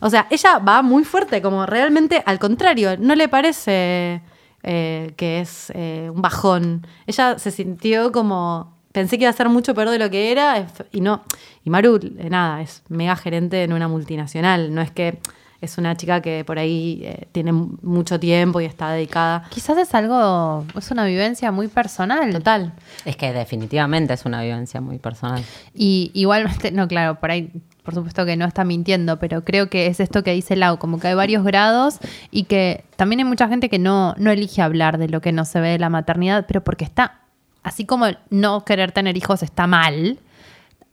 O 0.00 0.10
sea, 0.10 0.26
ella 0.30 0.58
va 0.58 0.82
muy 0.82 1.04
fuerte, 1.04 1.40
como 1.40 1.64
realmente 1.64 2.22
al 2.26 2.40
contrario, 2.40 2.96
no 2.98 3.14
le 3.14 3.28
parece 3.28 4.20
eh, 4.64 5.12
que 5.16 5.40
es 5.40 5.72
eh, 5.74 6.10
un 6.12 6.20
bajón. 6.22 6.86
Ella 7.06 7.38
se 7.38 7.52
sintió 7.52 8.10
como, 8.10 8.76
pensé 8.90 9.16
que 9.16 9.24
iba 9.24 9.30
a 9.30 9.34
ser 9.34 9.48
mucho 9.48 9.74
peor 9.74 9.90
de 9.90 9.98
lo 9.98 10.10
que 10.10 10.32
era, 10.32 10.66
y 10.90 11.00
no. 11.00 11.22
Y 11.64 11.70
Maru, 11.70 12.00
eh, 12.18 12.30
nada, 12.30 12.62
es 12.62 12.82
mega 12.88 13.14
gerente 13.14 13.62
en 13.62 13.72
una 13.72 13.86
multinacional, 13.86 14.74
no 14.74 14.80
es 14.80 14.90
que 14.90 15.20
es 15.62 15.78
una 15.78 15.96
chica 15.96 16.20
que 16.20 16.44
por 16.44 16.58
ahí 16.58 17.00
eh, 17.04 17.28
tiene 17.30 17.52
mucho 17.52 18.18
tiempo 18.18 18.60
y 18.60 18.64
está 18.64 18.90
dedicada. 18.90 19.44
Quizás 19.48 19.78
es 19.78 19.94
algo, 19.94 20.66
es 20.76 20.90
una 20.90 21.06
vivencia 21.06 21.52
muy 21.52 21.68
personal. 21.68 22.32
Total. 22.32 22.72
Es 23.04 23.16
que 23.16 23.32
definitivamente 23.32 24.12
es 24.12 24.24
una 24.24 24.42
vivencia 24.42 24.80
muy 24.80 24.98
personal. 24.98 25.44
Y 25.72 26.10
igualmente, 26.14 26.72
no, 26.72 26.88
claro, 26.88 27.20
por 27.20 27.30
ahí, 27.30 27.52
por 27.84 27.94
supuesto 27.94 28.26
que 28.26 28.36
no 28.36 28.44
está 28.44 28.64
mintiendo, 28.64 29.20
pero 29.20 29.44
creo 29.44 29.70
que 29.70 29.86
es 29.86 30.00
esto 30.00 30.24
que 30.24 30.32
dice 30.32 30.56
Lau, 30.56 30.78
como 30.78 30.98
que 30.98 31.06
hay 31.06 31.14
varios 31.14 31.44
grados 31.44 31.98
y 32.32 32.44
que 32.44 32.84
también 32.96 33.20
hay 33.20 33.24
mucha 33.24 33.46
gente 33.46 33.68
que 33.68 33.78
no, 33.78 34.16
no 34.18 34.32
elige 34.32 34.62
hablar 34.62 34.98
de 34.98 35.08
lo 35.08 35.20
que 35.20 35.30
no 35.30 35.44
se 35.44 35.60
ve 35.60 35.68
de 35.68 35.78
la 35.78 35.90
maternidad, 35.90 36.44
pero 36.48 36.64
porque 36.64 36.84
está, 36.84 37.20
así 37.62 37.86
como 37.86 38.06
no 38.30 38.64
querer 38.64 38.90
tener 38.90 39.16
hijos 39.16 39.44
está 39.44 39.68
mal. 39.68 40.18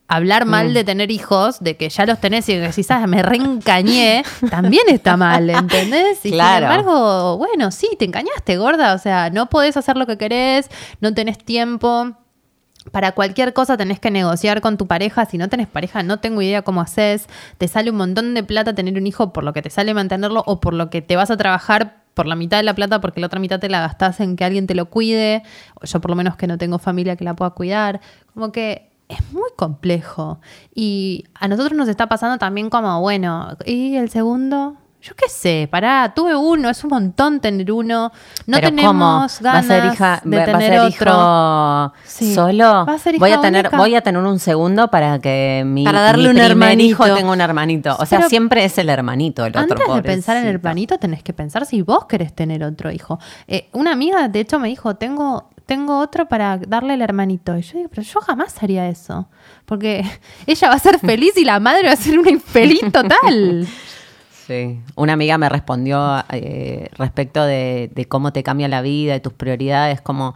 Hablar 0.10 0.46
mal 0.46 0.74
de 0.74 0.84
tener 0.84 1.12
hijos, 1.12 1.60
de 1.62 1.78
que 1.78 1.88
ya 1.90 2.06
los 2.06 2.20
tenés 2.20 2.50
y 2.50 2.54
que 2.54 2.60
decís, 2.62 2.90
ah, 2.92 3.06
me 3.08 3.22
reencañé, 3.22 4.24
también 4.50 4.84
está 4.90 5.16
mal, 5.16 5.50
¿entendés? 5.50 6.26
Y 6.26 6.32
Claro. 6.32 6.66
sin 6.66 6.80
embargo, 6.80 7.38
bueno, 7.38 7.70
sí, 7.72 7.90
te 7.98 8.06
engañaste, 8.06 8.58
gorda. 8.58 8.94
O 8.96 8.98
sea, 8.98 9.30
no 9.30 9.50
podés 9.50 9.78
hacer 9.78 9.96
lo 9.98 10.08
que 10.08 10.18
querés, 10.18 10.68
no 11.00 11.14
tenés 11.14 11.38
tiempo 11.38 12.14
para 12.92 13.12
cualquier 13.12 13.54
cosa 13.54 13.78
tenés 13.78 14.00
que 14.00 14.10
negociar 14.10 14.62
con 14.62 14.78
tu 14.78 14.88
pareja. 14.88 15.26
Si 15.26 15.38
no 15.38 15.48
tenés 15.48 15.68
pareja, 15.68 16.02
no 16.02 16.18
tengo 16.20 16.42
idea 16.42 16.64
cómo 16.64 16.82
haces. 16.82 17.28
Te 17.60 17.68
sale 17.68 17.92
un 17.92 17.98
montón 17.98 18.34
de 18.34 18.42
plata 18.44 18.74
tener 18.74 18.98
un 18.98 19.06
hijo 19.06 19.32
por 19.32 19.44
lo 19.44 19.54
que 19.54 19.62
te 19.62 19.70
sale 19.70 19.94
mantenerlo 19.94 20.44
o 20.48 20.60
por 20.60 20.74
lo 20.74 20.90
que 20.90 21.02
te 21.04 21.16
vas 21.16 21.30
a 21.30 21.38
trabajar 21.38 21.98
por 22.16 22.26
la 22.26 22.36
mitad 22.36 22.58
de 22.58 22.64
la 22.64 22.74
plata 22.74 23.00
porque 23.00 23.20
la 23.20 23.28
otra 23.28 23.40
mitad 23.40 23.60
te 23.60 23.70
la 23.70 23.82
gastás 23.82 24.20
en 24.22 24.36
que 24.36 24.44
alguien 24.44 24.66
te 24.66 24.74
lo 24.74 24.86
cuide. 24.90 25.44
Yo 25.84 26.02
por 26.02 26.10
lo 26.10 26.16
menos 26.16 26.36
que 26.36 26.48
no 26.48 26.58
tengo 26.58 26.80
familia 26.80 27.16
que 27.16 27.24
la 27.26 27.36
pueda 27.36 27.52
cuidar. 27.52 28.02
Como 28.34 28.52
que 28.52 28.89
es 29.10 29.32
muy 29.34 29.50
complejo. 29.58 30.40
Y 30.74 31.26
a 31.34 31.48
nosotros 31.50 31.78
nos 31.78 31.90
está 31.90 32.08
pasando 32.08 32.38
también 32.38 32.70
como, 32.70 33.02
bueno, 33.02 33.58
¿y 33.66 33.96
el 33.98 34.10
segundo? 34.10 34.76
Yo 35.02 35.16
qué 35.16 35.30
sé, 35.30 35.70
pará, 35.72 36.12
tuve 36.14 36.36
uno, 36.36 36.70
es 36.70 36.84
un 36.84 36.90
montón 36.90 37.40
tener 37.40 37.72
uno. 37.72 38.12
No 38.48 38.58
Pero 38.58 38.68
tenemos 38.68 38.90
¿cómo? 38.92 39.28
ganas 39.40 39.42
¿Va 39.42 39.58
a 39.60 39.64
ser 39.64 39.86
hija, 39.94 40.22
de 40.26 40.38
va- 40.38 40.44
va 40.46 40.50
a 40.52 40.58
tener 40.58 40.72
ser 40.74 40.80
otro. 40.82 41.12
hijo 41.12 41.94
Sí. 42.04 42.36
solo? 42.36 42.86
Va 42.86 42.94
a 42.96 42.98
ser 43.00 43.18
voy 43.18 43.30
hija 43.30 43.40
a 43.40 43.42
tener 43.42 43.66
única. 43.68 43.78
voy 43.78 43.96
a 43.96 44.02
tener 44.02 44.22
un 44.22 44.40
segundo 44.40 44.90
para 44.92 45.20
que 45.20 45.64
mi, 45.66 45.86
Para 45.86 46.02
darle 46.02 46.24
mi 46.24 46.30
un 46.32 46.36
primer 46.36 46.52
hermanito. 46.52 46.84
hijo 46.84 47.16
tenga 47.16 47.32
un 47.32 47.40
hermanito. 47.40 47.96
O 47.98 48.06
sea, 48.06 48.20
Pero 48.20 48.30
siempre 48.30 48.66
es 48.66 48.78
el 48.78 48.90
hermanito 48.90 49.46
el 49.46 49.56
otro. 49.58 49.62
Antes 49.62 49.96
de 49.96 50.02
pensar 50.04 50.36
en 50.36 50.48
el 50.48 50.60
planito, 50.60 50.98
tenés 50.98 51.24
que 51.24 51.32
pensar 51.32 51.66
si 51.66 51.82
vos 51.82 52.06
querés 52.06 52.34
tener 52.36 52.62
otro 52.66 52.92
hijo. 52.92 53.20
Eh, 53.48 53.70
una 53.72 53.94
amiga, 53.94 54.28
de 54.28 54.42
hecho, 54.42 54.60
me 54.60 54.68
dijo, 54.68 54.98
tengo, 54.98 55.50
tengo 55.70 56.00
otro 56.00 56.28
para 56.28 56.58
darle 56.58 56.96
el 56.96 57.02
hermanito. 57.04 57.56
Y 57.56 57.62
yo 57.62 57.78
digo, 57.78 57.90
pero 57.92 58.02
yo 58.02 58.20
jamás 58.22 58.62
haría 58.64 58.90
eso. 58.90 59.30
Porque 59.68 60.04
ella 60.48 60.68
va 60.68 60.74
a 60.74 60.80
ser 60.80 60.98
feliz 60.98 61.38
y 61.38 61.46
la 61.46 61.60
madre 61.60 61.86
va 61.86 61.94
a 61.94 61.96
ser 61.96 62.18
una 62.18 62.32
infeliz 62.32 62.82
total. 62.92 63.68
Sí. 64.50 64.82
Una 64.96 65.14
amiga 65.14 65.38
me 65.38 65.48
respondió 65.48 66.24
eh, 66.32 66.90
respecto 66.98 67.46
de, 67.46 68.08
cómo 68.10 68.34
te 68.34 68.42
cambia 68.42 68.68
la 68.68 68.82
vida, 68.82 69.14
de 69.14 69.20
tus 69.20 69.34
prioridades, 69.34 70.02
como 70.02 70.34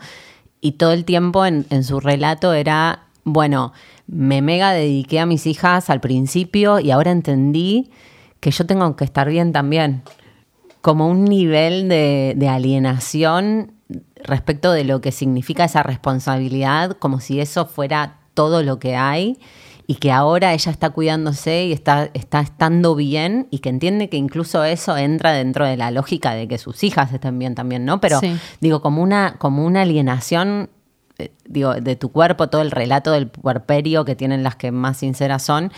y 0.61 0.73
todo 0.73 0.91
el 0.91 1.03
tiempo 1.03 1.47
en, 1.47 1.65
en 1.71 1.83
su 1.83 1.99
relato 1.99 2.53
era, 2.53 3.05
bueno, 3.23 3.73
me 4.05 4.43
mega 4.43 4.71
dediqué 4.71 5.19
a 5.19 5.25
mis 5.25 5.47
hijas 5.47 5.89
al 5.89 5.99
principio 5.99 6.79
y 6.79 6.91
ahora 6.91 7.09
entendí 7.09 7.89
que 8.39 8.51
yo 8.51 8.67
tengo 8.67 8.95
que 8.95 9.03
estar 9.03 9.27
bien 9.27 9.51
también. 9.51 10.03
Como 10.81 11.09
un 11.09 11.25
nivel 11.25 11.89
de, 11.89 12.33
de 12.37 12.49
alienación 12.49 13.71
respecto 14.23 14.71
de 14.71 14.83
lo 14.83 15.01
que 15.01 15.11
significa 15.11 15.65
esa 15.65 15.83
responsabilidad, 15.83 16.91
como 16.97 17.19
si 17.19 17.39
eso 17.39 17.65
fuera 17.65 18.19
todo 18.33 18.63
lo 18.63 18.79
que 18.79 18.95
hay 18.95 19.37
y 19.85 19.95
que 19.95 20.11
ahora 20.11 20.53
ella 20.53 20.71
está 20.71 20.89
cuidándose 20.91 21.65
y 21.65 21.73
está, 21.73 22.09
está 22.13 22.39
estando 22.39 22.95
bien 22.95 23.47
y 23.51 23.59
que 23.59 23.69
entiende 23.69 24.09
que 24.09 24.17
incluso 24.17 24.63
eso 24.63 24.95
entra 24.97 25.33
dentro 25.33 25.65
de 25.65 25.75
la 25.77 25.91
lógica 25.91 26.33
de 26.33 26.47
que 26.47 26.57
sus 26.57 26.83
hijas 26.83 27.11
estén 27.13 27.37
bien 27.37 27.53
también, 27.53 27.83
¿no? 27.85 27.99
Pero 27.99 28.19
Sí. 28.19 28.35
digo, 28.61 28.81
como 28.81 29.03
una, 29.03 29.35
como 29.39 29.65
una 29.65 29.81
alienación, 29.81 30.69
eh, 31.19 31.31
digo, 31.45 31.73
de 31.75 31.95
tu 31.97 32.11
cuerpo, 32.13 32.47
todo 32.49 32.61
el 32.61 32.71
relato 32.71 33.11
del 33.11 33.27
puerperio 33.27 34.05
que 34.05 34.15
tienen 34.15 34.41
las 34.41 34.55
que 34.55 34.71
más 34.71 34.97
sinceras 34.97 35.43
son, 35.43 35.71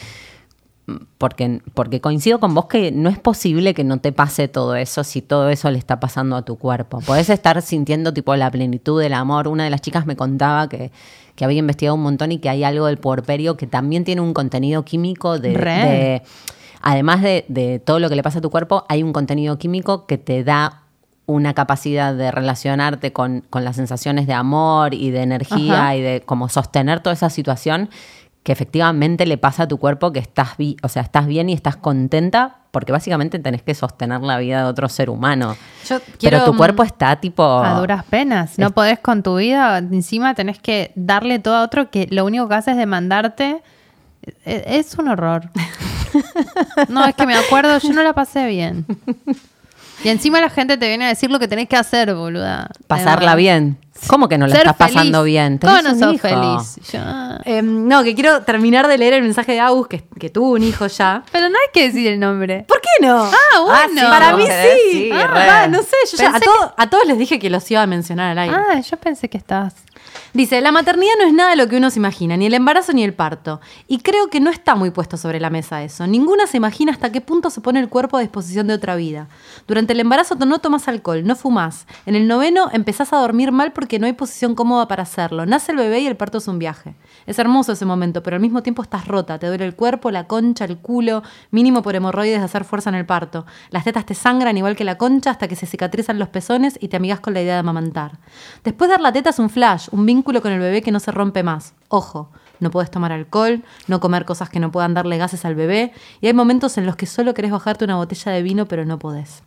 porque, 1.17 1.61
porque 1.73 1.99
coincido 1.99 2.39
con 2.39 2.53
vos 2.53 2.67
que 2.67 2.91
no 2.91 3.09
es 3.09 3.17
posible 3.17 3.73
que 3.73 3.83
no 3.83 3.97
te 3.97 4.11
pase 4.11 4.47
todo 4.47 4.75
eso 4.75 5.03
si 5.03 5.21
todo 5.21 5.49
eso 5.49 5.71
le 5.71 5.79
está 5.79 5.99
pasando 5.99 6.35
a 6.35 6.43
tu 6.43 6.57
cuerpo. 6.57 6.99
Podés 7.01 7.29
estar 7.29 7.61
sintiendo 7.61 8.13
tipo 8.13 8.35
la 8.35 8.51
plenitud 8.51 9.01
del 9.01 9.13
amor. 9.13 9.47
Una 9.47 9.63
de 9.63 9.69
las 9.71 9.81
chicas 9.81 10.05
me 10.05 10.15
contaba 10.15 10.69
que, 10.69 10.91
que 11.35 11.45
había 11.45 11.59
investigado 11.59 11.95
un 11.95 12.03
montón 12.03 12.31
y 12.31 12.37
que 12.37 12.49
hay 12.49 12.63
algo 12.63 12.85
del 12.85 12.97
puerperio 12.97 13.57
que 13.57 13.65
también 13.65 14.03
tiene 14.03 14.21
un 14.21 14.33
contenido 14.33 14.85
químico 14.85 15.39
de... 15.39 16.21
Además 16.87 17.23
de, 17.23 17.45
de 17.47 17.79
todo 17.79 17.99
lo 17.99 18.09
que 18.09 18.15
le 18.15 18.21
pasa 18.21 18.37
a 18.37 18.41
tu 18.43 18.51
cuerpo, 18.51 18.85
hay 18.89 19.01
un 19.01 19.11
contenido 19.11 19.57
químico 19.57 20.05
que 20.05 20.19
te 20.19 20.43
da 20.43 20.83
una 21.25 21.53
capacidad 21.53 22.13
de 22.13 22.31
relacionarte 22.31 23.11
con, 23.11 23.43
con 23.49 23.63
las 23.63 23.75
sensaciones 23.75 24.27
de 24.27 24.33
amor 24.33 24.93
y 24.93 25.09
de 25.09 25.21
energía 25.21 25.85
Ajá. 25.85 25.95
y 25.95 26.01
de 26.01 26.21
como 26.21 26.49
sostener 26.49 26.99
toda 26.99 27.13
esa 27.13 27.29
situación 27.29 27.89
que 28.45 28.51
efectivamente 28.51 29.25
le 29.25 29.39
pasa 29.39 29.63
a 29.63 29.67
tu 29.67 29.79
cuerpo 29.79 30.11
que 30.11 30.19
estás, 30.19 30.55
bi- 30.55 30.77
o 30.83 30.87
sea, 30.87 31.01
estás 31.01 31.25
bien 31.25 31.49
y 31.49 31.53
estás 31.53 31.77
contenta 31.77 32.57
porque 32.69 32.91
básicamente 32.91 33.39
tenés 33.39 33.63
que 33.63 33.73
sostener 33.73 34.21
la 34.21 34.37
vida 34.37 34.59
de 34.59 34.65
otro 34.69 34.87
ser 34.87 35.09
humano. 35.09 35.57
Yo 35.89 35.97
Pero 36.21 36.45
tu 36.45 36.55
cuerpo 36.55 36.83
está 36.83 37.15
tipo... 37.15 37.43
A 37.43 37.79
duras 37.79 38.03
penas. 38.05 38.59
No 38.59 38.69
podés 38.69 38.99
con 38.99 39.23
tu 39.23 39.37
vida, 39.37 39.79
encima 39.79 40.35
tenés 40.35 40.59
que 40.59 40.91
darle 40.95 41.39
todo 41.39 41.55
a 41.55 41.63
otro 41.63 41.89
que 41.89 42.07
lo 42.11 42.23
único 42.23 42.47
que 42.47 42.53
hace 42.53 42.71
es 42.71 42.77
demandarte. 42.77 43.63
E- 44.45 44.63
Es 44.67 44.95
un 44.97 45.07
horror. 45.07 45.49
No, 46.87 47.03
es 47.03 47.13
que 47.15 47.25
me 47.25 47.35
acuerdo, 47.35 47.77
yo 47.79 47.91
no 47.91 48.01
la 48.01 48.13
pasé 48.13 48.47
bien. 48.47 48.85
Y 50.05 50.09
encima 50.09 50.39
la 50.39 50.49
gente 50.51 50.77
te 50.77 50.87
viene 50.87 51.05
a 51.05 51.07
decir 51.09 51.31
lo 51.31 51.39
que 51.39 51.47
tenés 51.47 51.67
que 51.67 51.75
hacer, 51.75 52.13
boluda. 52.13 52.69
Pasarla 52.87 53.35
bien. 53.35 53.79
¿Cómo 54.07 54.27
que 54.27 54.37
no 54.37 54.45
la 54.45 54.55
ser 54.55 54.67
estás 54.67 54.75
pasando 54.77 55.23
bien? 55.23 55.57
¿Cómo 55.57 55.81
no 55.81 55.93
un 55.93 55.99
sos 55.99 56.13
hijo. 56.13 56.27
feliz? 56.27 56.91
Yo- 56.91 56.99
Eh, 57.45 57.61
no, 57.63 58.03
que 58.03 58.13
quiero 58.13 58.43
terminar 58.43 58.87
de 58.87 58.97
leer 58.97 59.13
el 59.13 59.23
mensaje 59.23 59.53
de 59.53 59.61
Agus, 59.61 59.87
que, 59.87 60.03
que 60.19 60.29
tuvo 60.29 60.51
un 60.51 60.63
hijo 60.63 60.85
ya. 60.87 61.23
Pero 61.31 61.49
no 61.49 61.55
hay 61.55 61.69
que 61.73 61.87
decir 61.87 62.05
el 62.07 62.19
nombre. 62.19 62.65
¿Por 62.67 62.81
qué 62.81 62.89
no? 63.05 63.23
Ah, 63.23 63.59
bueno. 63.65 64.01
sí, 64.01 64.05
Para 64.07 64.31
¿vos 64.33 64.39
mí 64.41 64.45
sí. 64.47 64.91
Sí, 64.91 65.09
Ah, 65.11 65.63
re. 65.63 65.69
no 65.71 65.81
sé, 65.81 65.95
yo 66.11 66.17
ya 66.17 66.35
a, 66.35 66.39
todo- 66.39 66.73
a 66.77 66.89
todos 66.89 67.05
les 67.07 67.17
dije 67.17 67.39
que 67.39 67.49
los 67.49 67.69
iba 67.71 67.81
a 67.81 67.87
mencionar 67.87 68.31
al 68.31 68.37
aire. 68.37 68.55
Ah, 68.55 68.79
yo 68.79 68.97
pensé 68.97 69.29
que 69.29 69.37
estabas. 69.37 69.73
Dice, 70.35 70.59
la 70.59 70.73
maternidad 70.73 71.13
no 71.17 71.25
es 71.25 71.33
nada 71.33 71.51
de 71.51 71.55
lo 71.55 71.69
que 71.69 71.77
uno 71.77 71.89
se 71.89 71.97
imagina, 71.97 72.35
ni 72.35 72.47
el 72.47 72.53
embarazo 72.53 72.91
ni 72.91 73.05
el 73.05 73.13
parto. 73.13 73.61
Y 73.87 73.99
creo 73.99 74.29
que 74.29 74.41
no 74.41 74.49
está 74.49 74.75
muy 74.75 74.91
puesto 74.91 75.15
sobre 75.15 75.39
la 75.39 75.49
mesa 75.49 75.81
eso. 75.81 76.05
Ninguna 76.07 76.45
se 76.45 76.57
imagina 76.57 76.91
hasta 76.91 77.09
qué 77.09 77.21
punto 77.21 77.49
se 77.49 77.61
pone 77.61 77.79
el 77.79 77.87
cuerpo 77.87 78.17
a 78.17 78.19
disposición 78.19 78.67
de 78.67 78.73
otra 78.73 78.97
vida. 78.97 79.29
Durante 79.65 79.93
el 79.93 80.01
embarazo 80.01 80.35
no 80.35 80.59
tomas 80.59 80.89
alcohol, 80.89 81.25
no 81.25 81.37
fumas. 81.37 81.87
En 82.05 82.15
el 82.15 82.27
noveno 82.27 82.67
empezás 82.73 83.13
a 83.13 83.17
dormir 83.19 83.53
mal 83.53 83.71
porque 83.71 83.97
no 83.97 84.07
hay 84.07 84.11
posición 84.11 84.55
cómoda 84.55 84.89
para 84.89 85.03
hacerlo. 85.03 85.45
Nace 85.45 85.71
el 85.71 85.77
bebé 85.77 86.01
y 86.01 86.07
el 86.07 86.17
parto 86.17 86.39
es 86.39 86.49
un 86.49 86.59
viaje. 86.59 86.95
Es 87.27 87.39
hermoso 87.39 87.71
ese 87.71 87.85
momento, 87.85 88.21
pero 88.21 88.35
al 88.35 88.41
mismo 88.41 88.61
tiempo 88.61 88.81
estás 88.81 89.07
rota. 89.07 89.39
Te 89.39 89.47
duele 89.47 89.63
el 89.63 89.77
cuerpo, 89.77 90.11
la 90.11 90.27
concha, 90.27 90.65
el 90.65 90.79
culo, 90.79 91.23
mínimo 91.51 91.81
por 91.81 91.95
hemorroides 91.95 92.39
de 92.39 92.45
hacer 92.45 92.65
fuerza 92.65 92.89
en 92.89 92.95
el 92.95 93.05
parto. 93.05 93.45
Las 93.69 93.85
tetas 93.85 94.05
te 94.05 94.13
sangran 94.13 94.57
igual 94.57 94.75
que 94.75 94.83
la 94.83 94.97
concha 94.97 95.31
hasta 95.31 95.47
que 95.47 95.55
se 95.55 95.65
cicatrizan 95.65 96.19
los 96.19 96.27
pezones 96.27 96.77
y 96.81 96.89
te 96.89 96.97
amigas 96.97 97.21
con 97.21 97.33
la 97.33 97.41
idea 97.41 97.53
de 97.53 97.59
amamantar. 97.61 98.19
Después 98.65 98.89
de 98.89 98.95
dar 98.95 99.01
la 99.01 99.13
teta 99.13 99.29
es 99.29 99.39
un 99.39 99.49
flash, 99.49 99.87
un 99.93 100.05
vínculo 100.05 100.24
con 100.25 100.51
el 100.51 100.59
bebé 100.59 100.81
que 100.81 100.91
no 100.91 100.99
se 100.99 101.11
rompe 101.11 101.43
más. 101.43 101.73
Ojo, 101.87 102.29
no 102.59 102.71
puedes 102.71 102.91
tomar 102.91 103.11
alcohol, 103.11 103.63
no 103.87 103.99
comer 103.99 104.25
cosas 104.25 104.49
que 104.49 104.59
no 104.59 104.71
puedan 104.71 104.93
darle 104.93 105.17
gases 105.17 105.45
al 105.45 105.55
bebé, 105.55 105.93
y 106.21 106.27
hay 106.27 106.33
momentos 106.33 106.77
en 106.77 106.85
los 106.85 106.95
que 106.95 107.05
solo 107.05 107.33
querés 107.33 107.51
bajarte 107.51 107.85
una 107.85 107.95
botella 107.95 108.31
de 108.31 108.41
vino, 108.41 108.67
pero 108.67 108.85
no 108.85 108.99
podés. 108.99 109.43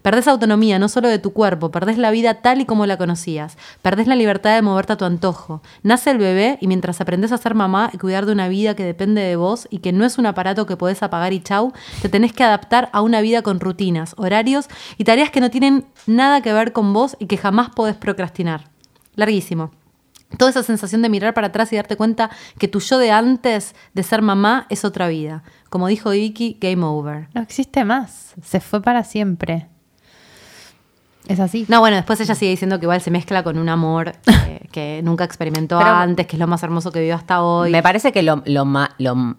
Perdés 0.00 0.26
autonomía 0.26 0.80
no 0.80 0.88
solo 0.88 1.08
de 1.08 1.20
tu 1.20 1.32
cuerpo, 1.32 1.70
perdés 1.70 1.96
la 1.96 2.10
vida 2.10 2.34
tal 2.34 2.60
y 2.60 2.64
como 2.64 2.86
la 2.86 2.96
conocías, 2.96 3.56
perdés 3.82 4.08
la 4.08 4.16
libertad 4.16 4.54
de 4.54 4.62
moverte 4.62 4.94
a 4.94 4.96
tu 4.96 5.04
antojo. 5.04 5.62
Nace 5.82 6.10
el 6.10 6.18
bebé 6.18 6.58
y 6.60 6.66
mientras 6.66 7.00
aprendes 7.00 7.30
a 7.30 7.38
ser 7.38 7.54
mamá 7.54 7.90
y 7.92 7.98
cuidar 7.98 8.26
de 8.26 8.32
una 8.32 8.48
vida 8.48 8.74
que 8.74 8.84
depende 8.84 9.20
de 9.20 9.36
vos 9.36 9.68
y 9.70 9.78
que 9.78 9.92
no 9.92 10.04
es 10.04 10.18
un 10.18 10.26
aparato 10.26 10.66
que 10.66 10.76
podés 10.76 11.02
apagar 11.02 11.32
y 11.32 11.40
chau, 11.40 11.72
te 12.00 12.08
tenés 12.08 12.32
que 12.32 12.42
adaptar 12.42 12.90
a 12.92 13.00
una 13.00 13.20
vida 13.20 13.42
con 13.42 13.60
rutinas, 13.60 14.14
horarios 14.16 14.66
y 14.98 15.04
tareas 15.04 15.30
que 15.30 15.40
no 15.40 15.50
tienen 15.50 15.86
nada 16.06 16.40
que 16.40 16.52
ver 16.52 16.72
con 16.72 16.92
vos 16.92 17.16
y 17.20 17.26
que 17.26 17.36
jamás 17.36 17.70
podés 17.70 17.96
procrastinar. 17.96 18.64
Larguísimo. 19.14 19.70
Toda 20.38 20.50
esa 20.50 20.62
sensación 20.62 21.02
de 21.02 21.08
mirar 21.08 21.34
para 21.34 21.48
atrás 21.48 21.72
y 21.72 21.76
darte 21.76 21.96
cuenta 21.96 22.30
que 22.58 22.68
tu 22.68 22.80
yo 22.80 22.98
de 22.98 23.10
antes 23.10 23.74
de 23.94 24.02
ser 24.02 24.22
mamá 24.22 24.66
es 24.70 24.84
otra 24.84 25.08
vida. 25.08 25.42
Como 25.70 25.88
dijo 25.88 26.10
Vicky, 26.10 26.56
game 26.60 26.84
over. 26.84 27.28
No 27.34 27.42
existe 27.42 27.84
más. 27.84 28.34
Se 28.42 28.60
fue 28.60 28.80
para 28.82 29.04
siempre. 29.04 29.68
Es 31.28 31.38
así. 31.38 31.64
No, 31.68 31.80
bueno, 31.80 31.96
después 31.96 32.20
ella 32.20 32.34
sigue 32.34 32.50
diciendo 32.50 32.78
que 32.80 32.84
igual 32.86 33.00
se 33.00 33.10
mezcla 33.10 33.42
con 33.44 33.56
un 33.58 33.68
amor 33.68 34.12
eh, 34.48 34.66
que 34.72 35.00
nunca 35.04 35.24
experimentó 35.24 35.78
Pero- 35.78 35.90
antes, 35.90 36.26
que 36.26 36.36
es 36.36 36.40
lo 36.40 36.46
más 36.48 36.62
hermoso 36.62 36.90
que 36.90 36.98
vivió 37.00 37.14
hasta 37.14 37.42
hoy. 37.42 37.70
Me 37.70 37.82
parece 37.82 38.10
que 38.12 38.22
lo, 38.22 38.42
lo 38.46 38.64
ma- 38.64 38.94
lo- 38.98 39.36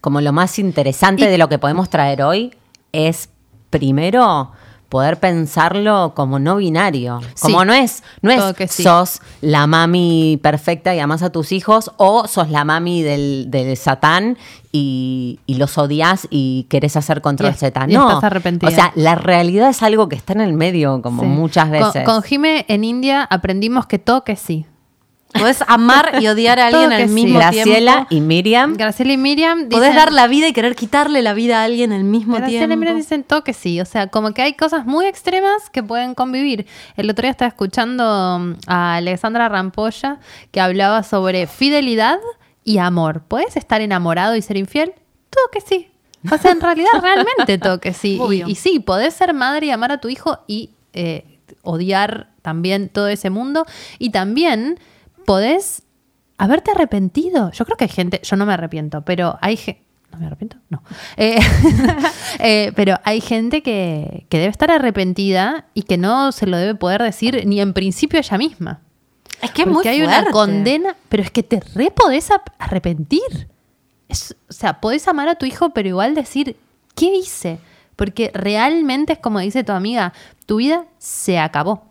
como 0.00 0.20
lo 0.20 0.32
más 0.32 0.58
interesante 0.58 1.28
de 1.28 1.38
lo 1.38 1.48
que 1.48 1.58
podemos 1.58 1.88
traer 1.90 2.22
hoy 2.22 2.54
es 2.92 3.30
primero 3.70 4.52
poder 4.88 5.18
pensarlo 5.20 6.12
como 6.16 6.38
no 6.38 6.56
binario. 6.56 7.20
Como 7.40 7.60
Sí. 7.60 7.66
no 7.66 7.72
es, 7.74 8.02
no 8.22 8.30
es 8.30 8.54
que 8.54 8.68
sí. 8.68 8.82
sos 8.82 9.20
la 9.40 9.66
mami 9.66 10.38
perfecta 10.42 10.94
y 10.94 11.00
amás 11.00 11.22
a 11.22 11.30
tus 11.30 11.52
hijos, 11.52 11.92
o 11.98 12.26
sos 12.26 12.50
la 12.50 12.64
mami 12.64 13.02
del, 13.02 13.46
del 13.50 13.76
satán 13.76 14.38
y, 14.72 15.40
y 15.46 15.54
los 15.54 15.76
odias 15.78 16.26
y 16.30 16.66
querés 16.70 16.96
hacer 16.96 17.20
control 17.20 17.50
es- 17.50 17.58
Z. 17.58 17.86
No. 17.88 18.08
estás 18.08 18.24
arrepentida. 18.24 18.70
O 18.70 18.72
sea, 18.74 18.92
la 18.94 19.14
realidad 19.14 19.68
es 19.70 19.82
algo 19.82 20.08
que 20.08 20.16
está 20.16 20.32
en 20.32 20.40
el 20.40 20.52
medio, 20.54 21.02
como 21.02 21.22
Sí. 21.22 21.28
muchas 21.28 21.64
Con- 21.64 21.72
veces. 21.72 22.04
Con, 22.04 22.22
Jime 22.22 22.64
en 22.68 22.84
India 22.84 23.24
aprendimos 23.30 23.86
que 23.86 23.98
todo 23.98 24.24
que 24.24 24.36
sí. 24.36 24.66
Podés 25.32 25.62
amar 25.66 26.18
y 26.22 26.26
odiar 26.28 26.58
a 26.58 26.68
alguien 26.68 26.90
al 26.90 27.06
sí. 27.08 27.14
mismo 27.14 27.38
Graciela 27.38 27.92
tiempo. 28.08 28.14
y 28.14 28.20
Miriam. 28.22 28.74
Graciela 28.76 29.12
y 29.12 29.16
Miriam 29.18 29.68
Podés 29.68 29.90
dicen- 29.90 29.96
dar 29.96 30.12
la 30.12 30.26
vida 30.26 30.48
y 30.48 30.52
querer 30.54 30.74
quitarle 30.74 31.20
la 31.20 31.34
vida 31.34 31.60
a 31.60 31.64
alguien 31.64 31.92
al 31.92 32.02
mismo 32.04 32.36
Graciela 32.36 32.60
tiempo. 32.66 32.74
y 32.74 32.76
Miriam 32.78 32.96
dicen 32.96 33.24
todo 33.24 33.44
que 33.44 33.52
sí. 33.52 33.78
O 33.80 33.84
sea, 33.84 34.06
como 34.06 34.32
que 34.32 34.40
hay 34.42 34.54
cosas 34.54 34.86
muy 34.86 35.04
extremas 35.06 35.68
que 35.70 35.82
pueden 35.82 36.14
convivir. 36.14 36.66
El 36.96 37.10
otro 37.10 37.22
día 37.22 37.30
estaba 37.30 37.48
escuchando 37.50 38.36
um, 38.36 38.56
a 38.66 38.96
Alexandra 38.96 39.48
Rampolla 39.50 40.18
que 40.50 40.60
hablaba 40.62 41.02
sobre 41.02 41.46
fidelidad 41.46 42.18
y 42.64 42.78
amor. 42.78 43.22
¿Puedes 43.28 43.56
estar 43.56 43.80
enamorado 43.82 44.34
y 44.34 44.40
ser 44.42 44.56
infiel? 44.56 44.92
Todo 45.30 45.44
que 45.52 45.60
sí. 45.60 45.90
O 46.32 46.38
sea, 46.38 46.52
en 46.52 46.60
realidad, 46.62 46.88
realmente 47.02 47.58
todo 47.58 47.80
que 47.80 47.92
sí. 47.92 48.18
Y 48.46 48.54
sí, 48.54 48.80
podés 48.80 49.12
ser 49.14 49.34
madre 49.34 49.66
y 49.66 49.70
amar 49.72 49.92
a 49.92 49.98
tu 50.00 50.08
hijo 50.08 50.38
y 50.46 50.70
eh, 50.94 51.38
odiar 51.62 52.30
también 52.42 52.88
todo 52.88 53.08
ese 53.08 53.28
mundo. 53.30 53.66
Y 53.98 54.10
también 54.10 54.78
podés 55.28 55.82
haberte 56.38 56.70
arrepentido. 56.70 57.50
Yo 57.52 57.66
creo 57.66 57.76
que 57.76 57.84
hay 57.84 57.90
gente, 57.90 58.20
yo 58.24 58.36
no 58.36 58.46
me 58.46 58.54
arrepiento, 58.54 59.02
pero 59.02 59.36
hay 59.42 59.58
gente... 59.58 59.82
¿No 60.10 60.18
me 60.18 60.26
arrepiento? 60.26 60.56
No. 60.70 60.82
Eh, 61.18 61.38
eh, 62.38 62.72
pero 62.74 62.96
hay 63.04 63.20
gente 63.20 63.62
que, 63.62 64.24
que 64.30 64.38
debe 64.38 64.50
estar 64.50 64.70
arrepentida 64.70 65.66
y 65.74 65.82
que 65.82 65.98
no 65.98 66.32
se 66.32 66.46
lo 66.46 66.56
debe 66.56 66.74
poder 66.74 67.02
decir 67.02 67.42
ni 67.46 67.60
en 67.60 67.74
principio 67.74 68.18
ella 68.18 68.38
misma. 68.38 68.80
Es 69.42 69.50
que 69.50 69.62
es 69.62 69.68
muy 69.68 69.86
hay 69.86 70.00
una 70.00 70.30
condena, 70.30 70.96
pero 71.10 71.22
es 71.22 71.30
que 71.30 71.42
te 71.42 71.60
re 71.74 71.90
podés 71.90 72.30
arrepentir. 72.58 73.48
Es- 74.08 74.34
o 74.48 74.52
sea, 74.52 74.80
podés 74.80 75.06
amar 75.08 75.28
a 75.28 75.34
tu 75.34 75.44
hijo, 75.44 75.70
pero 75.70 75.88
igual 75.90 76.14
decir, 76.14 76.56
¿qué 76.94 77.14
hice? 77.16 77.58
Porque 77.96 78.30
realmente 78.32 79.12
es 79.12 79.18
como 79.18 79.40
dice 79.40 79.62
tu 79.62 79.72
amiga, 79.72 80.14
tu 80.46 80.56
vida 80.56 80.86
se 80.96 81.38
acabó. 81.38 81.87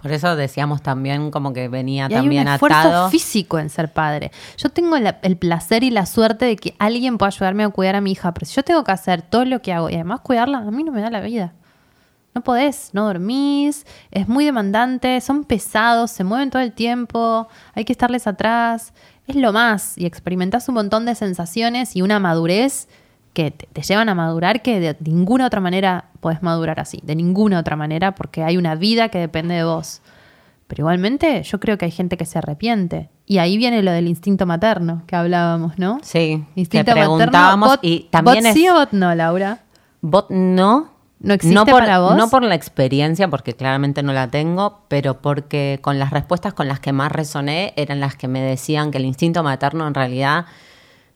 Por 0.00 0.12
eso 0.12 0.36
decíamos 0.36 0.80
también 0.80 1.30
como 1.32 1.52
que 1.52 1.68
venía 1.68 2.04
Y 2.08 2.14
hay 2.14 2.20
también 2.20 2.46
un 2.46 2.54
esfuerzo 2.54 2.78
atado. 2.78 3.10
físico 3.10 3.58
en 3.58 3.68
ser 3.68 3.92
padre. 3.92 4.30
Yo 4.56 4.68
tengo 4.68 4.96
la- 4.98 5.18
el 5.22 5.36
placer 5.36 5.82
y 5.82 5.90
la 5.90 6.06
suerte 6.06 6.44
de 6.44 6.56
que 6.56 6.74
alguien 6.78 7.18
pueda 7.18 7.28
ayudarme 7.28 7.64
a 7.64 7.68
cuidar 7.70 7.96
a 7.96 8.00
mi 8.00 8.12
hija, 8.12 8.32
pero 8.32 8.46
si 8.46 8.54
yo 8.54 8.62
tengo 8.62 8.84
que 8.84 8.92
hacer 8.92 9.22
todo 9.22 9.44
lo 9.44 9.60
que 9.60 9.72
hago 9.72 9.90
y 9.90 9.94
además 9.94 10.20
cuidarla, 10.20 10.58
a 10.58 10.70
mí 10.70 10.84
no 10.84 10.92
me 10.92 11.00
da 11.00 11.10
la 11.10 11.20
vida. 11.20 11.52
No 12.34 12.42
podés, 12.42 12.90
no 12.92 13.06
dormís, 13.06 13.84
es 14.12 14.28
muy 14.28 14.44
demandante, 14.44 15.20
son 15.20 15.42
pesados, 15.42 16.12
se 16.12 16.22
mueven 16.22 16.50
todo 16.50 16.62
el 16.62 16.72
tiempo, 16.72 17.48
hay 17.74 17.84
que 17.84 17.92
estarles 17.92 18.28
atrás. 18.28 18.92
Es 19.26 19.34
lo 19.34 19.52
más 19.52 19.98
y 19.98 20.06
experimentás 20.06 20.68
un 20.68 20.76
montón 20.76 21.06
de 21.06 21.16
sensaciones 21.16 21.96
y 21.96 22.02
una 22.02 22.20
madurez 22.20 22.86
que 23.38 23.52
te, 23.52 23.82
llevan 23.82 24.08
a 24.08 24.16
madurar 24.16 24.62
que 24.62 24.80
de 24.80 24.96
ninguna 25.04 25.46
otra 25.46 25.60
manera 25.60 26.06
podés 26.18 26.42
madurar 26.42 26.80
así, 26.80 26.98
de 27.04 27.14
ninguna 27.14 27.60
otra 27.60 27.76
manera, 27.76 28.16
porque 28.16 28.42
hay 28.42 28.56
una 28.56 28.74
vida 28.74 29.10
que 29.10 29.18
depende 29.18 29.54
de 29.54 29.62
vos. 29.62 30.02
Pero 30.66 30.80
igualmente 30.80 31.44
yo 31.44 31.60
creo 31.60 31.78
que 31.78 31.84
hay 31.84 31.92
gente 31.92 32.16
que 32.16 32.24
se 32.24 32.36
arrepiente. 32.38 33.10
Y 33.26 33.38
ahí 33.38 33.56
viene 33.56 33.80
lo 33.84 33.92
del 33.92 34.08
instinto 34.08 34.44
materno 34.44 35.04
que 35.06 35.14
hablábamos, 35.14 35.78
¿no? 35.78 36.00
Sí, 36.02 36.44
Instinto 36.56 36.86
que 36.86 36.98
preguntábamos 36.98 37.68
bot- 37.74 37.78
y 37.82 38.08
también 38.10 38.42
bot 38.42 38.52
sí 38.54 38.66
es- 38.66 38.72
o 38.72 38.74
bot 38.74 38.90
no, 38.90 39.14
Laura. 39.14 39.60
Bot 40.00 40.30
no. 40.30 40.90
¿No 41.20 41.34
existe 41.34 41.70
por, 41.70 41.78
para 41.80 42.00
vos? 42.00 42.16
No 42.16 42.28
por 42.30 42.42
la 42.42 42.56
experiencia, 42.56 43.28
porque 43.28 43.54
claramente 43.54 44.02
no 44.02 44.12
la 44.12 44.26
tengo, 44.32 44.80
pero 44.88 45.20
porque 45.20 45.78
con 45.80 46.00
las 46.00 46.10
respuestas 46.10 46.54
con 46.54 46.66
las 46.66 46.80
que 46.80 46.92
más 46.92 47.12
resoné 47.12 47.72
eran 47.76 48.00
las 48.00 48.16
que 48.16 48.26
me 48.26 48.40
decían 48.40 48.90
que 48.90 48.98
el 48.98 49.04
instinto 49.04 49.44
materno 49.44 49.86
en 49.86 49.94
realidad 49.94 50.46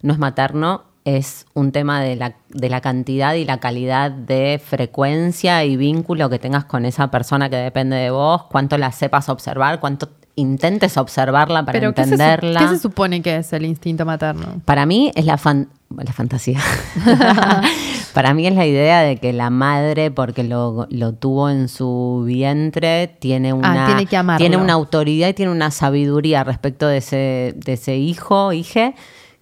no 0.02 0.12
es 0.12 0.20
materno, 0.20 0.84
es 1.04 1.46
un 1.54 1.72
tema 1.72 2.00
de 2.00 2.14
la, 2.16 2.34
de 2.50 2.68
la 2.68 2.80
cantidad 2.80 3.34
y 3.34 3.44
la 3.44 3.58
calidad 3.58 4.10
de 4.10 4.60
frecuencia 4.64 5.64
y 5.64 5.76
vínculo 5.76 6.30
que 6.30 6.38
tengas 6.38 6.64
con 6.64 6.84
esa 6.84 7.10
persona 7.10 7.50
que 7.50 7.56
depende 7.56 7.96
de 7.96 8.10
vos, 8.10 8.44
cuánto 8.44 8.78
la 8.78 8.92
sepas 8.92 9.28
observar, 9.28 9.80
cuánto 9.80 10.08
intentes 10.36 10.96
observarla 10.96 11.64
para 11.64 11.78
Pero 11.78 11.92
¿qué 11.92 12.02
se, 12.04 12.08
su- 12.08 12.14
entenderla. 12.14 12.60
¿qué 12.60 12.68
se 12.68 12.78
supone 12.78 13.20
que 13.20 13.36
es 13.36 13.52
el 13.52 13.66
instinto 13.66 14.06
materno? 14.06 14.62
Para 14.64 14.86
mí 14.86 15.10
es 15.14 15.26
la, 15.26 15.36
fan- 15.38 15.68
la 15.90 16.12
fantasía. 16.12 16.60
Para 18.14 18.34
mí 18.34 18.46
es 18.46 18.54
la 18.54 18.66
idea 18.66 19.00
de 19.00 19.16
que 19.16 19.32
la 19.32 19.50
madre, 19.50 20.10
porque 20.10 20.42
lo, 20.44 20.86
lo 20.90 21.12
tuvo 21.14 21.48
en 21.50 21.68
su 21.68 22.22
vientre, 22.26 23.08
tiene 23.18 23.52
una, 23.52 23.84
Ah, 23.84 23.86
tiene 23.86 24.36
tiene 24.36 24.56
una 24.58 24.74
autoridad 24.74 25.28
y 25.28 25.34
tiene 25.34 25.50
una 25.52 25.70
sabiduría 25.70 26.44
respecto 26.44 26.86
de 26.86 26.98
ese, 26.98 27.54
de 27.56 27.72
ese 27.72 27.96
hijo, 27.96 28.52
hije, 28.52 28.94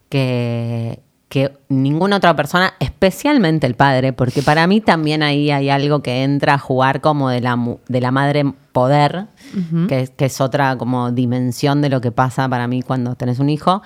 que, 0.09 1.01
que 1.31 1.53
ninguna 1.69 2.17
otra 2.17 2.35
persona, 2.35 2.73
especialmente 2.81 3.65
el 3.65 3.75
padre, 3.75 4.11
porque 4.11 4.41
para 4.43 4.67
mí 4.67 4.81
también 4.81 5.23
ahí 5.23 5.49
hay 5.49 5.69
algo 5.69 6.03
que 6.03 6.23
entra 6.23 6.55
a 6.55 6.57
jugar 6.59 6.99
como 6.99 7.29
de 7.29 7.39
la, 7.39 7.57
de 7.87 8.01
la 8.01 8.11
madre 8.11 8.43
poder, 8.73 9.27
que, 9.87 10.01
es- 10.01 10.09
que 10.09 10.25
es 10.25 10.41
otra 10.41 10.77
como 10.77 11.09
dimensión 11.11 11.81
de 11.81 11.87
lo 11.87 12.01
que 12.01 12.11
pasa 12.11 12.49
para 12.49 12.67
mí 12.67 12.81
cuando 12.81 13.15
tenés 13.15 13.39
un 13.39 13.49
hijo, 13.49 13.81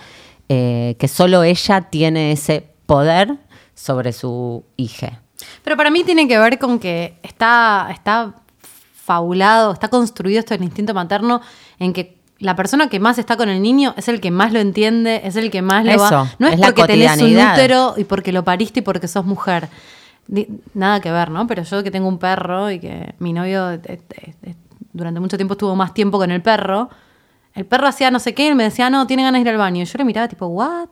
eh, 0.50 0.96
que 0.98 1.08
solo 1.08 1.43
ella 1.43 1.82
tiene 1.82 2.32
ese 2.32 2.68
poder 2.88 3.38
sobre 3.76 4.12
su 4.12 4.64
hija. 4.76 5.22
Pero 5.64 5.78
para 5.78 5.91
mí 5.91 6.04
tiene 6.04 6.28
que 6.28 6.39
ver 6.39 6.58
con 6.58 6.80
que 6.80 7.20
está, 7.22 7.89
está 7.91 8.34
fabulado, 8.93 9.72
está 9.72 9.89
construido 9.89 10.39
esto 10.39 10.56
del 10.56 10.64
instinto 10.64 10.96
materno 10.96 11.41
en 11.78 11.93
que 11.93 12.14
la 12.39 12.55
persona 12.55 12.89
que 12.89 12.99
más 12.99 13.17
está 13.17 13.38
con 13.38 13.49
el 13.49 13.61
niño 13.61 13.93
es 13.97 14.07
el 14.07 14.19
que 14.19 14.31
más 14.31 14.51
lo 14.51 14.59
entiende, 14.59 15.21
es 15.23 15.36
el 15.36 15.49
que 15.51 15.61
más 15.61 15.86
lo 15.86 15.97
va. 15.97 16.07
Eso, 16.07 16.27
No 16.38 16.47
es, 16.47 16.55
es 16.55 16.61
porque 16.61 16.83
tenés 16.83 17.21
un 17.21 17.38
útero 17.38 17.93
y 17.97 18.03
porque 18.03 18.31
lo 18.31 18.43
pariste 18.43 18.79
y 18.79 18.83
porque 18.83 19.07
sos 19.07 19.25
mujer. 19.25 19.69
Nada 20.73 20.99
que 20.99 21.11
ver, 21.11 21.29
¿no? 21.29 21.47
Pero 21.47 21.63
yo 21.63 21.83
que 21.83 21.91
tengo 21.91 22.07
un 22.07 22.17
perro 22.17 22.71
y 22.71 22.79
que 22.79 23.13
mi 23.19 23.31
novio 23.31 23.71
eh, 23.71 23.79
eh, 23.86 23.99
eh, 24.43 24.55
durante 24.91 25.19
mucho 25.19 25.38
tiempo 25.38 25.53
estuvo 25.53 25.75
más 25.75 25.93
tiempo 25.93 26.17
con 26.17 26.31
el 26.31 26.41
perro, 26.41 26.89
el 27.53 27.65
perro 27.65 27.88
hacía 27.88 28.11
no 28.11 28.19
sé 28.19 28.33
qué 28.33 28.47
y 28.47 28.55
me 28.55 28.63
decía, 28.63 28.89
no, 28.89 29.07
tiene 29.07 29.23
ganas 29.23 29.39
de 29.39 29.49
ir 29.49 29.49
al 29.49 29.57
baño. 29.57 29.83
Y 29.83 29.86
yo 29.86 29.97
le 29.97 30.03
miraba 30.03 30.27
tipo, 30.27 30.47
¿what? 30.47 30.89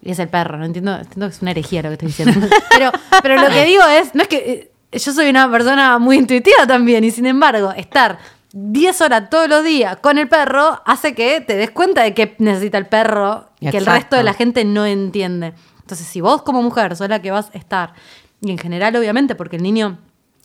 Y 0.00 0.12
es 0.12 0.18
el 0.18 0.28
perro, 0.28 0.58
no 0.58 0.66
entiendo, 0.66 0.96
entiendo 0.96 1.26
que 1.26 1.34
es 1.34 1.42
una 1.42 1.50
herejía 1.50 1.82
lo 1.82 1.88
que 1.88 1.94
estoy 1.94 2.08
diciendo. 2.08 2.46
pero, 2.70 2.92
pero 3.22 3.40
lo 3.40 3.48
que 3.48 3.64
digo 3.64 3.82
es, 3.84 4.14
no 4.14 4.22
es 4.22 4.28
que 4.28 4.70
yo 4.92 5.12
soy 5.12 5.28
una 5.28 5.50
persona 5.50 5.98
muy 5.98 6.18
intuitiva 6.18 6.66
también 6.68 7.02
y 7.02 7.10
sin 7.10 7.26
embargo, 7.26 7.72
estar 7.72 8.18
10 8.56 9.00
horas 9.00 9.30
todos 9.30 9.48
los 9.48 9.64
días 9.64 9.96
con 9.96 10.16
el 10.16 10.28
perro 10.28 10.80
hace 10.86 11.12
que 11.12 11.40
te 11.40 11.56
des 11.56 11.72
cuenta 11.72 12.02
de 12.04 12.14
que 12.14 12.36
necesita 12.38 12.78
el 12.78 12.86
perro 12.86 13.48
que 13.60 13.76
el 13.76 13.84
resto 13.84 14.14
de 14.14 14.22
la 14.22 14.32
gente 14.32 14.64
no 14.64 14.86
entiende. 14.86 15.54
Entonces, 15.80 16.06
si 16.06 16.20
vos 16.20 16.42
como 16.42 16.62
mujer 16.62 16.94
sos 16.94 17.08
la 17.08 17.20
que 17.20 17.32
vas 17.32 17.50
a 17.52 17.58
estar, 17.58 17.94
y 18.40 18.52
en 18.52 18.58
general 18.58 18.94
obviamente 18.94 19.34
porque 19.34 19.56
el 19.56 19.62
niño 19.64 19.98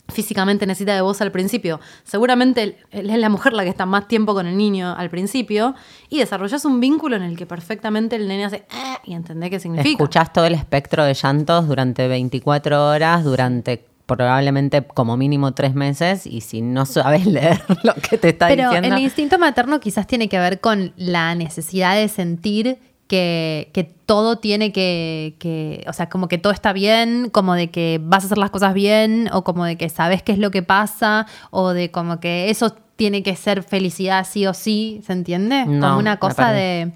físicamente 0.07 0.65
necesita 0.65 0.95
de 0.95 1.01
vos 1.01 1.21
al 1.21 1.31
principio, 1.31 1.79
seguramente 2.03 2.79
es 2.89 3.03
la 3.03 3.29
mujer 3.29 3.53
la 3.53 3.63
que 3.63 3.69
está 3.69 3.85
más 3.85 4.07
tiempo 4.07 4.33
con 4.33 4.47
el 4.47 4.57
niño 4.57 4.95
al 4.97 5.11
principio, 5.11 5.75
y 6.09 6.17
desarrollás 6.17 6.65
un 6.65 6.79
vínculo 6.79 7.15
en 7.15 7.21
el 7.21 7.37
que 7.37 7.45
perfectamente 7.45 8.15
el 8.15 8.27
nene 8.27 8.45
hace 8.45 8.65
"Ah", 8.71 8.99
y 9.05 9.13
entendés 9.13 9.51
qué 9.51 9.59
significa. 9.59 9.91
Escuchás 9.91 10.33
todo 10.33 10.45
el 10.45 10.55
espectro 10.55 11.03
de 11.03 11.13
llantos 11.13 11.67
durante 11.67 12.07
24 12.07 12.87
horas, 12.87 13.23
durante 13.23 13.85
probablemente 14.17 14.81
como 14.81 15.15
mínimo 15.15 15.53
tres 15.53 15.73
meses, 15.75 16.25
y 16.25 16.41
si 16.41 16.61
no 16.61 16.85
sabes 16.85 17.25
leer 17.27 17.61
lo 17.83 17.93
que 17.93 18.17
te 18.17 18.29
está 18.29 18.47
Pero 18.47 18.69
diciendo. 18.69 18.95
el 18.95 19.01
instinto 19.01 19.37
materno 19.39 19.79
quizás 19.79 20.07
tiene 20.07 20.27
que 20.27 20.39
ver 20.39 20.59
con 20.59 20.93
la 20.97 21.35
necesidad 21.35 21.95
de 21.95 22.07
sentir 22.09 22.79
que, 23.07 23.71
que 23.73 23.83
todo 23.83 24.37
tiene 24.37 24.71
que, 24.71 25.35
que, 25.39 25.83
o 25.87 25.93
sea, 25.93 26.09
como 26.09 26.27
que 26.27 26.37
todo 26.37 26.53
está 26.53 26.73
bien, 26.73 27.29
como 27.31 27.55
de 27.55 27.69
que 27.71 27.99
vas 28.03 28.23
a 28.23 28.25
hacer 28.27 28.37
las 28.37 28.51
cosas 28.51 28.73
bien, 28.73 29.29
o 29.33 29.43
como 29.43 29.65
de 29.65 29.77
que 29.77 29.89
sabes 29.89 30.21
qué 30.21 30.31
es 30.31 30.37
lo 30.37 30.51
que 30.51 30.61
pasa, 30.61 31.25
o 31.49 31.69
de 31.69 31.89
como 31.89 32.19
que 32.19 32.49
eso 32.49 32.75
tiene 32.95 33.23
que 33.23 33.35
ser 33.35 33.63
felicidad 33.63 34.27
sí 34.29 34.45
o 34.45 34.53
sí, 34.53 35.01
¿se 35.05 35.13
entiende? 35.13 35.65
No, 35.65 35.87
como 35.87 35.99
una 35.99 36.17
cosa 36.17 36.51
de, 36.51 36.91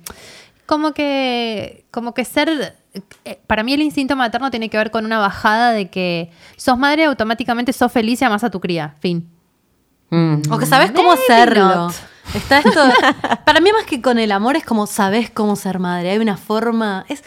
como 0.65 0.93
que, 0.93 1.85
como 1.91 2.13
que 2.13 2.25
ser, 2.25 2.75
para 3.47 3.63
mí 3.63 3.73
el 3.73 3.81
instinto 3.81 4.15
materno 4.15 4.51
tiene 4.51 4.69
que 4.69 4.77
ver 4.77 4.91
con 4.91 5.05
una 5.05 5.19
bajada 5.19 5.71
de 5.71 5.89
que 5.89 6.31
sos 6.57 6.77
madre, 6.77 7.05
automáticamente 7.05 7.73
sos 7.73 7.91
feliz 7.91 8.21
y 8.21 8.25
amás 8.25 8.43
a 8.43 8.49
tu 8.49 8.59
cría, 8.59 8.95
fin. 8.99 9.29
Mm. 10.09 10.41
O 10.51 10.57
que 10.59 10.65
sabes 10.65 10.91
cómo 10.91 11.09
Maybe 11.09 11.23
hacerlo. 11.23 11.65
not. 11.65 11.93
Está 12.35 12.59
esto. 12.59 12.81
para 13.45 13.59
mí, 13.59 13.71
más 13.71 13.85
que 13.85 14.01
con 14.01 14.19
el 14.19 14.31
amor, 14.31 14.55
es 14.55 14.63
como 14.63 14.85
sabes 14.87 15.29
cómo 15.31 15.55
ser 15.55 15.79
madre. 15.79 16.11
Hay 16.11 16.19
una 16.19 16.37
forma. 16.37 17.05
Es, 17.09 17.23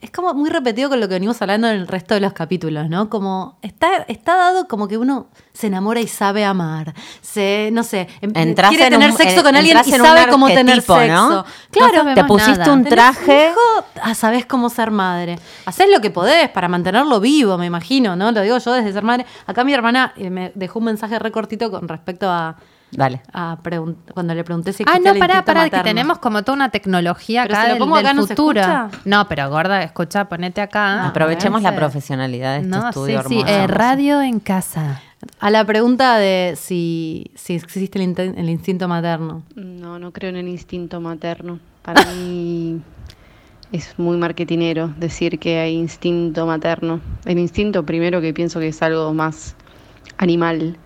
es 0.00 0.10
como 0.10 0.34
muy 0.34 0.50
repetido 0.50 0.90
con 0.90 1.00
lo 1.00 1.08
que 1.08 1.14
venimos 1.14 1.40
hablando 1.40 1.68
en 1.68 1.76
el 1.76 1.88
resto 1.88 2.14
de 2.14 2.20
los 2.20 2.32
capítulos, 2.34 2.88
¿no? 2.90 3.08
Como 3.08 3.58
está, 3.62 4.04
está 4.08 4.36
dado 4.36 4.68
como 4.68 4.88
que 4.88 4.98
uno 4.98 5.28
se 5.54 5.68
enamora 5.68 6.00
y 6.00 6.06
sabe 6.06 6.44
amar. 6.44 6.92
Se, 7.22 7.70
no 7.72 7.82
sé, 7.82 8.06
em- 8.20 8.30
Entras 8.34 8.68
quiere 8.68 8.84
en 8.84 8.90
tener 8.90 9.10
un- 9.10 9.16
sexo 9.16 9.38
en- 9.38 9.42
con 9.42 9.56
alguien 9.56 9.78
y 9.84 9.90
sabe 9.90 10.28
cómo 10.28 10.48
tener 10.48 10.82
sexo. 10.82 11.06
¿no? 11.06 11.44
Claro, 11.70 12.04
No 12.04 12.14
Te 12.14 12.24
pusiste 12.24 12.58
nada. 12.58 12.72
un 12.74 12.84
traje. 12.84 13.52
ah, 14.02 14.14
sabés 14.14 14.44
cómo 14.44 14.68
ser 14.68 14.90
madre. 14.90 15.38
Hacés 15.64 15.88
lo 15.90 16.00
que 16.00 16.10
podés 16.10 16.50
para 16.50 16.68
mantenerlo 16.68 17.18
vivo, 17.18 17.56
me 17.56 17.66
imagino, 17.66 18.16
¿no? 18.16 18.30
Lo 18.32 18.42
digo 18.42 18.58
yo 18.58 18.72
desde 18.74 18.92
ser 18.92 19.02
madre. 19.02 19.24
Acá 19.46 19.64
mi 19.64 19.72
hermana 19.72 20.12
eh, 20.16 20.28
me 20.30 20.52
dejó 20.54 20.78
un 20.78 20.84
mensaje 20.86 21.18
recortito 21.18 21.70
con 21.70 21.88
respecto 21.88 22.28
a, 22.30 22.56
Dale. 22.92 23.20
a 23.32 23.58
cuando 24.14 24.34
le 24.34 24.44
pregunté 24.44 24.72
si 24.72 24.84
Ah, 24.86 24.98
no, 25.04 25.14
pará, 25.16 25.44
pará, 25.44 25.68
que 25.68 25.80
tenemos 25.80 26.18
como 26.18 26.42
toda 26.44 26.54
una 26.56 26.70
tecnología 26.70 27.42
Pero 27.42 27.54
acá 27.54 27.62
si 27.62 27.68
lo 27.68 27.74
del, 27.74 27.78
pongo 27.80 27.96
del 27.96 28.06
acá, 28.06 28.14
¿no 28.14 28.22
se 28.22 28.28
futuro. 28.28 28.60
escucha? 28.60 28.90
No, 29.04 29.28
pero 29.28 29.50
gorda, 29.50 29.82
escucha, 29.82 30.26
ponete 30.28 30.60
acá. 30.60 31.06
Aprovechemos 31.08 31.62
la 31.62 31.74
profesionalidad 31.74 32.52
de 32.54 32.58
este 32.62 32.68
No, 32.70 32.82
sí, 32.82 32.88
estudio 32.88 33.22
sí, 33.24 33.40
hermoso. 33.40 33.46
eh, 33.54 33.66
radio 33.66 34.22
en 34.22 34.40
casa. 34.40 35.02
A 35.40 35.50
la 35.50 35.64
pregunta 35.64 36.16
de 36.18 36.54
si, 36.56 37.30
si 37.34 37.54
existe 37.54 37.98
el 38.02 38.48
instinto 38.48 38.86
materno. 38.86 39.42
No, 39.56 39.98
no 39.98 40.12
creo 40.12 40.30
en 40.30 40.36
el 40.36 40.48
instinto 40.48 41.00
materno. 41.00 41.58
Para 41.82 42.04
mí 42.14 42.80
es 43.72 43.98
muy 43.98 44.16
marketinero 44.16 44.94
decir 44.96 45.38
que 45.40 45.58
hay 45.58 45.74
instinto 45.74 46.46
materno. 46.46 47.00
El 47.24 47.38
instinto 47.40 47.84
primero 47.84 48.20
que 48.20 48.32
pienso 48.32 48.60
que 48.60 48.68
es 48.68 48.80
algo 48.82 49.12
más 49.12 49.56
animal. 50.18 50.76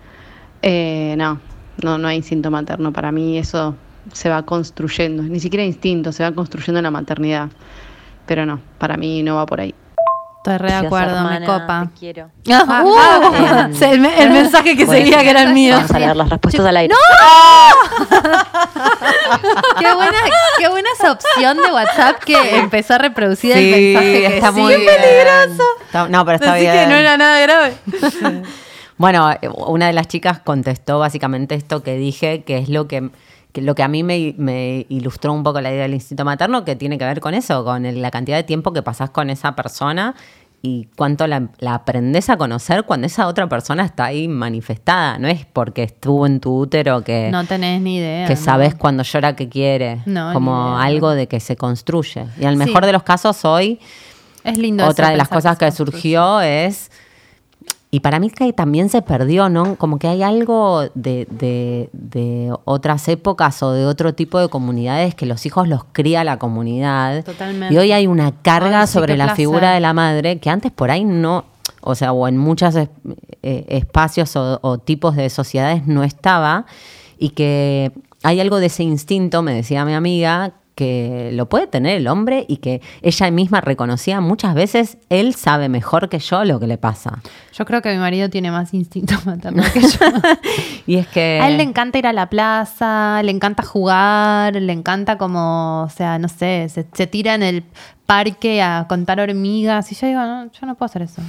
Eh, 0.63 1.15
no, 1.17 1.39
no, 1.83 1.97
no 1.97 2.07
hay 2.07 2.17
instinto 2.17 2.49
materno. 2.51 2.91
Para 2.93 3.11
mí 3.11 3.37
eso 3.37 3.75
se 4.13 4.29
va 4.29 4.43
construyendo. 4.43 5.23
Ni 5.23 5.39
siquiera 5.39 5.63
instinto, 5.63 6.11
se 6.11 6.23
va 6.23 6.31
construyendo 6.31 6.79
en 6.79 6.83
la 6.83 6.91
maternidad. 6.91 7.49
Pero 8.25 8.45
no, 8.45 8.59
para 8.77 8.97
mí 8.97 9.23
no 9.23 9.35
va 9.35 9.45
por 9.45 9.59
ahí. 9.61 9.73
Estoy 10.37 10.57
re 10.57 10.69
de 10.69 10.73
acuerdo, 10.87 11.11
me 11.23 11.35
hermana, 11.35 11.45
copa. 11.45 11.87
Te 11.93 11.99
quiero. 11.99 12.31
Ah, 12.51 12.65
Ah, 12.67 13.69
uh, 13.71 13.83
el, 13.85 13.99
me- 13.99 14.23
el 14.23 14.31
mensaje 14.31 14.75
que 14.75 14.87
seguía 14.87 15.21
que 15.21 15.29
era 15.29 15.43
el 15.43 15.53
mío. 15.53 15.75
Vamos 15.75 15.91
a 15.91 15.99
leer 15.99 16.15
las 16.15 16.29
respuestas 16.29 16.65
al 16.65 16.77
aire. 16.77 16.95
Qué 19.79 19.93
buena, 19.93 20.17
qué 20.57 20.67
buena 20.67 20.89
esa 20.97 21.11
opción 21.11 21.57
de 21.57 21.71
WhatsApp 21.71 22.23
que 22.23 22.57
empezó 22.57 22.95
a 22.95 22.97
reproducir 22.99 23.51
el 23.55 23.63
mensaje 23.71 24.11
que 24.21 24.37
está 24.37 24.51
sí. 24.51 24.59
muy 24.59 24.73
peligroso. 24.73 25.63
no, 26.09 26.25
pero 26.25 26.35
está 26.35 26.53
Así 26.53 26.61
bien. 26.61 26.73
que 26.73 26.87
no 26.87 26.95
era 26.95 27.17
nada 27.17 27.39
grave. 27.41 27.73
Bueno, 29.01 29.29
una 29.67 29.87
de 29.87 29.93
las 29.93 30.07
chicas 30.07 30.39
contestó 30.39 30.99
básicamente 30.99 31.55
esto 31.55 31.81
que 31.83 31.97
dije, 31.97 32.43
que 32.43 32.57
es 32.59 32.69
lo 32.69 32.87
que, 32.87 33.09
que 33.51 33.61
lo 33.61 33.73
que 33.75 33.83
a 33.83 33.87
mí 33.87 34.03
me, 34.03 34.35
me 34.37 34.85
ilustró 34.89 35.33
un 35.33 35.43
poco 35.43 35.59
la 35.59 35.71
idea 35.71 35.81
del 35.83 35.95
instinto 35.95 36.23
materno, 36.23 36.63
que 36.63 36.75
tiene 36.75 36.97
que 36.97 37.05
ver 37.05 37.19
con 37.19 37.33
eso, 37.33 37.65
con 37.65 37.85
el- 37.85 38.01
la 38.01 38.11
cantidad 38.11 38.37
de 38.37 38.43
tiempo 38.43 38.71
que 38.73 38.81
pasás 38.83 39.09
con 39.09 39.29
esa 39.29 39.55
persona 39.55 40.13
y 40.63 40.87
cuánto 40.95 41.25
la, 41.25 41.49
la 41.57 41.73
aprendes 41.73 42.29
a 42.29 42.37
conocer 42.37 42.83
cuando 42.83 43.07
esa 43.07 43.25
otra 43.25 43.49
persona 43.49 43.83
está 43.83 44.05
ahí 44.05 44.27
manifestada. 44.27 45.17
No 45.17 45.27
es 45.27 45.43
porque 45.47 45.81
estuvo 45.81 46.27
en 46.27 46.39
tu 46.39 46.55
útero 46.55 47.03
que, 47.03 47.29
No 47.31 47.43
tenés 47.45 47.81
ni 47.81 47.95
idea. 47.97 48.27
que 48.27 48.35
¿no? 48.35 48.39
sabes 48.39 48.75
cuando 48.75 49.01
llora 49.01 49.35
que 49.35 49.49
quiere, 49.49 50.01
No, 50.05 50.31
como 50.33 50.77
algo 50.77 51.09
de 51.09 51.27
que 51.27 51.39
se 51.39 51.55
construye. 51.55 52.25
Y 52.39 52.45
al 52.45 52.53
Sí. 52.53 52.57
mejor 52.65 52.85
de 52.85 52.91
los 52.93 53.01
casos 53.01 53.43
hoy 53.45 53.79
Es 54.43 54.59
lindo 54.59 54.85
otra 54.87 55.09
de 55.09 55.17
las 55.17 55.29
cosas 55.29 55.57
que 55.57 55.71
surgió 55.71 56.41
es. 56.41 56.91
Y 57.93 57.99
para 57.99 58.19
mí 58.19 58.29
que 58.29 58.53
también 58.53 58.87
se 58.87 59.01
perdió, 59.01 59.49
¿no? 59.49 59.75
Como 59.75 59.99
que 59.99 60.07
hay 60.07 60.23
algo 60.23 60.83
de, 60.95 61.27
de- 61.29 61.89
de 61.91 62.53
otras 62.63 63.05
épocas 63.09 63.61
o 63.63 63.73
de 63.73 63.85
otro 63.85 64.13
tipo 64.13 64.39
de 64.39 64.47
comunidades 64.47 65.13
que 65.13 65.25
los 65.25 65.45
hijos 65.45 65.67
los 65.67 65.83
cría 65.91 66.23
la 66.23 66.39
comunidad. 66.39 67.25
Totalmente. 67.25 67.73
Y 67.75 67.77
hoy 67.77 67.91
hay 67.91 68.07
una 68.07 68.31
carga 68.41 68.81
Ay, 68.81 68.87
sí, 68.87 68.93
sobre 68.93 69.17
la 69.17 69.35
figura 69.35 69.71
de 69.73 69.81
la 69.81 69.91
madre 69.93 70.39
que 70.39 70.49
antes 70.49 70.71
por 70.71 70.89
ahí 70.89 71.03
no, 71.03 71.43
o 71.81 71.93
sea, 71.95 72.13
o 72.13 72.29
en 72.29 72.37
muchos 72.37 72.75
es- 72.75 72.87
eh, 73.43 73.65
espacios 73.67 74.37
o, 74.37 74.59
o 74.61 74.77
tipos 74.77 75.17
de 75.17 75.29
sociedades 75.29 75.85
no 75.85 76.03
estaba. 76.05 76.65
Y 77.19 77.29
que 77.31 77.91
hay 78.23 78.39
algo 78.39 78.59
de 78.61 78.67
ese 78.67 78.83
instinto, 78.83 79.41
me 79.41 79.53
decía 79.53 79.83
mi 79.83 79.93
amiga, 79.95 80.53
que 80.81 81.29
lo 81.33 81.47
puede 81.47 81.67
tener 81.67 81.95
el 81.95 82.07
hombre 82.07 82.43
y 82.47 82.57
que 82.57 82.81
ella 83.03 83.29
misma 83.29 83.61
reconocía 83.61 84.19
muchas 84.19 84.55
veces, 84.55 84.97
él 85.09 85.35
sabe 85.35 85.69
mejor 85.69 86.09
que 86.09 86.17
yo 86.17 86.43
lo 86.43 86.59
que 86.59 86.65
le 86.65 86.79
pasa. 86.79 87.21
Yo 87.53 87.65
creo 87.65 87.83
que 87.83 87.91
mi 87.91 87.99
marido 87.99 88.31
tiene 88.31 88.49
más 88.49 88.73
instinto 88.73 89.13
materno 89.25 89.61
que 89.71 89.81
yo. 89.81 89.89
Y 90.87 90.95
es 90.95 91.07
que... 91.07 91.39
A 91.39 91.49
él 91.49 91.57
le 91.57 91.63
encanta 91.63 91.99
ir 91.99 92.07
a 92.07 92.13
la 92.13 92.31
plaza, 92.31 93.21
le 93.21 93.29
encanta 93.29 93.61
jugar, 93.61 94.55
le 94.55 94.73
encanta 94.73 95.19
como, 95.19 95.83
o 95.83 95.89
sea, 95.89 96.17
no 96.17 96.27
sé, 96.27 96.67
se, 96.69 96.87
se 96.91 97.05
tira 97.05 97.35
en 97.35 97.43
el 97.43 97.63
parque 98.07 98.61
a 98.61 98.87
contar 98.89 99.21
hormigas 99.21 99.89
y 99.91 99.95
yo 99.95 100.07
digo, 100.07 100.19
no, 100.19 100.51
yo 100.51 100.65
no 100.65 100.75
puedo 100.75 100.87
hacer 100.87 101.03
eso. 101.03 101.21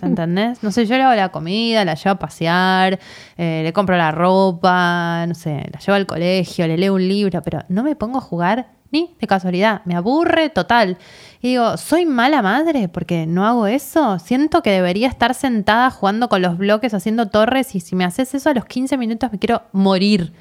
¿Entendés? 0.00 0.62
No 0.62 0.70
sé, 0.70 0.86
yo 0.86 0.96
le 0.96 1.02
hago 1.02 1.14
la 1.14 1.30
comida, 1.30 1.84
la 1.84 1.96
llevo 1.96 2.12
a 2.12 2.18
pasear, 2.18 2.98
eh, 3.36 3.60
le 3.62 3.72
compro 3.72 3.96
la 3.96 4.10
ropa, 4.10 5.26
no 5.26 5.34
sé, 5.34 5.68
la 5.70 5.80
llevo 5.80 5.96
al 5.96 6.06
colegio, 6.06 6.66
le 6.66 6.78
leo 6.78 6.94
un 6.94 7.06
libro, 7.06 7.42
pero 7.42 7.64
no 7.68 7.82
me 7.82 7.96
pongo 7.96 8.18
a 8.18 8.20
jugar 8.22 8.68
ni 8.94 9.14
de 9.20 9.26
casualidad, 9.26 9.82
me 9.84 9.94
aburre 9.94 10.48
total. 10.48 10.96
Y 11.42 11.48
digo, 11.48 11.76
¿soy 11.76 12.06
mala 12.06 12.40
madre 12.40 12.88
porque 12.88 13.26
no 13.26 13.44
hago 13.46 13.66
eso? 13.66 14.18
Siento 14.18 14.62
que 14.62 14.70
debería 14.70 15.08
estar 15.08 15.34
sentada 15.34 15.90
jugando 15.90 16.30
con 16.30 16.40
los 16.40 16.56
bloques, 16.56 16.94
haciendo 16.94 17.28
torres, 17.28 17.74
y 17.74 17.80
si 17.80 17.94
me 17.96 18.04
haces 18.06 18.32
eso 18.34 18.48
a 18.48 18.54
los 18.54 18.64
15 18.64 18.96
minutos 18.96 19.30
me 19.30 19.38
quiero 19.38 19.62
morir. 19.72 20.32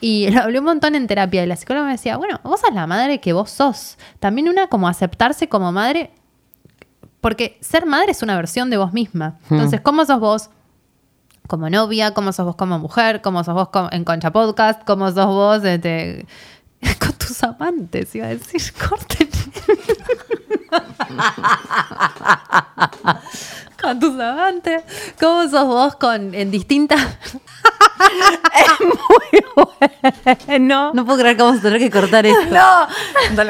Y 0.00 0.30
lo 0.32 0.40
hablé 0.42 0.58
un 0.60 0.64
montón 0.64 0.94
en 0.94 1.06
terapia 1.06 1.42
y 1.42 1.46
la 1.46 1.56
psicóloga 1.56 1.84
me 1.86 1.92
decía, 1.92 2.16
bueno, 2.16 2.40
vos 2.44 2.60
sos 2.60 2.72
la 2.74 2.86
madre 2.86 3.20
que 3.20 3.32
vos 3.34 3.50
sos. 3.50 3.98
También 4.20 4.48
una 4.48 4.68
como 4.68 4.88
aceptarse 4.88 5.48
como 5.48 5.70
madre, 5.72 6.10
porque 7.20 7.58
ser 7.60 7.84
madre 7.86 8.12
es 8.12 8.22
una 8.22 8.34
versión 8.36 8.70
de 8.70 8.78
vos 8.78 8.92
misma. 8.92 9.38
Entonces, 9.50 9.80
¿cómo 9.80 10.04
sos 10.04 10.18
vos? 10.18 10.50
Como 11.46 11.68
novia, 11.68 12.14
cómo 12.14 12.32
sos 12.32 12.46
vos 12.46 12.56
como 12.56 12.78
mujer, 12.78 13.20
cómo 13.20 13.44
sos 13.44 13.54
vos 13.54 13.68
como- 13.68 13.90
en 13.92 14.04
Concha 14.04 14.30
Podcast, 14.32 14.82
cómo 14.84 15.10
sos 15.12 15.26
vos 15.26 15.64
este, 15.64 16.26
con 16.98 17.12
tus 17.12 17.42
amantes, 17.42 18.14
iba 18.14 18.26
a 18.26 18.30
decir, 18.30 18.60
corten. 18.88 19.28
con 23.80 23.98
tus 24.00 24.18
amantes, 24.20 24.82
cómo 25.20 25.48
sos 25.48 25.66
vos 25.66 25.96
con 25.96 26.34
en 26.34 26.50
distintas 26.50 27.00
no. 30.60 30.92
No 30.94 31.04
puedo 31.04 31.18
creer 31.20 31.36
que 31.36 31.42
vamos 31.42 31.58
a 31.60 31.62
tener 31.62 31.78
que 31.78 31.90
cortar 31.90 32.26
esto. 32.26 32.54
No. 32.54 32.86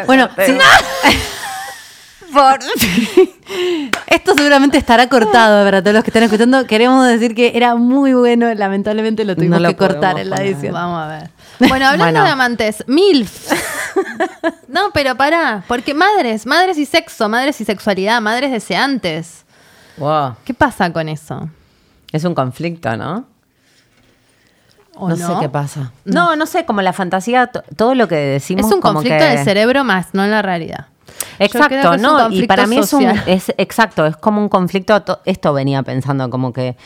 Bueno, 0.06 0.28
sí. 0.44 0.56
Por- 2.32 2.58
Esto 4.06 4.34
seguramente 4.34 4.78
estará 4.78 5.08
cortado 5.08 5.64
para 5.64 5.82
todos 5.82 5.94
los 5.94 6.04
que 6.04 6.10
están 6.10 6.22
escuchando. 6.22 6.66
Queremos 6.66 7.06
decir 7.08 7.34
que 7.34 7.52
era 7.54 7.74
muy 7.74 8.14
bueno, 8.14 8.52
lamentablemente 8.54 9.24
lo 9.24 9.34
tuvimos 9.36 9.58
No 9.60 9.64
lo 9.64 9.68
que 9.70 9.76
cortar 9.76 10.18
en 10.18 10.30
la 10.30 10.36
poner. 10.36 10.52
edición. 10.52 10.72
Vamos 10.74 11.02
a 11.02 11.08
ver. 11.08 11.30
Bueno, 11.68 11.86
hablando 11.86 12.04
Bueno. 12.20 12.24
de 12.24 12.30
amantes, 12.30 12.84
MILF. 12.86 13.52
No, 14.68 14.90
pero 14.92 15.16
pará, 15.16 15.64
porque 15.68 15.94
madres, 15.94 16.46
madres 16.46 16.78
y 16.78 16.86
sexo, 16.86 17.28
madres 17.28 17.60
y 17.60 17.64
sexualidad, 17.64 18.20
madres 18.20 18.50
deseantes. 18.50 19.44
Wow. 19.98 20.36
¿Qué 20.44 20.54
pasa 20.54 20.92
con 20.92 21.08
eso? 21.08 21.48
Es 22.12 22.24
un 22.24 22.34
conflicto, 22.34 22.96
¿no? 22.96 23.26
¿O 24.94 25.08
no, 25.08 25.16
no? 25.16 25.26
sé 25.26 25.34
qué 25.40 25.48
pasa. 25.48 25.92
No, 26.04 26.36
no 26.36 26.46
sé, 26.46 26.64
como 26.66 26.82
la 26.82 26.92
fantasía, 26.92 27.46
to- 27.46 27.62
todo 27.76 27.94
lo 27.94 28.08
que 28.08 28.16
decimos. 28.16 28.66
Es 28.66 28.72
un 28.72 28.80
como 28.80 28.94
conflicto 28.94 29.18
que- 29.24 29.30
del 29.36 29.44
cerebro 29.44 29.84
más, 29.84 30.08
no 30.12 30.24
en 30.24 30.30
la 30.30 30.42
realidad. 30.42 30.86
Exacto, 31.38 31.96
no, 31.96 32.30
y 32.30 32.46
para 32.46 32.66
mí 32.66 32.78
es 32.78 32.92
un, 32.92 33.04
es 33.26 33.52
exacto, 33.58 34.06
es 34.06 34.16
como 34.16 34.40
un 34.40 34.48
conflicto, 34.48 35.00
to- 35.02 35.20
esto 35.24 35.52
venía 35.52 35.82
pensando, 35.82 36.28
como 36.30 36.52
que, 36.52 36.76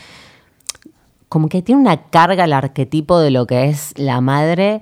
como 1.29 1.49
que 1.49 1.61
tiene 1.61 1.81
una 1.81 1.97
carga 2.09 2.45
el 2.45 2.53
arquetipo 2.53 3.19
de 3.19 3.31
lo 3.31 3.45
que 3.47 3.65
es 3.69 3.93
la 3.97 4.21
madre, 4.21 4.81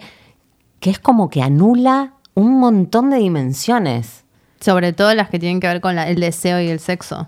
que 0.80 0.90
es 0.90 1.00
como 1.00 1.30
que 1.30 1.42
anula 1.42 2.14
un 2.34 2.60
montón 2.60 3.10
de 3.10 3.18
dimensiones, 3.18 4.24
Sobre 4.60 4.94
todo 4.94 5.14
las 5.14 5.30
que 5.30 5.40
tienen 5.40 5.60
que 5.60 5.68
ver 5.68 5.82
con 5.82 5.96
la- 5.96 6.08
el 6.10 6.20
deseo 6.20 6.60
y 6.62 6.68
el 6.70 6.80
sexo. 6.80 7.28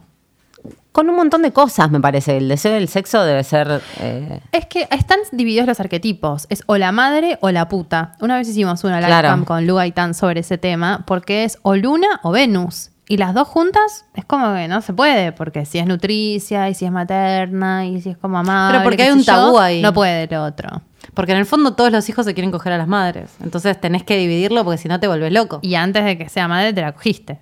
con 0.92 1.08
un 1.10 1.16
montón 1.16 1.44
de 1.44 1.52
cosas, 1.52 1.92
me 1.92 2.00
parece. 2.02 2.38
El 2.38 2.48
deseo 2.50 2.74
del 2.74 2.88
sexo 2.88 3.24
debe 3.24 3.44
ser... 3.44 3.82
eh, 4.00 4.40
Es 4.52 4.66
que 4.66 4.88
están 4.90 5.20
divididos 5.32 5.68
los 5.68 5.80
arquetipos. 5.80 6.48
Es 6.50 6.64
o 6.66 6.76
la 6.78 6.92
madre 6.92 7.38
o 7.42 7.52
la 7.52 7.68
puta. 7.70 8.14
Una 8.20 8.36
vez 8.38 8.50
hicimos 8.50 8.84
una 8.84 8.98
live 9.00 9.08
Claro. 9.08 9.46
con 9.46 9.68
Lu 9.68 9.76
Gaitán 9.76 10.16
sobre 10.16 10.40
ese 10.40 10.58
tema, 10.58 11.04
porque 11.06 11.44
es 11.44 11.60
o 11.62 11.76
Luna 11.76 12.20
o 12.24 12.32
Venus. 12.32 12.90
Y 13.10 13.18
las 13.18 13.34
dos 13.34 13.48
juntas 13.48 14.06
es 14.16 14.26
como 14.26 14.54
que 14.54 14.68
no 14.68 14.82
se 14.82 14.94
puede, 14.94 15.32
porque 15.32 15.66
si 15.66 15.80
es 15.80 15.86
nutricia 15.86 16.70
y 16.70 16.74
si 16.74 16.86
es 16.86 16.92
materna 16.92 17.86
y 17.86 18.02
si 18.02 18.10
es 18.10 18.18
como 18.18 18.38
amable. 18.38 18.80
Pero 18.80 18.84
porque 18.84 19.04
hay 19.04 19.12
un 19.12 19.20
yo, 19.20 19.26
tabú 19.26 19.58
ahí. 19.60 19.82
No 19.82 19.94
puede 19.94 20.28
lo 20.28 20.44
otro. 20.44 20.82
Porque 21.14 21.32
en 21.32 21.38
el 21.38 21.46
fondo 21.46 21.74
todos 21.74 21.92
los 21.92 22.08
hijos 22.10 22.26
se 22.26 22.34
quieren 22.34 22.52
coger 22.52 22.74
a 22.74 22.78
las 22.78 22.88
madres. 22.88 23.36
Entonces 23.42 23.80
tenés 23.80 24.04
que 24.04 24.18
dividirlo 24.18 24.64
porque 24.66 24.78
si 24.78 24.90
no 24.90 25.00
te 25.00 25.08
vuelves 25.08 25.32
loco. 25.32 25.60
Y 25.62 25.76
antes 25.76 26.04
de 26.04 26.18
que 26.18 26.28
sea 26.28 26.50
madre 26.50 26.74
te 26.74 26.82
la 26.82 26.92
cogiste. 26.92 27.40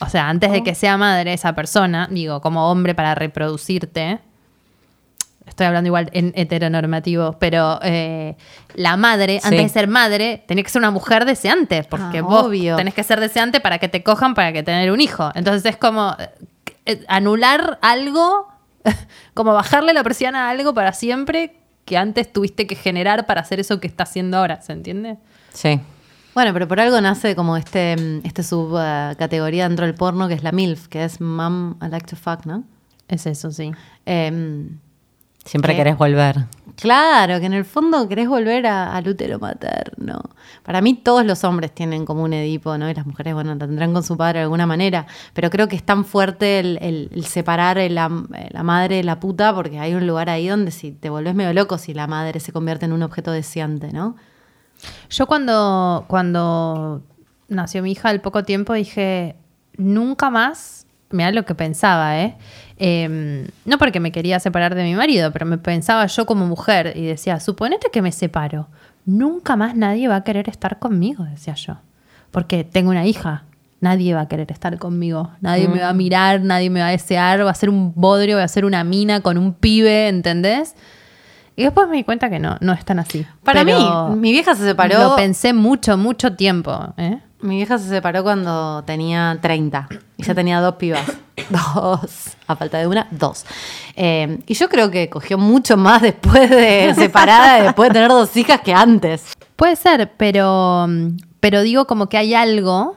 O 0.00 0.08
sea, 0.08 0.28
antes 0.28 0.50
de 0.50 0.64
que 0.64 0.74
sea 0.74 0.96
madre 0.96 1.32
esa 1.32 1.54
persona, 1.54 2.08
digo, 2.10 2.40
como 2.40 2.68
hombre 2.68 2.96
para 2.96 3.14
reproducirte, 3.14 4.20
estoy 5.46 5.66
hablando 5.66 5.88
igual 5.88 6.08
en 6.12 6.32
heteronormativo, 6.36 7.36
pero 7.38 7.78
eh, 7.82 8.36
la 8.74 8.96
madre, 8.96 9.40
Sí. 9.40 9.46
antes 9.48 9.62
de 9.62 9.68
ser 9.68 9.88
madre, 9.88 10.44
tenía 10.48 10.64
que 10.64 10.70
ser 10.70 10.80
una 10.80 10.90
mujer 10.90 11.24
deseante, 11.24 11.84
porque 11.84 12.18
Ah, 12.18 12.22
vos 12.22 12.44
obvio. 12.46 12.76
tenés 12.76 12.94
que 12.94 13.02
ser 13.02 13.20
deseante 13.20 13.60
para 13.60 13.78
que 13.78 13.88
te 13.88 14.02
cojan, 14.02 14.34
para 14.34 14.52
que 14.52 14.62
tener 14.62 14.90
un 14.90 15.00
hijo. 15.00 15.30
Entonces 15.34 15.64
es 15.70 15.76
como 15.76 16.16
eh, 16.18 16.30
eh, 16.86 17.04
anular 17.08 17.78
algo, 17.82 18.48
como 19.34 19.52
bajarle 19.54 19.92
la 19.94 20.02
presión 20.02 20.34
a 20.36 20.50
algo 20.50 20.74
para 20.74 20.92
siempre 20.92 21.56
que 21.84 21.96
antes 21.98 22.32
tuviste 22.32 22.66
que 22.66 22.74
generar 22.76 23.26
para 23.26 23.42
hacer 23.42 23.60
eso 23.60 23.78
que 23.80 23.86
está 23.86 24.04
haciendo 24.04 24.38
ahora, 24.38 24.60
¿se 24.62 24.72
entiende? 24.72 25.18
sí. 25.52 25.80
Bueno, 26.34 26.52
pero 26.52 26.66
por 26.66 26.80
algo 26.80 27.00
nace 27.00 27.36
como 27.36 27.56
este, 27.56 27.94
este 28.26 28.42
subcategoría 28.42 29.68
dentro 29.68 29.86
del 29.86 29.94
porno 29.94 30.26
que 30.26 30.34
es 30.34 30.42
la 30.42 30.50
MILF, 30.50 30.88
que 30.88 31.04
es 31.04 31.20
Mom 31.20 31.76
I 31.80 31.88
Like 31.88 32.06
to 32.08 32.16
Fuck, 32.16 32.44
¿no? 32.44 32.64
Es 33.06 33.26
eso, 33.26 33.52
sí. 33.52 33.70
Em, 34.04 34.78
Siempre 35.44 35.72
¿Qué? 35.72 35.78
querés 35.78 35.98
volver. 35.98 36.46
Claro, 36.76 37.38
que 37.38 37.46
en 37.46 37.52
el 37.52 37.64
fondo 37.64 38.08
querés 38.08 38.28
volver 38.28 38.66
a- 38.66 38.96
al 38.96 39.06
útero 39.06 39.38
materno. 39.38 40.20
Para 40.64 40.80
mí 40.80 40.94
todos 40.94 41.24
los 41.24 41.44
hombres 41.44 41.72
tienen 41.72 42.04
como 42.04 42.22
un 42.24 42.32
Edipo, 42.32 42.76
¿no? 42.78 42.90
Y 42.90 42.94
las 42.94 43.06
mujeres, 43.06 43.34
bueno, 43.34 43.56
tendrán 43.56 43.92
con 43.92 44.02
su 44.02 44.16
padre 44.16 44.40
de 44.40 44.42
alguna 44.44 44.66
manera. 44.66 45.06
Pero 45.34 45.50
creo 45.50 45.68
que 45.68 45.76
es 45.76 45.84
tan 45.84 46.04
fuerte 46.04 46.58
el, 46.58 46.78
el- 46.82 47.10
el 47.14 47.24
separar 47.26 47.78
el 47.78 47.94
la 47.94 48.08
madre 48.08 48.96
de 48.96 49.04
la 49.04 49.20
puta 49.20 49.54
porque 49.54 49.78
hay 49.78 49.94
un 49.94 50.06
lugar 50.06 50.28
ahí 50.30 50.48
donde 50.48 50.70
si 50.72 50.90
te 50.90 51.10
volvés 51.10 51.34
medio 51.34 51.52
loco 51.52 51.78
si 51.78 51.94
la 51.94 52.06
madre 52.08 52.40
se 52.40 52.50
convierte 52.52 52.86
en 52.86 52.92
un 52.92 53.02
objeto 53.04 53.30
deseante, 53.30 53.92
¿no? 53.92 54.16
Yo 55.10 55.26
cuando, 55.26 56.04
cuando 56.08 57.02
nació 57.48 57.82
mi 57.82 57.92
hija 57.92 58.08
al 58.08 58.20
poco 58.20 58.42
tiempo 58.42 58.72
dije, 58.72 59.36
nunca 59.76 60.28
más, 60.30 60.86
mira 61.10 61.30
lo 61.30 61.44
que 61.44 61.54
pensaba, 61.54 62.18
¿eh? 62.20 62.36
Eh, 62.78 63.48
no 63.64 63.78
porque 63.78 64.00
me 64.00 64.12
quería 64.12 64.40
separar 64.40 64.74
de 64.74 64.82
mi 64.82 64.94
marido, 64.94 65.32
pero 65.32 65.46
me 65.46 65.58
pensaba 65.58 66.06
yo 66.06 66.26
como 66.26 66.46
mujer 66.46 66.92
y 66.96 67.06
decía, 67.06 67.38
suponete 67.40 67.88
que 67.92 68.02
me 68.02 68.12
separo, 68.12 68.68
nunca 69.06 69.56
más 69.56 69.76
nadie 69.76 70.08
va 70.08 70.16
a 70.16 70.24
querer 70.24 70.48
estar 70.48 70.78
conmigo, 70.78 71.24
decía 71.24 71.54
yo, 71.54 71.76
porque 72.30 72.64
tengo 72.64 72.90
una 72.90 73.06
hija. 73.06 73.44
Nadie 73.80 74.14
va 74.14 74.22
a 74.22 74.28
querer 74.28 74.50
estar 74.50 74.78
conmigo. 74.78 75.30
Nadie 75.42 75.68
me 75.68 75.80
va 75.80 75.90
a 75.90 75.92
mirar, 75.92 76.40
nadie 76.40 76.70
me 76.70 76.80
va 76.80 76.86
a 76.86 76.90
desear. 76.90 77.44
Va 77.44 77.50
a 77.50 77.54
ser 77.54 77.68
un 77.68 77.92
bodrio, 77.94 78.38
va 78.38 78.42
a 78.42 78.48
ser 78.48 78.64
una 78.64 78.82
mina 78.82 79.20
con 79.20 79.36
un 79.36 79.52
pibe, 79.52 80.08
¿entendés? 80.08 80.74
Y 81.54 81.64
después 81.64 81.86
me 81.88 81.96
di 81.96 82.04
cuenta 82.04 82.30
que 82.30 82.38
no, 82.38 82.56
no 82.60 82.72
es 82.72 82.82
tan 82.84 82.98
así. 82.98 83.26
Para 83.42 83.62
Pero 83.62 84.08
mí, 84.08 84.16
mi 84.16 84.32
vieja 84.32 84.54
se 84.54 84.64
separó. 84.64 84.98
Lo 84.98 85.16
pensé 85.16 85.52
mucho, 85.52 85.98
mucho 85.98 86.34
tiempo. 86.34 86.94
¿eh? 86.96 87.18
Mi 87.44 87.56
vieja 87.56 87.76
se 87.78 87.88
separó 87.88 88.22
cuando 88.22 88.82
tenía 88.84 89.38
30 89.40 89.88
y 90.16 90.22
ya 90.22 90.34
tenía 90.34 90.60
dos 90.60 90.76
pibas. 90.76 91.02
Dos. 91.50 92.28
A 92.46 92.56
falta 92.56 92.78
de 92.78 92.86
una, 92.86 93.06
dos. 93.10 93.44
Eh, 93.96 94.38
y 94.46 94.54
yo 94.54 94.68
creo 94.68 94.90
que 94.90 95.10
cogió 95.10 95.36
mucho 95.36 95.76
más 95.76 96.00
después 96.00 96.48
de 96.48 96.94
separada, 96.96 97.62
después 97.62 97.90
de 97.90 97.94
tener 97.94 98.08
dos 98.08 98.34
hijas 98.36 98.60
que 98.62 98.72
antes. 98.72 99.24
Puede 99.56 99.76
ser, 99.76 100.12
pero, 100.16 100.86
pero 101.40 101.60
digo 101.62 101.86
como 101.86 102.08
que 102.08 102.16
hay 102.18 102.34
algo 102.34 102.96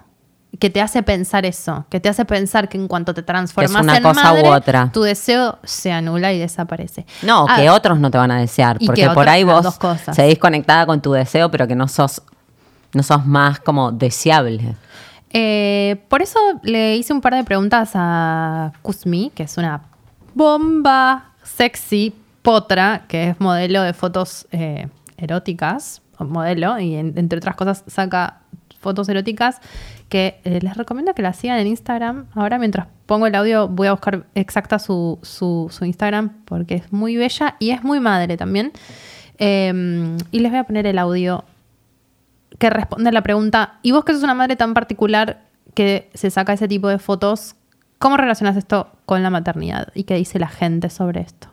que 0.60 0.70
te 0.70 0.82
hace 0.82 1.04
pensar 1.04 1.46
eso, 1.46 1.86
que 1.90 2.00
te 2.00 2.08
hace 2.10 2.24
pensar 2.26 2.70
que 2.70 2.78
en 2.78 2.88
cuanto 2.88 3.14
te 3.14 3.22
transformas 3.24 3.84
una 3.84 3.98
en 3.98 4.04
cosa 4.04 4.22
u 4.22 4.36
madre, 4.36 4.50
otra. 4.50 4.90
tu 4.94 5.02
deseo 5.02 5.60
se 5.64 5.92
anula 5.92 6.32
y 6.34 6.40
desaparece. 6.40 7.06
No, 7.22 7.46
Ah, 7.50 7.58
que 7.58 7.70
otros 7.70 8.00
no 8.00 8.10
te 8.10 8.18
van 8.18 8.32
a 8.32 8.40
desear, 8.40 8.78
porque 8.86 9.02
que 9.04 9.10
por 9.10 9.28
ahí 9.28 9.44
vos 9.44 9.62
dos 9.64 9.78
cosas. 9.78 10.16
seguís 10.16 10.40
conectada 10.40 10.86
con 10.86 11.02
tu 11.02 11.12
deseo, 11.12 11.52
pero 11.52 11.68
que 11.68 11.76
no 11.76 11.88
sos, 11.88 12.22
no 12.98 13.04
sos 13.04 13.26
más 13.26 13.60
como 13.62 13.92
deseable. 13.94 14.76
Eh, 15.32 16.04
por 16.10 16.22
eso 16.22 16.40
le 16.64 16.96
hice 16.98 17.14
un 17.14 17.22
par 17.22 17.36
de 17.36 17.44
preguntas 17.44 17.92
a 17.94 18.74
Kuzmi, 18.82 19.32
que 19.36 19.44
es 19.44 19.58
una 19.58 19.82
bomba 20.34 21.32
sexy 21.44 22.14
potra, 22.42 23.04
que 23.08 23.30
es 23.30 23.40
modelo 23.40 23.82
de 23.82 23.94
fotos 23.94 24.48
eh, 24.52 24.88
eróticas, 25.18 26.02
modelo, 26.20 26.80
y 26.80 26.96
en- 26.96 27.14
entre 27.18 27.38
otras 27.40 27.56
cosas 27.56 27.84
saca 27.88 28.40
fotos 28.80 29.10
eróticas, 29.10 29.60
que 30.08 30.40
eh, 30.46 30.60
les 30.62 30.78
recomiendo 30.78 31.14
que 31.14 31.22
la 31.22 31.34
sigan 31.34 31.60
en 31.60 31.68
Instagram. 31.68 32.26
Ahora 32.34 32.58
mientras 32.58 32.88
pongo 33.06 33.28
el 33.28 33.36
audio 33.36 33.68
voy 33.68 33.88
a 33.88 33.92
buscar 33.92 34.26
exacta 34.36 34.80
su, 34.80 35.20
su- 35.24 35.70
Instagram, 35.84 36.30
porque 36.46 36.76
es 36.76 36.94
muy 36.94 37.18
bella 37.18 37.56
y 37.60 37.72
es 37.72 37.84
muy 37.84 38.00
madre 38.00 38.38
también. 38.38 38.72
Eh, 39.40 40.16
y 40.32 40.40
les 40.40 40.52
voy 40.52 40.60
a 40.60 40.64
poner 40.64 40.88
el 40.88 40.98
audio 40.98 41.44
que 42.58 42.70
responde 42.70 43.10
a 43.10 43.14
la 43.14 43.22
pregunta, 43.24 43.80
¿y 43.84 43.92
vos 43.92 44.04
que 44.06 44.14
sos 44.14 44.24
una 44.24 44.34
madre 44.34 44.56
tan 44.56 44.74
particular 44.74 45.42
que 45.74 46.10
se 46.14 46.30
saca 46.30 46.54
ese 46.54 46.68
tipo 46.68 46.88
de 46.88 46.98
fotos, 47.00 47.56
cómo 48.00 48.18
relacionas 48.18 48.58
esto 48.58 48.90
con 49.06 49.22
la 49.24 49.30
maternidad? 49.30 49.90
¿Y 49.94 50.04
qué 50.04 50.16
dice 50.16 50.40
la 50.40 50.48
gente 50.48 50.90
sobre 50.90 51.22
esto? 51.22 51.50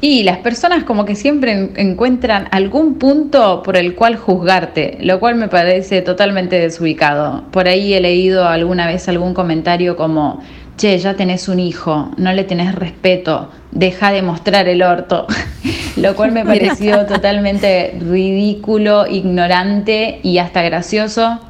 Y 0.00 0.22
las 0.22 0.38
personas 0.38 0.84
como 0.84 1.04
que 1.04 1.16
siempre 1.16 1.50
en- 1.52 1.72
encuentran 1.76 2.46
algún 2.52 2.98
punto 2.98 3.62
por 3.64 3.76
el 3.76 3.96
cual 3.96 4.16
juzgarte, 4.16 4.98
lo 5.00 5.18
cual 5.18 5.34
me 5.34 5.48
parece 5.48 6.02
totalmente 6.02 6.56
desubicado. 6.58 7.44
Por 7.50 7.66
ahí 7.66 7.94
he 7.94 8.00
leído 8.00 8.46
alguna 8.46 8.86
vez 8.86 9.08
algún 9.08 9.34
comentario 9.34 9.96
como, 9.96 10.40
che, 10.78 10.98
ya 10.98 11.14
tenés 11.14 11.48
un 11.48 11.58
hijo, 11.58 12.10
no 12.16 12.32
le 12.32 12.44
tenés 12.44 12.74
respeto, 12.74 13.50
deja 13.72 14.12
de 14.12 14.22
mostrar 14.22 14.66
el 14.68 14.82
orto, 14.82 15.26
lo 15.96 16.16
cual 16.16 16.32
me 16.32 16.44
pareció 16.44 17.04
totalmente 17.04 17.98
ridículo, 18.00 19.06
ignorante 19.06 20.20
y 20.22 20.38
hasta 20.38 20.62
gracioso. 20.62 21.40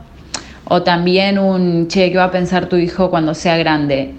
O 0.70 0.82
también 0.82 1.38
un, 1.38 1.88
che, 1.88 2.10
¿qué 2.10 2.18
va 2.18 2.24
a 2.24 2.30
pensar 2.30 2.66
tu 2.66 2.76
hijo 2.76 3.08
cuando 3.08 3.34
sea 3.34 3.56
grande? 3.56 4.14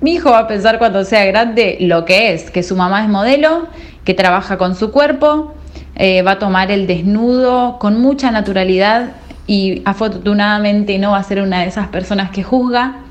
Mi 0.00 0.14
hijo 0.14 0.30
va 0.30 0.40
a 0.40 0.48
pensar 0.48 0.78
cuando 0.78 1.04
sea 1.04 1.24
grande 1.24 1.78
lo 1.80 2.04
que 2.04 2.34
es, 2.34 2.50
que 2.50 2.62
su 2.62 2.76
mamá 2.76 3.02
es 3.02 3.08
modelo, 3.08 3.68
que 4.04 4.12
trabaja 4.12 4.58
con 4.58 4.74
su 4.74 4.90
cuerpo, 4.90 5.54
eh, 5.96 6.22
va 6.22 6.32
a 6.32 6.38
tomar 6.38 6.70
el 6.70 6.86
desnudo 6.86 7.78
con 7.78 8.00
mucha 8.00 8.30
naturalidad 8.30 9.12
y 9.46 9.82
afortunadamente 9.84 10.98
no 10.98 11.12
va 11.12 11.18
a 11.18 11.22
ser 11.22 11.40
una 11.40 11.60
de 11.60 11.68
esas 11.68 11.88
personas 11.88 12.30
que 12.30 12.42
juzga. 12.42 13.03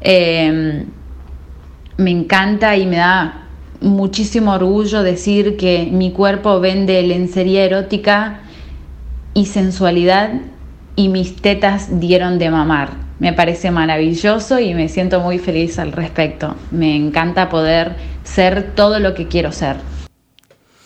Eh, 0.00 0.84
me 1.96 2.10
encanta 2.10 2.76
y 2.76 2.86
me 2.86 2.96
da 2.96 3.46
muchísimo 3.80 4.52
orgullo 4.52 5.02
decir 5.02 5.56
que 5.56 5.88
mi 5.90 6.12
cuerpo 6.12 6.60
vende 6.60 7.02
lencería 7.02 7.64
erótica 7.64 8.40
y 9.34 9.46
sensualidad 9.46 10.30
y 10.94 11.08
mis 11.08 11.36
tetas 11.36 12.00
dieron 12.00 12.38
de 12.38 12.50
mamar. 12.50 12.90
Me 13.18 13.32
parece 13.32 13.70
maravilloso 13.70 14.58
y 14.60 14.74
me 14.74 14.88
siento 14.88 15.20
muy 15.20 15.38
feliz 15.38 15.78
al 15.78 15.92
respecto. 15.92 16.54
Me 16.70 16.94
encanta 16.96 17.48
poder 17.48 17.96
ser 18.24 18.74
todo 18.74 18.98
lo 18.98 19.14
que 19.14 19.26
quiero 19.28 19.52
ser. 19.52 19.76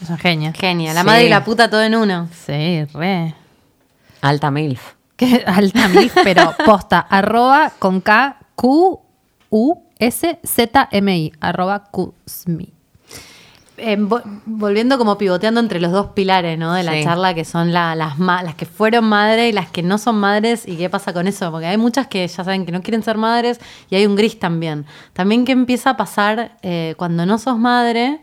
Es 0.00 0.08
genia. 0.20 0.52
Genia, 0.52 0.94
la 0.94 1.00
Sí. 1.00 1.06
madre 1.06 1.26
y 1.26 1.28
la 1.28 1.44
puta 1.44 1.68
todo 1.68 1.82
en 1.82 1.94
uno. 1.94 2.28
Sí, 2.46 2.84
re. 2.94 3.34
Alta 4.20 4.50
MILF. 4.50 4.80
Qué 5.16 5.42
alta 5.46 5.88
mil, 5.88 6.10
pero 6.24 6.54
posta, 6.64 7.00
arroba 7.00 7.72
con 7.78 8.00
K, 8.00 8.36
Q, 8.60 9.00
U, 9.50 9.74
S, 9.98 10.38
Z, 10.44 10.88
M, 10.92 11.16
I, 11.18 11.32
arroba 11.40 11.84
Kuzmi. 11.84 12.72
Eh, 13.78 13.96
vo- 13.98 14.20
volviendo 14.44 14.98
como 14.98 15.16
pivoteando 15.16 15.58
entre 15.60 15.80
los 15.80 15.90
dos 15.92 16.08
pilares 16.08 16.58
¿no? 16.58 16.74
de 16.74 16.82
la 16.82 16.92
Sí. 16.92 17.02
charla, 17.04 17.32
que 17.32 17.46
son 17.46 17.72
la- 17.72 17.94
las, 17.94 18.18
las 18.18 18.54
que 18.54 18.66
fueron 18.66 19.06
madres 19.06 19.48
y 19.48 19.52
las 19.52 19.70
que 19.70 19.82
no 19.82 19.96
son 19.96 20.16
madres, 20.16 20.68
y 20.68 20.76
qué 20.76 20.90
pasa 20.90 21.14
con 21.14 21.26
eso, 21.26 21.50
porque 21.50 21.66
hay 21.66 21.78
muchas 21.78 22.06
que 22.06 22.28
ya 22.28 22.44
saben 22.44 22.66
que 22.66 22.72
no 22.72 22.82
quieren 22.82 23.02
ser 23.02 23.16
madres 23.16 23.58
y 23.88 23.94
hay 23.96 24.04
un 24.04 24.16
gris 24.16 24.38
también. 24.38 24.84
También 25.14 25.46
qué 25.46 25.52
empieza 25.52 25.90
a 25.90 25.96
pasar 25.96 26.58
eh, 26.60 26.94
cuando 26.98 27.24
no 27.24 27.38
sos 27.38 27.58
madre 27.58 28.20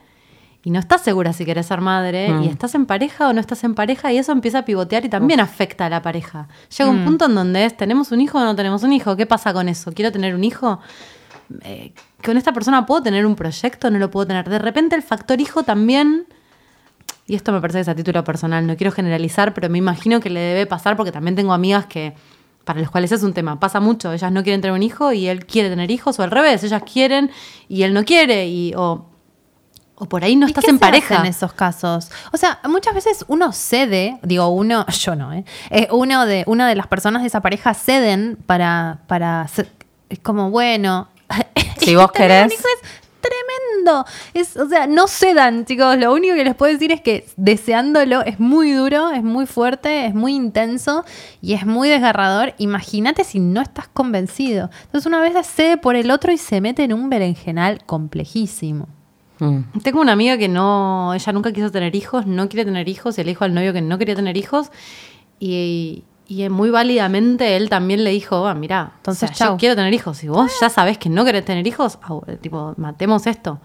y 0.67 0.69
no 0.69 0.79
estás 0.79 1.01
segura 1.01 1.31
si 1.31 1.45
querés 1.45 1.65
ser 1.67 1.79
madre, 1.79 2.29
Mm. 2.29 2.43
y 2.43 2.47
estás 2.49 2.75
en 2.75 2.85
pareja 2.85 3.29
o 3.29 3.31
no 3.31 3.39
estás 3.39 3.63
en 3.63 3.73
pareja, 3.73 4.11
y 4.11 4.17
eso 4.17 4.33
empieza 4.33 4.59
a 4.59 4.65
pivotear 4.65 5.05
y 5.05 5.07
también 5.07 5.39
afecta 5.39 5.85
a 5.85 5.89
la 5.89 6.01
pareja. 6.01 6.49
Llega 6.77 6.89
un 6.89 7.03
Mm. 7.03 7.05
punto 7.05 7.25
en 7.27 7.35
donde 7.35 7.63
es, 7.63 7.77
¿tenemos 7.77 8.11
un 8.11 8.19
hijo 8.19 8.37
o 8.37 8.43
no 8.43 8.53
tenemos 8.53 8.83
un 8.83 8.91
hijo? 8.91 9.15
¿Qué 9.15 9.25
pasa 9.25 9.53
con 9.53 9.69
eso? 9.69 9.93
¿Quiero 9.93 10.11
tener 10.11 10.35
un 10.35 10.43
hijo? 10.43 10.79
Eh, 11.61 11.93
¿Con 12.21 12.35
esta 12.35 12.51
persona 12.51 12.85
puedo 12.85 13.01
tener 13.01 13.25
un 13.25 13.35
proyecto? 13.37 13.89
¿No 13.89 13.97
lo 13.97 14.11
puedo 14.11 14.27
tener? 14.27 14.49
De 14.49 14.59
repente 14.59 14.97
el 14.97 15.03
factor 15.03 15.39
hijo 15.39 15.63
también... 15.63 16.25
Y 17.27 17.35
esto 17.35 17.53
me 17.53 17.61
parece 17.61 17.77
que 17.77 17.81
es 17.83 17.87
a 17.87 17.95
título 17.95 18.21
personal, 18.25 18.67
no 18.67 18.75
quiero 18.75 18.91
generalizar, 18.91 19.53
pero 19.53 19.69
me 19.69 19.77
imagino 19.77 20.19
que 20.19 20.29
le 20.29 20.41
debe 20.41 20.65
pasar 20.65 20.97
porque 20.97 21.13
también 21.13 21.35
tengo 21.37 21.53
amigas 21.53 21.85
que 21.85 22.13
para 22.65 22.81
las 22.81 22.89
cuales 22.89 23.13
es 23.13 23.23
un 23.23 23.31
tema. 23.31 23.57
Pasa 23.57 23.79
mucho, 23.79 24.11
ellas 24.11 24.31
no 24.33 24.43
quieren 24.43 24.59
tener 24.59 24.73
un 24.75 24.83
hijo 24.83 25.13
y 25.13 25.27
él 25.29 25.45
quiere 25.45 25.69
tener 25.69 25.89
hijos, 25.91 26.19
o 26.19 26.23
al 26.23 26.31
revés, 26.31 26.61
ellas 26.65 26.83
quieren 26.91 27.31
y 27.69 27.83
él 27.83 27.93
no 27.93 28.03
quiere, 28.03 28.47
y, 28.49 28.73
o, 28.75 29.05
o 29.99 30.05
por 30.05 30.23
ahí 30.23 30.35
no 30.35 30.45
¿Y 30.47 30.49
estás 30.51 30.63
qué 30.63 30.69
en 30.71 30.77
se 30.79 30.85
hace 30.85 30.91
pareja. 30.91 31.15
en 31.21 31.25
esos 31.25 31.53
casos? 31.53 32.09
O 32.31 32.37
sea, 32.37 32.59
muchas 32.69 32.93
veces 32.93 33.25
uno 33.27 33.51
cede, 33.51 34.19
digo 34.23 34.47
uno, 34.49 34.85
yo 34.99 35.15
no, 35.15 35.33
¿eh? 35.33 35.43
Eh, 35.71 35.87
uno 35.91 36.25
de, 36.25 36.43
una 36.47 36.67
de 36.67 36.75
las 36.75 36.87
personas 36.87 37.23
de 37.23 37.27
esa 37.27 37.41
pareja 37.41 37.73
ceden 37.73 38.37
para, 38.45 38.99
para 39.07 39.47
ser- 39.47 39.71
es 40.09 40.19
como, 40.19 40.51
bueno, 40.51 41.07
Si 41.79 41.95
vos 41.95 42.11
querés. 42.13 42.51
es 42.53 42.63
tremendo. 43.19 44.05
Es, 44.33 44.55
o 44.57 44.69
sea, 44.69 44.87
no 44.87 45.07
cedan, 45.07 45.65
chicos. 45.65 45.97
Lo 45.97 46.13
único 46.13 46.35
que 46.35 46.43
les 46.45 46.55
puedo 46.55 46.71
decir 46.71 46.91
es 46.91 47.01
que 47.01 47.27
deseándolo 47.35 48.21
es 48.21 48.39
muy 48.39 48.71
duro, 48.71 49.09
es 49.11 49.23
muy 49.23 49.45
fuerte, 49.45 50.05
es 50.05 50.13
muy 50.13 50.33
intenso 50.35 51.03
y 51.41 51.53
es 51.53 51.65
muy 51.65 51.89
desgarrador. 51.89 52.53
Imagínate 52.57 53.23
si 53.23 53.39
no 53.39 53.61
estás 53.61 53.87
convencido. 53.89 54.69
Entonces 54.85 55.05
una 55.07 55.19
vez 55.19 55.33
cede 55.47 55.77
por 55.77 55.95
el 55.95 56.11
otro 56.11 56.31
y 56.31 56.37
se 56.37 56.61
mete 56.61 56.83
en 56.83 56.93
un 56.93 57.09
berenjenal 57.09 57.83
complejísimo. 57.85 58.87
Mm. 59.39 59.79
Tengo 59.83 60.01
una 60.01 60.13
amiga 60.13 60.37
que 60.37 60.47
no, 60.47 61.13
ella 61.13 61.33
nunca 61.33 61.51
quiso 61.51 61.71
tener 61.71 61.95
hijos, 61.95 62.25
no 62.25 62.49
quiere 62.49 62.65
tener 62.65 62.89
hijos, 62.89 63.17
y 63.17 63.23
le 63.23 63.31
dijo 63.31 63.43
al 63.45 63.53
novio 63.53 63.73
que 63.73 63.81
no 63.81 63.97
quería 63.97 64.15
tener 64.15 64.37
hijos, 64.37 64.71
y, 65.39 66.03
y 66.27 66.47
muy 66.49 66.69
válidamente 66.69 67.55
él 67.55 67.69
también 67.69 68.03
le 68.03 68.11
dijo, 68.11 68.47
ah, 68.47 68.55
mira, 68.55 68.93
Entonces, 68.97 69.31
yo 69.37 69.57
quiero 69.57 69.75
tener 69.75 69.93
hijos, 69.93 70.17
si 70.17 70.27
vos 70.27 70.51
ya 70.59 70.69
sabés 70.69 70.97
que 70.97 71.09
no 71.09 71.23
querés 71.25 71.45
tener 71.45 71.65
hijos, 71.67 71.99
tipo, 72.41 72.73
matemos 72.77 73.27
esto. 73.27 73.59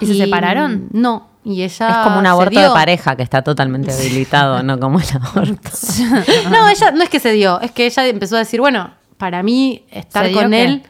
¿Y 0.00 0.06
se 0.06 0.14
separaron? 0.14 0.88
No, 0.92 1.28
y 1.44 1.62
ella 1.62 1.88
Es 1.88 1.96
como 2.04 2.18
un 2.18 2.26
aborto 2.26 2.60
de 2.60 2.68
pareja 2.68 3.16
que 3.16 3.22
está 3.22 3.42
totalmente 3.42 3.92
habilitado, 3.92 4.62
no 4.62 4.78
como 4.78 4.98
el 4.98 5.06
aborto. 5.14 5.70
No, 6.50 6.68
ella 6.68 6.90
no 6.90 7.02
es 7.02 7.08
que 7.08 7.20
se 7.20 7.32
dio, 7.32 7.60
es 7.60 7.70
que 7.70 7.86
ella 7.86 8.06
empezó 8.08 8.36
a 8.36 8.40
decir, 8.40 8.60
bueno, 8.60 8.90
para 9.16 9.42
mí 9.42 9.84
estar 9.90 10.26
¿Se 10.26 10.32
con 10.32 10.50
qué? 10.50 10.64
él. 10.64 10.82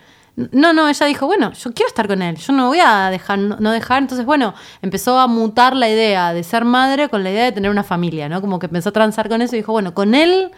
No, 0.53 0.72
no, 0.72 0.88
ella 0.88 1.07
dijo, 1.07 1.26
bueno, 1.26 1.53
yo 1.53 1.72
quiero 1.72 1.88
estar 1.88 2.07
con 2.09 2.22
él, 2.22 2.36
yo 2.36 2.53
no 2.53 2.68
voy 2.68 2.78
a 2.84 3.11
dejar, 3.11 3.38
no, 3.38 3.70
dejar. 3.72 3.99
Entonces, 4.03 4.24
bueno, 4.26 4.55
empezó 4.82 5.18
a 5.18 5.26
mutar 5.26 5.74
la 5.76 5.88
idea 5.88 6.32
de 6.32 6.43
ser 6.43 6.64
madre 6.64 7.09
con 7.09 7.22
la 7.24 7.30
idea 7.30 7.45
de 7.45 7.53
tener 7.53 7.70
una 7.70 7.84
familia, 7.84 8.28
¿no? 8.28 8.41
Como 8.41 8.59
que 8.59 8.66
empezó 8.66 8.88
a 8.88 8.93
transar 8.93 9.28
con 9.28 9.43
eso 9.43 9.55
y 9.57 9.59
dijo, 9.61 9.72
bueno, 9.72 9.95
con 9.95 10.14
él, 10.14 10.51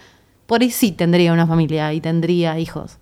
por 0.46 0.60
ahí 0.62 0.70
sí 0.70 0.92
tendría 0.92 1.32
una 1.32 1.46
familia 1.46 1.92
y 1.92 2.00
tendría 2.00 2.58
hijos. 2.58 2.98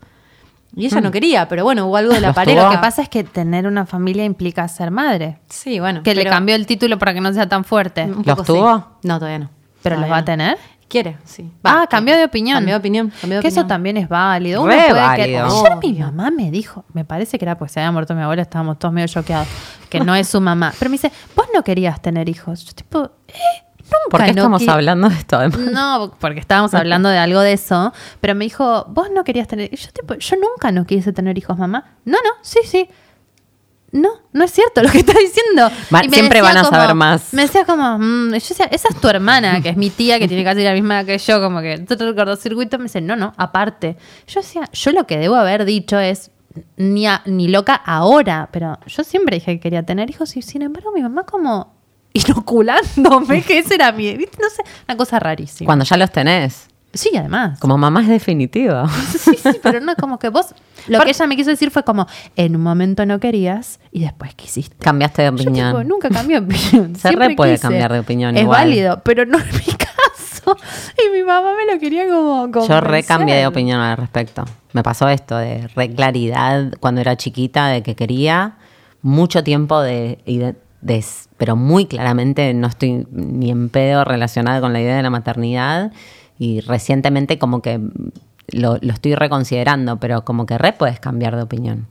Y 0.75 0.85
ella 0.85 1.01
Mm. 1.01 1.03
no 1.03 1.11
quería, 1.11 1.47
pero 1.49 1.63
bueno, 1.65 1.85
hubo 1.87 1.97
algo 1.97 2.13
de 2.13 2.21
la 2.21 2.27
Los 2.27 2.35
pareja. 2.35 2.63
Lo 2.63 2.69
que 2.71 2.77
pasa 2.77 3.01
es 3.01 3.09
que 3.09 3.25
tener 3.25 3.67
una 3.67 3.85
familia 3.85 4.23
implica 4.23 4.65
ser 4.69 4.89
madre. 4.89 5.39
Sí, 5.49 5.79
bueno. 5.81 6.01
Que 6.03 6.15
le 6.15 6.23
cambió 6.23 6.55
el 6.55 6.65
título 6.65 6.97
para 6.97 7.13
que 7.13 7.19
no 7.19 7.33
sea 7.33 7.49
tan 7.49 7.65
fuerte. 7.65 8.03
un 8.03 8.23
¿Los 8.25 8.37
poco 8.37 8.43
tuvo? 8.43 8.77
sí. 9.01 9.07
No, 9.07 9.19
todavía 9.19 9.39
no. 9.39 9.49
¿Pero 9.83 9.95
los 9.97 10.05
Todavía 10.05 10.11
va 10.13 10.17
a 10.19 10.25
tener? 10.25 10.57
Quiere, 10.91 11.17
sí. 11.23 11.49
Ah, 11.63 11.75
Va, 11.79 11.87
cambió 11.87 12.17
de 12.17 12.25
opinión. 12.25 12.57
Cambió 12.57 12.73
de 12.73 12.79
opinión. 12.79 13.13
cambió 13.21 13.37
de 13.37 13.41
Que 13.43 13.47
eso 13.47 13.65
también 13.65 13.95
es 13.95 14.09
válido. 14.09 14.61
Uno 14.61 14.73
puede 14.73 14.91
válido. 14.91 15.47
que. 15.47 15.69
Ayer 15.69 15.93
mi 15.93 15.99
mamá 15.99 16.31
me 16.31 16.51
dijo, 16.51 16.83
me 16.91 17.05
parece 17.05 17.39
que 17.39 17.45
era 17.45 17.57
porque 17.57 17.71
se 17.73 17.79
había 17.79 17.93
muerto 17.93 18.13
mi 18.13 18.21
abuela, 18.23 18.41
estábamos 18.41 18.77
todos 18.77 18.93
medio 18.93 19.07
choqueados, 19.07 19.47
que 19.89 20.01
no 20.01 20.13
es 20.15 20.27
su 20.27 20.41
mamá. 20.41 20.73
Pero 20.77 20.89
me 20.89 20.95
dice, 20.95 21.09
vos 21.33 21.47
no 21.55 21.63
querías 21.63 22.01
tener 22.01 22.27
hijos. 22.27 22.65
Yo 22.65 22.73
tipo, 22.73 23.05
eh, 23.29 23.33
nunca. 23.77 24.09
¿Por 24.09 24.19
qué 24.19 24.33
no 24.33 24.41
estamos 24.41 24.67
hablando 24.67 25.07
de 25.07 25.15
esto 25.15 25.37
además? 25.37 25.59
No, 25.71 26.13
porque 26.19 26.41
estábamos 26.41 26.73
hablando 26.73 27.07
de 27.07 27.17
algo 27.19 27.39
de 27.39 27.53
eso. 27.53 27.93
Pero 28.19 28.35
me 28.35 28.43
dijo, 28.43 28.85
vos 28.89 29.07
no 29.15 29.23
querías 29.23 29.47
tener. 29.47 29.73
y 29.73 29.77
Yo, 29.77 29.91
tipo, 29.93 30.15
yo 30.15 30.35
nunca 30.35 30.73
no 30.73 30.85
quise 30.85 31.13
tener 31.13 31.37
hijos, 31.37 31.57
mamá. 31.57 31.85
No, 32.03 32.17
no, 32.17 32.31
sí, 32.41 32.59
sí. 32.65 32.89
No, 33.93 34.09
no 34.31 34.43
es 34.45 34.51
cierto 34.51 34.81
lo 34.81 34.89
que 34.89 34.99
está 34.99 35.13
diciendo. 35.13 35.69
Va- 35.93 36.01
siempre 36.09 36.41
van 36.41 36.57
a 36.57 36.63
como- 36.63 36.77
saber 36.77 36.95
más. 36.95 37.33
Me 37.33 37.41
decía 37.41 37.65
como, 37.65 37.97
mm, 37.99 38.27
yo 38.29 38.33
decía, 38.47 38.65
esa 38.71 38.87
es 38.89 38.95
tu 39.01 39.07
hermana, 39.09 39.61
que 39.61 39.69
es 39.69 39.77
mi 39.77 39.89
tía, 39.89 40.17
que 40.17 40.27
tiene 40.29 40.43
casi 40.45 40.63
la 40.63 40.73
misma 40.73 41.03
que 41.03 41.17
yo, 41.17 41.41
como 41.41 41.59
que 41.61 41.77
todo 41.79 42.15
cortocircuito. 42.15 42.77
Me 42.77 42.83
dice, 42.85 43.01
no, 43.01 43.15
no, 43.17 43.33
aparte. 43.37 43.97
Yo 44.27 44.39
decía, 44.41 44.69
yo 44.71 44.91
lo 44.91 45.05
que 45.05 45.17
debo 45.17 45.35
haber 45.35 45.65
dicho 45.65 45.99
es, 45.99 46.31
ni, 46.77 47.05
a- 47.07 47.21
ni 47.25 47.47
loca 47.49 47.75
ahora, 47.75 48.47
pero 48.51 48.77
yo 48.87 49.03
siempre 49.03 49.35
dije 49.37 49.53
que 49.55 49.59
quería 49.59 49.83
tener 49.83 50.09
hijos 50.09 50.35
y 50.37 50.41
sin 50.41 50.61
embargo 50.61 50.91
mi 50.93 51.01
mamá 51.01 51.23
como 51.25 51.73
inoculándome, 52.13 53.41
que 53.47 53.59
ese 53.59 53.75
era 53.75 53.91
mi, 53.91 54.15
¿viste? 54.15 54.37
no 54.41 54.49
sé, 54.49 54.63
una 54.87 54.97
cosa 54.97 55.19
rarísima. 55.19 55.65
Cuando 55.67 55.85
ya 55.85 55.97
los 55.97 56.11
tenés. 56.11 56.67
Sí, 56.93 57.11
además. 57.17 57.59
Como 57.59 57.77
mamá 57.77 58.01
es 58.01 58.07
definitiva. 58.09 58.87
Sí, 59.17 59.35
sí, 59.37 59.59
pero 59.63 59.79
no 59.79 59.95
como 59.95 60.19
que 60.19 60.29
vos, 60.29 60.53
lo 60.87 60.99
que 61.01 61.11
ella 61.11 61.27
me 61.27 61.35
quiso 61.35 61.49
decir 61.49 61.71
fue 61.71 61.83
como, 61.83 62.07
en 62.35 62.55
un 62.55 62.63
momento 62.63 63.05
no 63.05 63.19
querías 63.19 63.79
y 63.91 64.01
después 64.01 64.33
quisiste. 64.35 64.75
Cambiaste 64.79 65.21
de 65.21 65.27
Yo 65.29 65.33
opinión. 65.33 65.71
tipo, 65.71 65.83
nunca 65.83 66.09
cambié 66.09 66.41
de 66.41 66.45
opinión. 66.55 66.95
Se 66.95 67.07
siempre 67.09 67.29
re 67.29 67.35
puede 67.35 67.53
quise. 67.53 67.61
cambiar 67.61 67.93
de 67.93 67.99
opinión 67.99 68.35
Es 68.35 68.43
igual. 68.43 68.61
válido, 68.65 69.01
pero 69.03 69.25
no 69.25 69.37
en 69.39 69.45
mi 69.45 69.73
caso. 69.77 70.57
Y 70.97 71.15
mi 71.17 71.23
mamá 71.23 71.51
me 71.55 71.71
lo 71.71 71.79
quería 71.79 72.07
como 72.07 72.49
Yo 72.67 72.81
re 72.81 73.03
cambié 73.03 73.35
de 73.35 73.47
opinión 73.47 73.79
al 73.79 73.95
respecto. 73.97 74.43
Me 74.73 74.81
pasó 74.83 75.07
esto 75.07 75.37
de 75.37 75.67
re 75.75 75.93
claridad 75.93 76.73
cuando 76.79 76.99
era 77.01 77.15
chiquita 77.15 77.67
de 77.67 77.83
que 77.83 77.95
quería 77.95 78.55
mucho 79.01 79.43
tiempo 79.43 79.81
de, 79.81 80.19
y 80.25 80.39
de- 80.39 80.55
de 80.81 80.97
s- 80.97 81.29
pero 81.37 81.55
muy 81.55 81.85
claramente 81.85 82.53
no 82.55 82.67
estoy 82.67 83.05
ni 83.11 83.51
en 83.51 83.69
pedo 83.69 84.03
relacionada 84.03 84.61
con 84.61 84.73
la 84.73 84.81
idea 84.81 84.95
de 84.95 85.03
la 85.03 85.09
maternidad 85.11 85.91
y 86.41 86.59
recientemente 86.61 87.37
como 87.37 87.61
que 87.61 87.79
lo, 88.47 88.79
lo 88.81 88.93
estoy 88.93 89.13
reconsiderando, 89.13 89.99
pero 89.99 90.25
como 90.25 90.47
que 90.47 90.57
re 90.57 90.73
puedes 90.73 90.99
cambiar 90.99 91.35
de 91.35 91.43
opinión. 91.43 91.85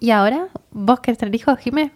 ¿Y 0.00 0.10
ahora? 0.10 0.48
¿Vos 0.72 0.98
querés 0.98 1.18
tener 1.18 1.32
hijos, 1.36 1.56
Jimé? 1.60 1.92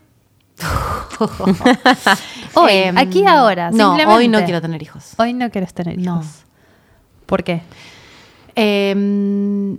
Hoy, 2.54 2.70
Em, 2.72 2.96
aquí 2.96 3.26
ahora. 3.26 3.72
No, 3.72 3.88
simplemente. 3.96 4.14
hoy 4.14 4.28
no 4.28 4.44
quiero 4.44 4.60
tener 4.60 4.80
hijos. 4.80 5.14
Hoy 5.18 5.32
no 5.32 5.50
querés 5.50 5.74
tener 5.74 5.98
hijos. 5.98 6.06
No. 6.06 6.22
¿Por 7.26 7.42
qué? 7.42 7.62
Em, 8.54 9.76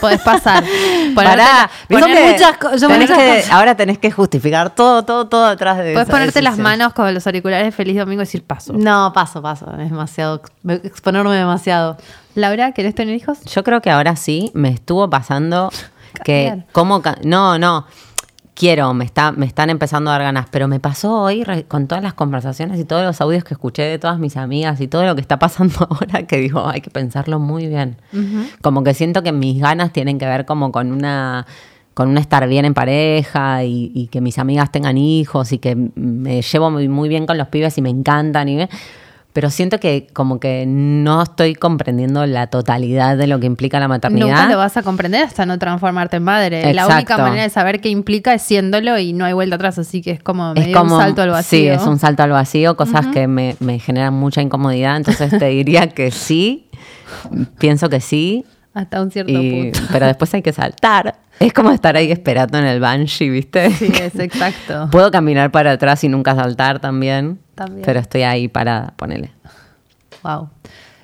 Podés 0.00 0.20
pasar. 0.20 0.62
Pará, 1.14 1.70
Son 1.90 2.00
¿viste? 2.00 2.32
muchas 2.32 2.80
Tenés 2.88 3.10
que-. 3.10 3.44
Ahora 3.52 3.74
tenés 3.76 3.98
que 3.98 4.10
justificar 4.10 4.74
todo, 4.74 5.04
todo, 5.04 5.28
todo 5.28 5.46
atrás 5.46 5.78
de 5.78 5.92
Puedes 5.92 6.08
esa 6.08 6.10
ponerte 6.12 6.42
las 6.42 6.58
manos 6.58 6.92
con 6.92 7.12
los 7.12 7.26
auriculares 7.26 7.74
Feliz 7.74 7.96
Domingo 7.96 8.22
y 8.22 8.24
decir 8.26 8.42
paso. 8.44 8.72
no, 8.74 9.12
paso, 9.14 9.40
paso. 9.42 9.66
Es 9.78 9.90
demasiado. 9.90 10.42
ex- 10.68 10.84
Exponerme 10.84 11.34
demasiado. 11.34 11.96
Laura, 12.34 12.72
¿querés 12.72 12.94
tener 12.94 13.14
hijos? 13.14 13.40
Yo 13.44 13.64
creo 13.64 13.80
que 13.82 13.90
ahora 13.90 14.14
sí 14.16 14.50
me 14.54 14.68
estuvo 14.70 15.08
pasando 15.10 15.70
que 16.24 16.46
Cambiar. 16.48 16.66
cómo 16.72 17.02
ca- 17.02 17.18
no, 17.24 17.58
no. 17.58 17.86
Quiero, 18.60 18.92
me 18.92 19.06
está 19.06 19.32
me 19.32 19.46
están 19.46 19.70
empezando 19.70 20.10
a 20.10 20.12
dar 20.14 20.22
ganas, 20.24 20.46
pero 20.50 20.68
me 20.68 20.80
pasó 20.80 21.22
hoy 21.22 21.44
re- 21.44 21.64
con 21.64 21.86
todas 21.86 22.04
las 22.04 22.12
conversaciones 22.12 22.78
y 22.78 22.84
todos 22.84 23.02
los 23.02 23.18
audios 23.22 23.42
que 23.42 23.54
escuché 23.54 23.84
de 23.84 23.98
todas 23.98 24.18
mis 24.18 24.36
amigas 24.36 24.82
y 24.82 24.86
todo 24.86 25.04
lo 25.06 25.14
que 25.14 25.22
está 25.22 25.38
pasando 25.38 25.74
ahora 25.90 26.26
que 26.26 26.36
digo, 26.36 26.68
hay 26.68 26.82
que 26.82 26.90
pensarlo 26.90 27.38
muy 27.38 27.68
bien. 27.68 27.96
Como 28.60 28.84
que 28.84 28.92
siento 28.92 29.22
que 29.22 29.32
mis 29.32 29.62
ganas 29.62 29.94
tienen 29.94 30.18
que 30.18 30.26
ver 30.26 30.44
como 30.44 30.72
con 30.72 30.92
una 30.92 31.46
con 31.94 32.10
un 32.10 32.18
estar 32.18 32.46
bien 32.48 32.66
en 32.66 32.74
pareja 32.74 33.64
y, 33.64 33.92
y 33.94 34.08
que 34.08 34.20
mis 34.20 34.38
amigas 34.38 34.70
tengan 34.70 34.98
hijos 34.98 35.52
y 35.52 35.58
que 35.58 35.74
me 35.94 36.42
llevo 36.42 36.70
muy, 36.70 36.86
muy 36.86 37.08
bien 37.08 37.24
con 37.24 37.38
los 37.38 37.48
pibes 37.48 37.78
y 37.78 37.82
me 37.82 37.88
encantan 37.88 38.46
y 38.50 38.68
pero 39.32 39.48
siento 39.50 39.78
que 39.78 40.08
como 40.12 40.40
que 40.40 40.64
no 40.66 41.22
estoy 41.22 41.54
comprendiendo 41.54 42.26
la 42.26 42.48
totalidad 42.48 43.16
de 43.16 43.26
lo 43.26 43.38
que 43.38 43.46
implica 43.46 43.78
la 43.78 43.86
maternidad. 43.88 44.26
Nunca 44.26 44.48
lo 44.48 44.56
vas 44.58 44.76
a 44.76 44.82
comprender 44.82 45.22
hasta 45.24 45.46
no 45.46 45.58
transformarte 45.58 46.16
en 46.16 46.24
madre. 46.24 46.74
La 46.74 46.86
única 46.88 47.16
manera 47.16 47.42
de 47.44 47.50
saber 47.50 47.80
qué 47.80 47.88
implica 47.90 48.34
es 48.34 48.42
siéndolo 48.42 48.98
y 48.98 49.12
no 49.12 49.24
hay 49.24 49.32
vuelta 49.32 49.54
atrás, 49.56 49.78
así 49.78 50.02
que 50.02 50.10
es 50.12 50.22
como 50.22 50.52
es 50.54 50.74
como 50.76 50.96
un 50.96 51.00
salto 51.00 51.22
al 51.22 51.30
vacío. 51.30 51.58
Sí, 51.60 51.68
es 51.68 51.82
un 51.86 51.98
salto 51.98 52.22
al 52.24 52.30
vacío, 52.30 52.76
cosas 52.76 53.06
que 53.08 53.26
me, 53.28 53.56
me 53.60 53.78
generan 53.78 54.14
mucha 54.14 54.42
incomodidad. 54.42 54.96
Entonces 54.96 55.30
te 55.38 55.46
diría 55.46 55.88
que 55.88 56.10
sí, 56.10 56.68
pienso 57.58 57.88
que 57.88 58.00
sí, 58.00 58.44
Hasta 58.74 59.00
un 59.02 59.10
cierto 59.10 59.32
y- 59.32 59.70
punto. 59.70 59.80
pero 59.92 60.06
después 60.06 60.32
hay 60.34 60.42
que 60.42 60.52
saltar. 60.52 61.16
Es 61.38 61.54
como 61.54 61.70
estar 61.70 61.96
ahí 61.96 62.12
esperando 62.12 62.58
en 62.58 62.66
el 62.66 62.80
banshee, 62.80 63.30
¿viste? 63.30 63.70
Sí, 63.70 63.90
es 63.98 64.14
exacto. 64.18 64.88
Puedo 64.92 65.10
caminar 65.10 65.50
para 65.50 65.72
atrás 65.72 66.04
y 66.04 66.08
nunca 66.10 66.34
saltar 66.34 66.80
también, 66.80 67.38
También. 67.60 67.82
pero 67.84 68.00
estoy 68.00 68.22
ahí 68.22 68.48
parada, 68.48 68.94
ponele. 68.96 69.32
Wow. 70.22 70.48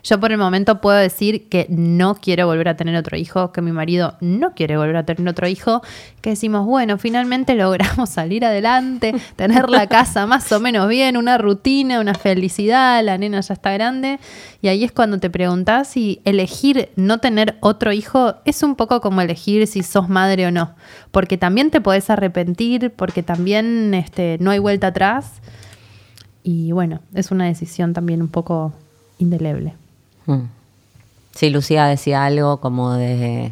Yo 0.07 0.21
por 0.21 0.31
el 0.31 0.39
momento 0.39 0.81
puedo 0.81 0.97
decir 0.97 1.49
que 1.49 1.67
no 1.69 2.15
quiero 2.15 2.47
volver 2.47 2.69
a 2.69 2.77
tener 2.77 2.95
otro 2.95 3.17
hijo, 3.17 3.51
que 3.51 3.61
mi 3.61 3.73
marido 3.73 4.17
no 4.21 4.55
quiere 4.55 4.77
volver 4.77 4.97
a 4.97 5.05
tener 5.05 5.29
otro 5.29 5.49
hijo, 5.49 5.83
que 6.21 6.31
decimos, 6.31 6.65
bueno, 6.65 6.97
finalmente 6.97 7.55
logramos 7.57 8.11
salir 8.11 8.45
adelante, 8.45 9.17
tener 9.35 9.69
la 9.69 9.89
casa 9.89 10.25
más 10.27 10.51
o 10.53 10.61
menos 10.61 10.89
bien, 10.89 11.17
una 11.17 11.39
rutina, 11.39 11.99
una 11.99 12.15
felicidad, 12.15 13.03
la 13.03 13.19
nena 13.19 13.41
ya 13.41 13.55
está 13.55 13.73
grande. 13.73 14.21
Y 14.63 14.69
ahí 14.69 14.85
es 14.85 14.93
cuando 14.93 15.19
te 15.19 15.29
preguntas 15.29 15.89
si 15.89 16.21
elegir 16.25 16.89
no 16.95 17.19
tener 17.19 17.57
otro 17.61 17.93
hijo 17.93 18.37
es 18.45 18.63
un 18.63 18.77
poco 18.77 19.01
como 19.01 19.23
elegir 19.23 19.67
si 19.67 19.83
sos 19.83 20.09
madre 20.09 20.47
o 20.47 20.53
no. 20.53 20.77
Porque 21.11 21.37
también 21.37 21.73
te 21.73 21.81
podés 21.81 22.11
arrepentir, 22.11 22.93
porque 22.95 23.25
también 23.25 23.93
este, 23.93 24.37
no 24.39 24.53
hay 24.53 24.61
vuelta 24.61 24.87
atrás. 24.87 25.43
Y 26.49 26.71
bueno, 26.71 27.01
es 27.13 27.33
una 27.33 27.47
decisión 27.47 27.93
también 27.93 28.23
un 28.23 28.29
poco 28.29 28.73
indeleble. 29.19 29.75
Mm. 30.27 30.43
Sí, 31.35 31.51
Lucía 31.51 31.87
decía 31.87 32.25
algo 32.25 32.59
como 32.59 32.95
de 32.95 33.51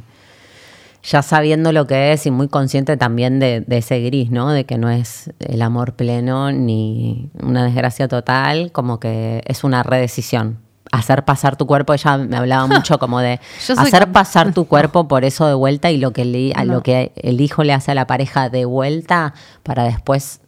ya 1.03 1.20
sabiendo 1.22 1.72
lo 1.72 1.88
que 1.88 2.12
es 2.12 2.24
y 2.24 2.30
muy 2.30 2.47
consciente 2.47 2.97
también 2.97 3.40
de, 3.40 3.62
de, 3.62 3.78
ese 3.78 3.99
gris, 3.99 4.30
¿no? 4.30 4.53
De 4.53 4.64
que 4.64 4.78
no 4.78 4.90
es 4.90 5.32
el 5.40 5.62
amor 5.62 5.95
pleno 5.95 6.53
ni 6.53 7.30
una 7.42 7.64
desgracia 7.64 8.07
total, 8.07 8.70
como 8.70 9.01
que 9.01 9.42
es 9.45 9.64
una 9.64 9.82
redecisión. 9.82 10.59
Hacer 10.92 11.24
pasar 11.24 11.57
tu 11.57 11.66
cuerpo, 11.66 11.95
ella 11.95 12.16
me 12.16 12.36
hablaba 12.36 12.66
mucho 12.68 13.01
como 13.01 13.18
de 13.18 13.40
hacer 13.76 14.12
pasar 14.12 14.55
tu 14.55 14.64
cuerpo 14.68 15.09
por 15.09 15.24
eso 15.24 15.49
de 15.49 15.55
vuelta 15.55 15.90
y 15.90 15.97
lo 15.97 16.12
que, 16.12 16.24
le, 16.24 16.53
a 16.53 16.64
lo 16.64 16.84
que 16.84 17.11
el 17.16 17.40
hijo 17.40 17.64
le 17.64 17.72
hace 17.72 17.90
a 17.90 17.97
la 17.97 18.07
pareja 18.07 18.51
de 18.51 18.66
vuelta 18.66 19.34
para 19.64 19.82
después 19.82 20.38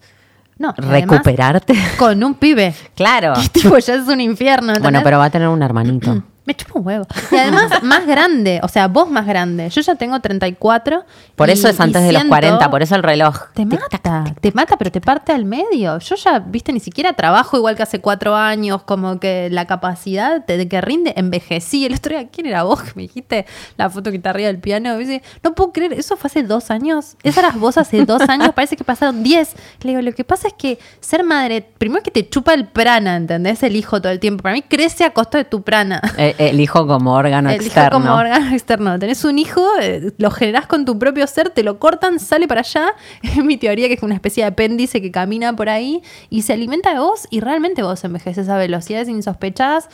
no, 0.59 0.75
recuperarte. 0.77 1.75
Con 1.99 2.23
un 2.23 2.35
pibe. 2.35 2.75
Claro. 2.95 3.35
Que 3.53 3.61
tipo 3.61 3.79
ya 3.79 3.95
es 3.95 4.09
un 4.09 4.21
infierno. 4.21 4.69
¿entendés? 4.69 4.83
Bueno, 4.83 5.01
pero 5.05 5.19
va 5.19 5.27
a 5.27 5.31
tener 5.31 5.49
un 5.49 5.63
hermanito. 5.63 6.23
Me 6.47 6.55
chupa 6.55 6.79
un 6.79 6.87
huevo. 6.87 7.07
Y 7.33 7.37
además, 7.37 7.83
más 7.83 8.07
grande. 8.07 8.61
O 8.63 8.69
sea, 8.69 8.89
vos 8.89 9.11
más 9.11 9.27
grande. 9.27 9.69
Yo 9.69 9.81
ya 9.83 9.95
tengo 9.97 10.19
34. 10.21 11.05
Por 11.35 11.49
y- 11.49 11.53
eso 11.53 11.69
es 11.69 11.79
antes 11.81 12.03
de 12.03 12.13
los 12.13 12.23
siento- 12.23 12.29
40, 12.31 12.71
por 12.71 12.83
eso 12.83 12.95
el 12.95 13.03
reloj. 13.03 13.37
Te 13.53 13.67
mata, 13.67 14.25
te 14.41 14.53
mata, 14.53 14.77
pero 14.77 14.91
te 14.93 15.01
parte 15.01 15.33
al 15.33 15.45
medio. 15.45 15.99
Yo 15.99 16.15
ya, 16.15 16.39
viste, 16.39 16.73
ni 16.73 16.81
siquiera 16.81 17.13
trabajo 17.15 17.57
igual 17.57 17.77
que 17.77 17.83
hace 17.83 18.01
cuatro 18.01 18.35
años, 18.37 18.83
como 18.85 19.19
que 19.21 19.49
la 19.51 19.67
capacidad 19.67 20.45
de, 20.47 20.69
que 20.69 20.81
rinde, 20.81 21.13
envejecí. 21.17 21.85
El 21.85 21.95
otro 21.95 22.17
día, 22.17 22.29
¿quién 22.29 22.47
era 22.47 22.63
vos 22.63 22.83
que 22.83 22.93
me 22.95 23.03
dijiste 23.03 23.45
la 23.77 23.91
foto 23.91 24.11
que 24.11 24.17
está 24.17 24.31
arriba 24.31 24.47
del 24.47 24.59
piano? 24.61 24.93
Me 24.95 24.99
dice, 25.01 25.23
no 25.43 25.55
puedo 25.55 25.73
creer, 25.73 25.93
eso 25.95 26.17
fue 26.17 26.29
hace 26.29 26.43
dos 26.45 26.71
años. 26.71 27.17
Esa 27.23 27.41
eras 27.41 27.57
vos 27.59 27.77
hace 27.77 28.05
dos 28.05 28.23
años, 28.29 28.51
parece 28.55 28.77
que 28.77 28.85
pasaron 28.85 29.23
diez. 29.23 29.55
Le 29.83 29.91
digo, 29.91 30.03
lo 30.03 30.13
que 30.13 30.25
pasa 30.25 30.49
es 30.49 30.55
que 30.55 30.79
ser 31.01 31.25
madre, 31.25 31.69
primero 31.79 32.03
que 32.03 32.11
te 32.11 32.29
chupa 32.29 32.55
el 32.55 32.67
prana, 32.69 33.17
¿entendés? 33.17 33.63
El 33.63 33.75
hijo 33.77 34.01
todo 34.01 34.13
el 34.13 34.21
tiempo. 34.21 34.43
Para 34.43 34.55
mí 34.55 34.63
crece 34.63 35.05
a 35.05 35.11
costa 35.11 35.39
de 35.39 35.45
tu 35.45 35.63
prana. 35.63 36.01
Eh, 36.17 36.35
El 36.39 36.61
hijo 36.61 36.87
como 36.87 37.15
órgano 37.15 37.51
El 37.51 37.57
hijo 37.57 37.67
externo. 37.67 37.91
como 37.91 38.15
órgano 38.15 38.53
externo. 38.53 38.99
Tenés 38.99 39.25
un 39.25 39.39
hijo, 39.39 39.63
eh, 39.81 40.13
lo 40.19 40.31
generás 40.31 40.67
con 40.67 40.85
tu 40.85 40.99
propio 40.99 41.27
ser, 41.27 41.51
te 41.51 41.63
lo 41.63 41.79
cortan, 41.79 42.19
sale 42.19 42.49
para 42.49 42.61
allá. 42.61 42.95
Es 43.23 43.45
mi 43.45 43.57
teoría 43.57 43.89
que 43.89 43.95
es 43.95 44.03
una 44.03 44.15
especie 44.15 44.45
de 44.45 44.49
apéndice 44.49 45.01
que 45.03 45.11
camina 45.11 45.55
por 45.55 45.69
ahí 45.69 46.03
y 46.31 46.43
se 46.43 46.53
alimenta 46.53 46.93
de 46.93 47.01
vos 47.01 47.27
y 47.31 47.41
realmente 47.41 47.83
vos 47.83 48.05
envejeces 48.05 48.49
a 48.49 48.57
velocidades 48.57 49.09
insospechadas 49.09 49.89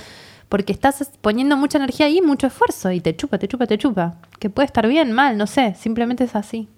porque 0.49 0.73
estás 0.73 1.11
poniendo 1.23 1.57
mucha 1.57 1.79
energía 1.79 2.07
ahí, 2.07 2.21
mucho 2.21 2.47
esfuerzo 2.47 2.91
y 2.91 3.01
te 3.01 3.17
chupa, 3.17 3.39
te 3.39 3.49
chupa, 3.49 3.67
te 3.67 3.79
chupa. 3.79 4.17
Que 4.39 4.51
puede 4.51 4.67
estar 4.67 4.87
bien, 4.87 5.13
mal, 5.13 5.39
no 5.39 5.47
sé, 5.47 5.75
simplemente 5.79 6.25
es 6.25 6.37
así. 6.37 6.69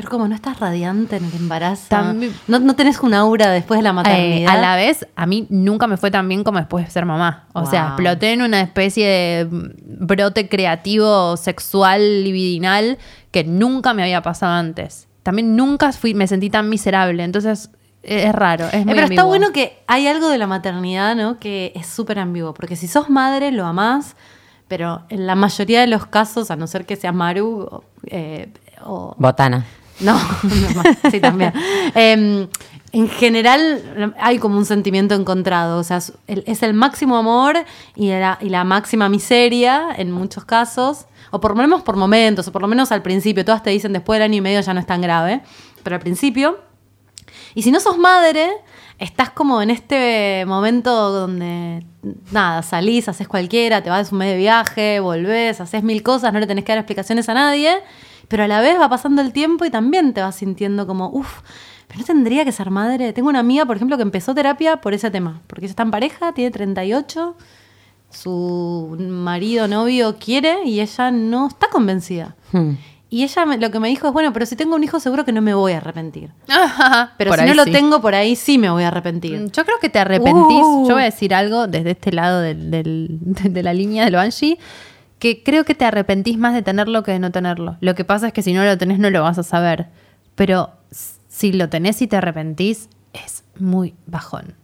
Pero 0.00 0.08
como 0.12 0.26
no 0.28 0.34
estás 0.34 0.58
radiante 0.58 1.16
en 1.16 1.26
el 1.26 1.34
embarazo, 1.34 1.84
También- 1.88 2.32
no, 2.48 2.58
no 2.58 2.74
tenés 2.74 2.98
un 3.00 3.12
aura 3.12 3.50
después 3.50 3.76
de 3.78 3.82
la 3.82 3.90
Eh, 3.90 3.92
maternidad. 3.92 4.54
a 4.56 4.58
la 4.58 4.76
vez, 4.76 5.06
a 5.14 5.26
mí 5.26 5.46
nunca 5.50 5.86
me 5.86 5.98
fue 5.98 6.10
tan 6.10 6.26
bien 6.26 6.42
como 6.42 6.56
después 6.58 6.86
de 6.86 6.90
ser 6.90 7.04
mamá. 7.04 7.44
O 7.52 7.66
sea, 7.66 7.88
exploté 7.88 8.32
en 8.32 8.40
una 8.40 8.62
especie 8.62 9.06
de 9.06 9.48
brote 9.50 10.48
creativo, 10.48 11.36
sexual, 11.36 12.24
libidinal, 12.24 12.96
que 13.30 13.44
nunca 13.44 13.92
me 13.92 14.02
había 14.02 14.22
pasado 14.22 14.54
antes. 14.54 15.06
También 15.22 15.54
nunca 15.54 15.92
fui, 15.92 16.14
me 16.14 16.26
sentí 16.26 16.48
tan 16.48 16.70
miserable. 16.70 17.22
Entonces, 17.22 17.68
eh, 18.02 18.24
es 18.28 18.34
raro. 18.34 18.68
Es 18.68 18.72
Eh, 18.72 18.84
muy 18.86 18.94
pero 18.94 19.06
está 19.08 19.24
bueno 19.24 19.52
que 19.52 19.82
hay 19.86 20.06
algo 20.06 20.30
de 20.30 20.38
la 20.38 20.46
maternidad, 20.46 21.14
¿no? 21.14 21.38
Que 21.38 21.72
es 21.76 21.86
súper 21.86 22.18
ambiguo. 22.20 22.54
Porque 22.54 22.74
si 22.74 22.88
sos 22.88 23.10
madre, 23.10 23.52
lo 23.52 23.66
amás, 23.66 24.16
pero 24.66 25.02
en 25.10 25.26
la 25.26 25.34
mayoría 25.34 25.80
de 25.82 25.88
los 25.88 26.06
casos, 26.06 26.50
a 26.50 26.56
no 26.56 26.66
ser 26.66 26.86
que 26.86 26.96
seas 26.96 27.14
Maru 27.14 27.68
o, 27.70 27.84
eh, 28.06 28.48
o- 28.82 29.14
Botana. 29.18 29.66
No, 30.00 30.14
no, 30.42 31.10
sí, 31.10 31.20
también. 31.20 31.52
Eh, 31.94 32.48
en 32.92 33.08
general 33.08 34.14
hay 34.18 34.38
como 34.38 34.58
un 34.58 34.64
sentimiento 34.64 35.14
encontrado, 35.14 35.78
o 35.78 35.84
sea, 35.84 35.98
es 35.98 36.12
el, 36.26 36.42
es 36.46 36.62
el 36.62 36.74
máximo 36.74 37.16
amor 37.16 37.56
y 37.94 38.08
la, 38.08 38.38
y 38.40 38.48
la 38.48 38.64
máxima 38.64 39.08
miseria 39.08 39.88
en 39.96 40.10
muchos 40.10 40.44
casos, 40.44 41.06
o 41.30 41.40
por 41.40 41.52
lo 41.52 41.62
menos 41.62 41.82
por 41.82 41.96
momentos, 41.96 42.48
o 42.48 42.52
por 42.52 42.62
lo 42.62 42.68
menos 42.68 42.90
al 42.90 43.02
principio, 43.02 43.44
todas 43.44 43.62
te 43.62 43.70
dicen 43.70 43.92
después 43.92 44.18
del 44.18 44.24
año 44.24 44.38
y 44.38 44.40
medio 44.40 44.60
ya 44.60 44.74
no 44.74 44.80
es 44.80 44.86
tan 44.86 45.00
grave, 45.00 45.42
pero 45.84 45.96
al 45.96 46.02
principio. 46.02 46.58
Y 47.54 47.62
si 47.62 47.70
no 47.70 47.78
sos 47.78 47.96
madre, 47.96 48.48
estás 48.98 49.30
como 49.30 49.62
en 49.62 49.70
este 49.70 50.44
momento 50.46 51.12
donde, 51.12 51.84
nada, 52.32 52.62
salís, 52.62 53.08
haces 53.08 53.28
cualquiera, 53.28 53.82
te 53.82 53.90
vas 53.90 54.10
un 54.10 54.18
mes 54.18 54.32
de 54.32 54.36
viaje, 54.36 54.98
volvés, 54.98 55.60
haces 55.60 55.84
mil 55.84 56.02
cosas, 56.02 56.32
no 56.32 56.40
le 56.40 56.46
tenés 56.48 56.64
que 56.64 56.72
dar 56.72 56.78
explicaciones 56.78 57.28
a 57.28 57.34
nadie, 57.34 57.78
pero 58.30 58.44
a 58.44 58.48
la 58.48 58.62
vez 58.62 58.80
va 58.80 58.88
pasando 58.88 59.20
el 59.20 59.32
tiempo 59.34 59.66
y 59.66 59.70
también 59.70 60.14
te 60.14 60.22
vas 60.22 60.36
sintiendo 60.36 60.86
como, 60.86 61.10
uff, 61.10 61.40
pero 61.88 62.00
no 62.00 62.06
tendría 62.06 62.44
que 62.46 62.52
ser 62.52 62.70
madre. 62.70 63.12
Tengo 63.12 63.28
una 63.28 63.40
amiga, 63.40 63.66
por 63.66 63.76
ejemplo, 63.76 63.96
que 63.98 64.02
empezó 64.04 64.34
terapia 64.34 64.76
por 64.80 64.94
ese 64.94 65.10
tema, 65.10 65.42
porque 65.48 65.66
ella 65.66 65.72
está 65.72 65.82
en 65.82 65.90
pareja, 65.90 66.32
tiene 66.32 66.50
38, 66.50 67.36
su 68.10 68.96
marido, 68.98 69.68
novio 69.68 70.16
quiere 70.18 70.64
y 70.64 70.80
ella 70.80 71.10
no 71.10 71.48
está 71.48 71.68
convencida. 71.68 72.34
Hmm. 72.52 72.72
Y 73.12 73.24
ella 73.24 73.44
me- 73.44 73.58
lo 73.58 73.72
que 73.72 73.80
me 73.80 73.88
dijo 73.88 74.06
es, 74.06 74.12
bueno, 74.12 74.32
pero 74.32 74.46
si 74.46 74.54
tengo 74.54 74.76
un 74.76 74.84
hijo 74.84 75.00
seguro 75.00 75.24
que 75.24 75.32
no 75.32 75.42
me 75.42 75.52
voy 75.52 75.72
a 75.72 75.78
arrepentir. 75.78 76.30
Pero 77.18 77.30
Por 77.32 77.40
si 77.40 77.46
no 77.46 77.54
lo 77.54 77.64
sí. 77.64 77.72
tengo 77.72 78.00
por 78.00 78.14
ahí, 78.14 78.36
sí 78.36 78.56
me 78.56 78.70
voy 78.70 78.84
a 78.84 78.88
arrepentir. 78.88 79.36
Mm, 79.40 79.46
Yo 79.50 79.64
creo 79.64 79.78
que 79.80 79.88
te 79.88 79.98
arrepentís. 79.98 80.62
Uh. 80.62 80.86
Yo 80.88 80.94
voy 80.94 81.02
a 81.02 81.06
decir 81.06 81.34
algo 81.34 81.66
desde 81.66 81.90
este 81.90 82.12
lado 82.12 82.40
del- 82.40 82.70
del- 82.70 83.18
de 83.20 83.62
la 83.64 83.74
línea 83.74 84.04
de 84.04 84.12
lo 84.12 84.20
Angie, 84.20 84.58
que 85.20 85.42
creo 85.44 85.64
que 85.64 85.76
te 85.76 85.84
arrepentís 85.84 86.38
más 86.38 86.54
de 86.54 86.62
tenerlo 86.62 87.04
que 87.04 87.12
de 87.12 87.20
no 87.20 87.30
tenerlo. 87.30 87.76
Lo 87.80 87.94
que 87.94 88.04
pasa 88.04 88.28
es 88.28 88.32
que 88.32 88.42
si 88.42 88.52
no 88.54 88.64
lo 88.64 88.76
tenés 88.78 88.98
no 88.98 89.10
lo 89.10 89.22
vas 89.22 89.38
a 89.38 89.42
saber. 89.42 89.88
Pero 90.34 90.70
si 91.28 91.52
lo 91.52 91.68
tenés 91.68 92.00
y 92.02 92.06
te 92.06 92.16
arrepentís, 92.16 92.88
es 93.12 93.44
muy 93.58 93.94
bajón. 94.06 94.54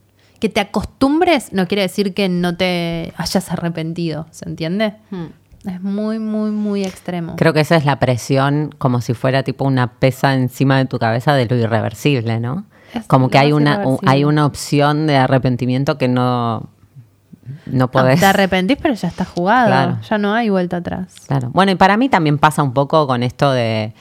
Que 0.41 0.49
te 0.49 0.61
acostumbres 0.61 1.53
no 1.53 1.69
quiere 1.69 1.83
decir 1.83 2.15
que 2.15 2.29
no 2.31 2.57
te 2.57 3.13
hayas 3.17 3.53
arrepentido, 3.53 4.27
¿se 4.31 4.49
entiende? 4.49 4.95
Hmm. 5.11 5.27
Es 5.69 5.83
muy, 5.83 6.19
muy, 6.19 6.51
muy 6.51 6.85
extremo. 6.85 7.37
Creo 7.37 7.53
que 7.53 7.61
esa 7.61 7.77
es 7.77 7.85
la 7.85 7.99
presión, 7.99 8.75
como 8.79 9.01
si 9.01 9.15
fuera 9.15 9.43
tipo 9.43 9.65
una 9.65 9.99
pesa 9.99 10.35
encima 10.35 10.79
de 10.79 10.87
tu 10.87 10.99
cabeza 10.99 11.35
de 11.35 11.47
lo 11.47 11.57
irreversible, 11.57 12.41
¿no? 12.41 12.65
Es 12.95 13.05
Como 13.07 13.29
que 13.29 13.39
hay 13.39 13.53
una, 13.53 13.83
hay 14.07 14.25
una 14.25 14.47
opción 14.47 15.07
de 15.07 15.17
arrepentimiento 15.17 15.99
que 15.99 16.09
no, 16.09 16.71
no 17.67 17.91
podés. 17.91 18.21
te 18.21 18.27
arrepentís, 18.27 18.79
pero 18.81 18.95
ya 18.95 19.09
está 19.09 19.25
jugado. 19.25 19.67
Claro. 19.67 19.99
Ya 20.09 20.19
no 20.19 20.35
hay 20.35 20.49
vuelta 20.51 20.79
atrás. 20.79 21.15
Claro. 21.27 21.51
Bueno, 21.53 21.73
y 21.73 21.75
para 21.77 21.97
mí 21.97 22.09
también 22.09 22.39
pasa 22.39 22.63
un 22.63 22.73
poco 22.73 23.07
con 23.07 23.23
esto 23.23 23.53
de, 23.53 23.93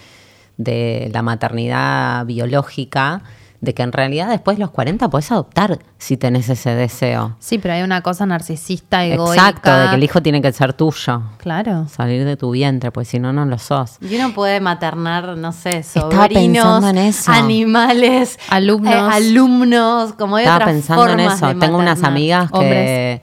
de 0.57 1.09
la 1.13 1.21
maternidad 1.21 2.25
biológica, 2.25 3.21
de 3.65 3.73
que 3.73 3.83
en 3.83 3.91
realidad 3.91 4.29
después 4.29 4.55
de 4.57 4.61
los 4.61 4.71
40 4.71 5.09
podés 5.09 5.31
adoptar 5.31 5.79
si 5.97 6.15
tenés 6.15 6.47
ese 6.47 6.73
deseo. 6.75 7.35
Sí, 7.39 7.57
pero 7.57 7.73
hay 7.73 7.81
una 7.81 8.01
cosa 8.01 8.25
narcisista, 8.25 9.03
egoica. 9.03 9.49
Exacto, 9.49 9.75
de 9.75 9.89
que 9.89 9.95
el 9.95 10.03
hijo 10.03 10.21
tiene 10.21 10.41
que 10.41 10.53
ser 10.53 10.71
tuyo. 10.73 11.23
Claro. 11.37 11.87
Salir 11.89 12.23
de 12.23 12.37
tu 12.37 12.51
vientre, 12.51 12.91
pues 12.91 13.07
si 13.09 13.19
no, 13.19 13.33
no 13.33 13.45
lo 13.45 13.57
sos. 13.57 13.97
Y 14.01 14.15
uno 14.15 14.33
puede 14.33 14.61
maternar, 14.61 15.37
no 15.37 15.51
sé, 15.51 15.83
sobrinos, 15.83 16.29
pensando 16.29 16.87
en 16.89 16.97
eso. 16.99 17.31
animales, 17.31 18.39
Alumnos. 18.49 18.93
eh, 18.93 19.15
alumnos, 19.15 20.13
como 20.13 20.37
hay 20.37 20.45
Estaba 20.45 20.57
otras 20.63 20.73
pensando 20.75 21.09
en 21.09 21.19
eso. 21.19 21.55
Tengo 21.59 21.77
unas 21.77 22.03
amigas 22.03 22.51
que, 22.51 23.21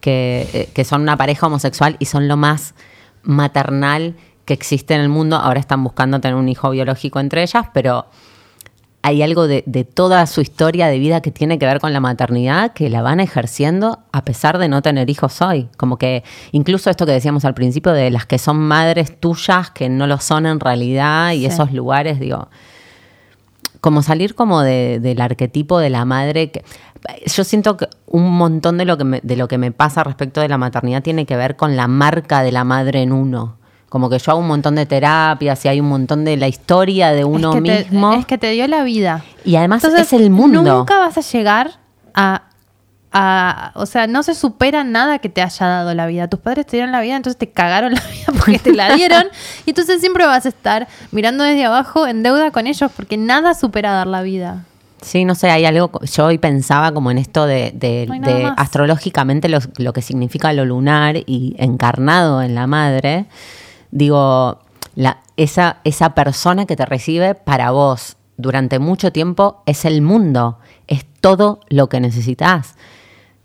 que, 0.00 0.48
eh, 0.52 0.68
que 0.74 0.84
son 0.84 1.02
una 1.02 1.16
pareja 1.16 1.46
homosexual 1.46 1.96
y 1.98 2.06
son 2.06 2.26
lo 2.26 2.36
más 2.36 2.74
maternal 3.22 4.16
que 4.44 4.54
existe 4.54 4.94
en 4.94 5.00
el 5.00 5.08
mundo. 5.08 5.36
Ahora 5.36 5.60
están 5.60 5.82
buscando 5.84 6.20
tener 6.20 6.36
un 6.36 6.48
hijo 6.48 6.70
biológico 6.70 7.20
entre 7.20 7.42
ellas, 7.42 7.66
pero 7.72 8.06
hay 9.06 9.22
algo 9.22 9.46
de, 9.46 9.62
de 9.66 9.84
toda 9.84 10.26
su 10.26 10.40
historia 10.40 10.86
de 10.86 10.98
vida 10.98 11.20
que 11.20 11.30
tiene 11.30 11.58
que 11.58 11.66
ver 11.66 11.78
con 11.78 11.92
la 11.92 12.00
maternidad 12.00 12.72
que 12.72 12.88
la 12.88 13.02
van 13.02 13.20
ejerciendo 13.20 13.98
a 14.12 14.24
pesar 14.24 14.56
de 14.56 14.66
no 14.70 14.80
tener 14.80 15.10
hijos 15.10 15.42
hoy. 15.42 15.68
Como 15.76 15.98
que 15.98 16.24
incluso 16.52 16.88
esto 16.88 17.04
que 17.04 17.12
decíamos 17.12 17.44
al 17.44 17.52
principio 17.52 17.92
de 17.92 18.10
las 18.10 18.24
que 18.24 18.38
son 18.38 18.56
madres 18.58 19.20
tuyas 19.20 19.70
que 19.70 19.90
no 19.90 20.06
lo 20.06 20.18
son 20.20 20.46
en 20.46 20.58
realidad 20.58 21.32
y 21.32 21.40
Sí. 21.40 21.46
esos 21.46 21.70
lugares, 21.72 22.18
digo, 22.18 22.48
como 23.82 24.02
salir 24.02 24.34
como 24.34 24.62
de- 24.62 25.00
del 25.00 25.20
arquetipo 25.20 25.78
de 25.78 25.90
la 25.90 26.06
madre 26.06 26.50
que 26.50 26.64
yo 27.26 27.44
siento 27.44 27.76
que 27.76 27.86
un 28.06 28.30
montón 28.32 28.78
de 28.78 28.86
lo 28.86 28.96
que 28.96 29.04
me, 29.04 29.20
de 29.22 29.36
lo 29.36 29.48
que 29.48 29.58
me 29.58 29.70
pasa 29.70 30.02
respecto 30.02 30.40
de 30.40 30.48
la 30.48 30.56
maternidad 30.56 31.02
tiene 31.02 31.26
que 31.26 31.36
ver 31.36 31.56
con 31.56 31.76
la 31.76 31.86
marca 31.88 32.42
de 32.42 32.52
la 32.52 32.64
madre 32.64 33.02
en 33.02 33.12
uno 33.12 33.58
como 33.94 34.10
que 34.10 34.18
yo 34.18 34.32
hago 34.32 34.40
un 34.40 34.48
montón 34.48 34.74
de 34.74 34.86
terapias 34.86 35.64
y 35.64 35.68
hay 35.68 35.78
un 35.78 35.86
montón 35.88 36.24
de 36.24 36.36
la 36.36 36.48
historia 36.48 37.12
de 37.12 37.24
uno 37.24 37.50
es 37.54 37.62
que 37.62 37.70
te- 37.84 37.90
mismo 37.92 38.12
es 38.14 38.26
que 38.26 38.38
te 38.38 38.50
dio 38.50 38.66
la 38.66 38.82
vida. 38.82 39.22
y 39.44 39.54
además 39.54 39.84
Entonces, 39.84 40.12
es 40.12 40.20
el 40.20 40.30
mundo 40.30 40.62
Nunca 40.64 40.98
vas 40.98 41.16
a 41.16 41.20
llegar 41.20 41.70
a 42.12 42.42
a- 43.12 43.70
o 43.76 43.86
sea, 43.86 44.08
no 44.08 44.24
se 44.24 44.34
supera 44.34 44.82
nada 44.82 45.20
que 45.20 45.28
te 45.28 45.40
haya 45.40 45.66
dado 45.68 45.94
la 45.94 46.06
vida. 46.06 46.26
Tus 46.26 46.40
padres 46.40 46.66
te 46.66 46.78
dieron 46.78 46.90
la 46.90 47.00
vida, 47.00 47.14
entonces 47.14 47.38
te 47.38 47.48
cagaron 47.48 47.94
la 47.94 48.00
vida 48.00 48.32
porque 48.36 48.58
te 48.58 48.72
la 48.74 48.96
dieron. 48.96 49.26
y 49.64 49.70
entonces 49.70 50.00
siempre 50.00 50.26
vas 50.26 50.44
a 50.46 50.48
estar 50.48 50.88
mirando 51.12 51.44
desde 51.44 51.64
abajo 51.64 52.08
en 52.08 52.24
deuda 52.24 52.50
con 52.50 52.66
ellos 52.66 52.90
porque 52.96 53.16
nada 53.16 53.54
supera 53.54 53.92
dar 53.92 54.08
la 54.08 54.22
vida. 54.22 54.64
Sí, 55.00 55.24
no 55.24 55.36
sé, 55.36 55.48
hay 55.52 55.64
algo, 55.64 55.92
yo 56.02 56.24
hoy 56.26 56.38
pensaba 56.38 56.90
como 56.92 57.12
en 57.12 57.18
esto 57.18 57.46
de, 57.46 57.70
de- 57.76 58.06
No 58.08 58.18
de 58.26 58.52
astrológicamente 58.56 59.48
lo, 59.48 59.58
lo 59.76 59.92
que 59.92 60.02
significa 60.02 60.52
lo 60.52 60.64
lunar 60.64 61.14
y 61.18 61.54
encarnado 61.58 62.42
en 62.42 62.56
la 62.56 62.66
madre. 62.66 63.26
Digo, 63.94 64.58
la, 64.96 65.18
esa, 65.36 65.76
esa 65.84 66.16
persona 66.16 66.66
que 66.66 66.74
te 66.74 66.84
recibe 66.84 67.36
para 67.36 67.70
vos 67.70 68.16
durante 68.36 68.80
mucho 68.80 69.12
tiempo 69.12 69.62
es 69.66 69.84
el 69.84 70.02
mundo, 70.02 70.58
es 70.88 71.06
todo 71.20 71.60
lo 71.68 71.88
que 71.88 72.00
necesitas. 72.00 72.74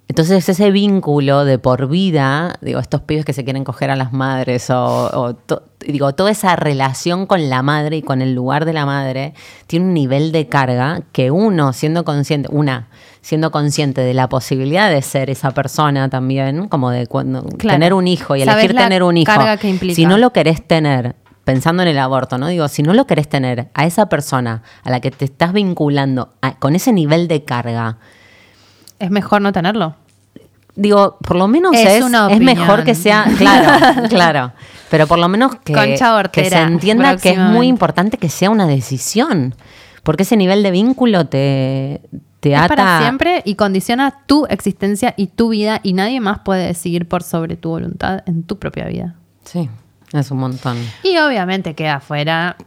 Entonces 0.09 0.49
ese 0.49 0.71
vínculo 0.71 1.45
de 1.45 1.59
por 1.59 1.87
vida, 1.87 2.55
digo, 2.61 2.79
estos 2.79 3.01
pibes 3.01 3.23
que 3.25 3.31
se 3.33 3.43
quieren 3.43 3.63
coger 3.63 3.91
a 3.91 3.95
las 3.95 4.11
madres 4.11 4.71
o, 4.71 5.09
o 5.13 5.35
to- 5.35 5.61
digo, 5.85 6.13
toda 6.15 6.31
esa 6.31 6.55
relación 6.55 7.27
con 7.27 7.47
la 7.47 7.61
madre 7.61 7.97
y 7.97 8.01
con 8.01 8.23
el 8.23 8.33
lugar 8.33 8.65
de 8.65 8.73
la 8.73 8.87
madre 8.87 9.35
tiene 9.67 9.85
un 9.85 9.93
nivel 9.93 10.31
de 10.31 10.47
carga 10.47 11.01
que 11.11 11.29
uno 11.29 11.73
siendo 11.73 12.03
consciente, 12.05 12.49
una, 12.51 12.87
siendo 13.21 13.51
consciente 13.51 14.01
de 14.01 14.15
la 14.15 14.27
posibilidad 14.29 14.89
de 14.89 15.03
ser 15.03 15.29
esa 15.29 15.51
persona 15.51 16.09
también, 16.09 16.67
como 16.69 16.89
de 16.89 17.05
cuando 17.05 17.43
Claro. 17.43 17.75
tener 17.75 17.93
un 17.93 18.07
hijo 18.07 18.35
y 18.35 18.41
elegir 18.41 18.75
tener 18.75 19.03
un 19.03 19.15
hijo. 19.15 19.31
carga 19.31 19.57
que 19.57 19.69
implica. 19.69 19.93
Si 19.95 20.07
no 20.07 20.17
lo 20.17 20.33
querés 20.33 20.65
tener, 20.67 21.17
pensando 21.43 21.83
en 21.83 21.89
el 21.89 21.99
aborto, 21.99 22.39
¿no? 22.39 22.47
Digo, 22.47 22.67
si 22.67 22.81
no 22.81 22.95
lo 22.95 23.05
querés 23.05 23.29
tener 23.29 23.69
a 23.75 23.85
esa 23.85 24.09
persona 24.09 24.63
a 24.83 24.89
la 24.89 25.01
que 25.01 25.11
te 25.11 25.25
estás 25.25 25.53
vinculando 25.53 26.29
a- 26.41 26.57
con 26.57 26.75
ese 26.75 26.91
nivel 26.93 27.27
de 27.27 27.43
carga, 27.43 27.99
Es 28.99 29.09
mejor 29.09 29.41
no 29.41 29.51
tenerlo. 29.51 29.95
Digo, 30.75 31.17
por 31.21 31.35
lo 31.35 31.47
menos 31.47 31.73
Es 31.75 31.87
es, 31.87 32.03
una 32.03 32.27
es 32.29 32.35
opinión. 32.37 32.45
mejor 32.57 32.83
que 32.83 32.95
sea, 32.95 33.25
claro, 33.37 34.07
claro, 34.09 34.51
pero 34.89 35.07
por 35.07 35.19
lo 35.19 35.27
menos 35.27 35.55
que, 35.63 35.73
Concha 35.73 36.23
que 36.31 36.49
se 36.49 36.57
entienda 36.61 37.17
que 37.17 37.31
es 37.31 37.37
muy 37.39 37.67
importante 37.67 38.17
que 38.17 38.29
sea 38.29 38.49
una 38.49 38.65
decisión, 38.67 39.55
porque 40.03 40.23
ese 40.23 40.37
nivel 40.37 40.63
de 40.63 40.71
vínculo 40.71 41.25
te, 41.25 42.01
te 42.39 42.53
Es 42.53 42.59
ata. 42.59 42.67
para 42.69 42.99
siempre 43.01 43.41
y 43.45 43.55
condiciona 43.55 44.19
tu 44.25 44.45
existencia 44.45 45.13
y 45.17 45.27
tu 45.27 45.49
vida 45.49 45.81
y 45.83 45.91
nadie 45.93 46.21
más 46.21 46.39
puede 46.39 46.67
decidir 46.67 47.07
por 47.07 47.23
sobre 47.23 47.57
tu 47.57 47.69
voluntad 47.69 48.23
en 48.25 48.43
tu 48.43 48.57
propia 48.57 48.85
vida. 48.85 49.15
Sí, 49.43 49.69
es 50.13 50.31
un 50.31 50.37
montón. 50.37 50.77
Y 51.03 51.17
obviamente 51.17 51.73
queda 51.75 51.95
afuera. 51.95 52.55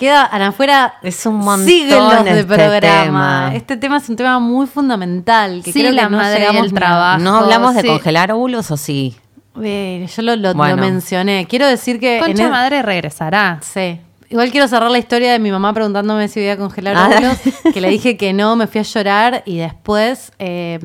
Queda 0.00 0.24
afuera 0.24 0.94
Es 1.02 1.24
un 1.26 1.36
montón 1.36 1.66
siglos 1.66 2.24
de 2.24 2.30
este 2.40 2.44
programa. 2.44 2.78
tema. 3.04 3.50
Este 3.54 3.76
tema 3.76 3.98
es 3.98 4.08
un 4.08 4.16
tema 4.16 4.38
muy 4.40 4.66
fundamental. 4.66 5.62
Que 5.62 5.72
Sí, 5.72 5.80
creo 5.80 5.92
la 5.92 6.04
que 6.04 6.10
no 6.10 6.16
madre 6.16 6.36
y 6.36 6.40
llegamos 6.40 6.64
el 6.64 6.72
ni 6.72 6.76
a- 6.76 6.80
trabajo. 6.80 7.18
¿No 7.22 7.36
hablamos 7.36 7.74
de 7.74 7.82
sí. 7.82 7.86
congelar 7.86 8.32
óvulos 8.32 8.70
o 8.70 8.76
sí? 8.76 9.16
Eh, 9.62 10.08
yo 10.16 10.22
lo, 10.22 10.36
lo- 10.36 10.54
mencioné. 10.54 11.46
Quiero 11.48 11.66
decir 11.66 12.00
que. 12.00 12.18
Concha 12.18 12.44
el- 12.44 12.50
madre 12.50 12.82
regresará. 12.82 13.60
Sí. 13.62 14.00
Igual 14.30 14.50
quiero 14.52 14.68
cerrar 14.68 14.90
la 14.90 14.98
historia 14.98 15.32
de 15.32 15.38
mi 15.38 15.50
mamá 15.50 15.74
preguntándome 15.74 16.28
si 16.28 16.40
voy 16.40 16.48
a 16.50 16.56
congelar 16.56 16.96
Ah. 16.96 17.10
óvulos, 17.12 17.36
que 17.74 17.80
le 17.80 17.90
dije 17.90 18.16
que 18.16 18.32
no, 18.32 18.56
me 18.56 18.68
fui 18.68 18.80
a 18.80 18.84
llorar 18.84 19.42
y 19.44 19.58
después 19.58 20.32
eh, 20.38 20.78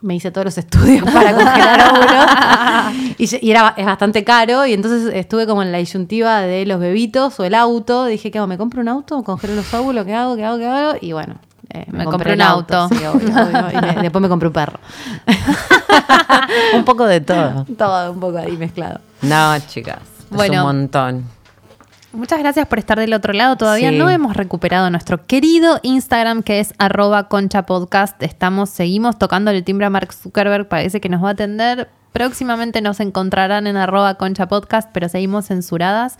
me 0.00 0.14
hice 0.14 0.30
todos 0.30 0.44
los 0.44 0.58
estudios 0.58 1.04
para 1.12 1.32
congelar 1.34 1.92
óvulos. 1.92 3.14
Y, 3.18 3.46
y 3.46 3.50
era, 3.50 3.74
es 3.76 3.84
bastante 3.86 4.22
caro 4.24 4.64
y 4.66 4.72
entonces 4.72 5.12
estuve 5.14 5.46
como 5.46 5.62
en 5.62 5.72
la 5.72 5.78
disyuntiva 5.78 6.40
de 6.40 6.64
los 6.66 6.78
bebitos 6.80 7.38
o 7.40 7.44
el 7.44 7.54
auto. 7.54 8.04
Dije, 8.06 8.30
¿qué 8.30 8.38
hago? 8.38 8.46
¿Me 8.46 8.56
compro 8.58 8.80
un 8.80 8.88
auto? 8.88 9.22
¿Congelo 9.24 9.54
los 9.56 9.72
óvulos? 9.74 10.04
¿Qué 10.06 10.14
hago? 10.14 10.36
¿Qué 10.36 10.44
hago? 10.44 10.58
¿Qué 10.58 10.66
hago? 10.66 10.98
Y 11.00 11.12
bueno, 11.12 11.34
eh, 11.70 11.84
Me 11.90 12.04
compré 12.04 12.34
un 12.34 12.42
auto. 12.42 12.88
sí, 12.88 12.94
obvio, 13.04 13.28
obvio. 13.28 13.70
Y 13.72 13.80
me- 13.96 14.02
después 14.02 14.22
me 14.22 14.28
compré 14.28 14.46
un 14.48 14.52
perro. 14.54 14.78
un 16.74 16.84
poco 16.84 17.04
de 17.06 17.20
todo. 17.20 17.66
Todo 17.76 18.12
un 18.12 18.20
poco 18.20 18.38
ahí 18.38 18.56
mezclado. 18.56 19.00
No, 19.22 19.58
chicas, 19.66 19.98
es 20.30 20.30
Bueno. 20.30 20.60
un 20.64 20.76
montón. 20.76 21.24
Muchas 22.12 22.38
gracias 22.38 22.66
por 22.66 22.78
estar 22.78 22.98
del 22.98 23.12
otro 23.12 23.32
lado. 23.34 23.56
Todavía 23.56 23.90
Sí. 23.90 23.98
no 23.98 24.08
hemos 24.08 24.34
recuperado 24.34 24.88
nuestro 24.90 25.26
querido 25.26 25.78
Instagram 25.82 26.42
que 26.42 26.58
es 26.58 26.72
arroba 26.78 27.28
concha 27.28 27.66
podcast. 27.66 28.20
Estamos, 28.22 28.70
seguimos 28.70 29.18
tocando 29.18 29.50
el 29.50 29.62
timbre 29.62 29.86
a 29.86 29.90
Mark 29.90 30.12
Zuckerberg. 30.14 30.68
Parece 30.68 31.00
que 31.00 31.10
nos 31.10 31.22
va 31.22 31.28
a 31.28 31.32
atender. 31.32 31.90
Próximamente 32.12 32.80
nos 32.80 33.00
encontrarán 33.00 33.66
en 33.66 33.76
arroba 33.76 34.14
concha 34.14 34.48
podcast, 34.48 34.88
pero 34.94 35.10
seguimos 35.10 35.46
censuradas. 35.48 36.18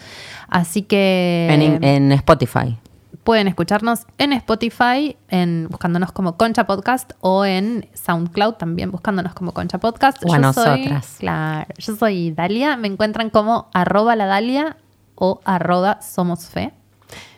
Así 0.49 0.82
que 0.82 1.49
En, 1.51 1.82
en 1.82 2.12
Spotify. 2.12 2.76
pueden 3.24 3.49
escucharnos 3.49 4.01
en 4.18 4.34
Spotify, 4.34 5.16
en, 5.30 5.68
buscándonos 5.70 6.12
como 6.12 6.36
Concha 6.36 6.66
Podcast 6.66 7.12
o 7.20 7.47
en 7.47 7.89
SoundCloud 7.95 8.55
también 8.55 8.91
buscándonos 8.91 9.32
como 9.32 9.53
Concha 9.53 9.78
Podcast. 9.78 10.18
O 10.26 10.28
a 10.34 10.36
soy- 10.36 10.41
nosotras. 10.43 11.16
claro, 11.18 11.66
yo 11.78 11.97
soy 11.97 12.30
Dalia. 12.32 12.76
Me 12.76 12.89
encuentran 12.89 13.30
como 13.30 13.68
arroba 13.72 14.14
la 14.16 14.26
Dalia 14.26 14.76
o 15.18 15.40
arroba 15.44 16.00
somos 16.00 16.46
fe. 16.46 16.72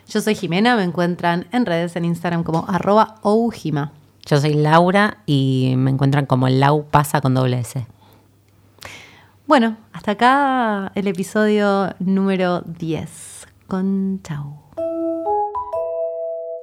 Yo 0.07 0.21
soy 0.21 0.35
Jimena, 0.35 0.75
me 0.75 0.83
encuentran 0.83 1.47
en 1.51 1.65
redes 1.65 1.95
en 1.95 2.05
Instagram 2.05 2.43
como 2.43 2.65
arroba 2.67 3.15
oujima. 3.21 3.91
Yo 4.25 4.39
soy 4.39 4.53
Laura 4.53 5.17
y 5.25 5.73
me 5.77 5.91
encuentran 5.91 6.25
como 6.25 6.47
Lau 6.49 6.85
Pasa 6.85 7.21
con 7.21 7.33
doble 7.33 7.59
S. 7.59 7.87
Bueno, 9.47 9.77
hasta 9.91 10.11
acá 10.11 10.91
el 10.95 11.07
episodio 11.07 11.95
número 11.99 12.61
10. 12.61 13.47
Con 13.67 14.21
chau. 14.23 14.59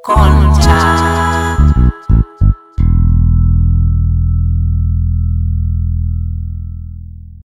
Con 0.03 0.53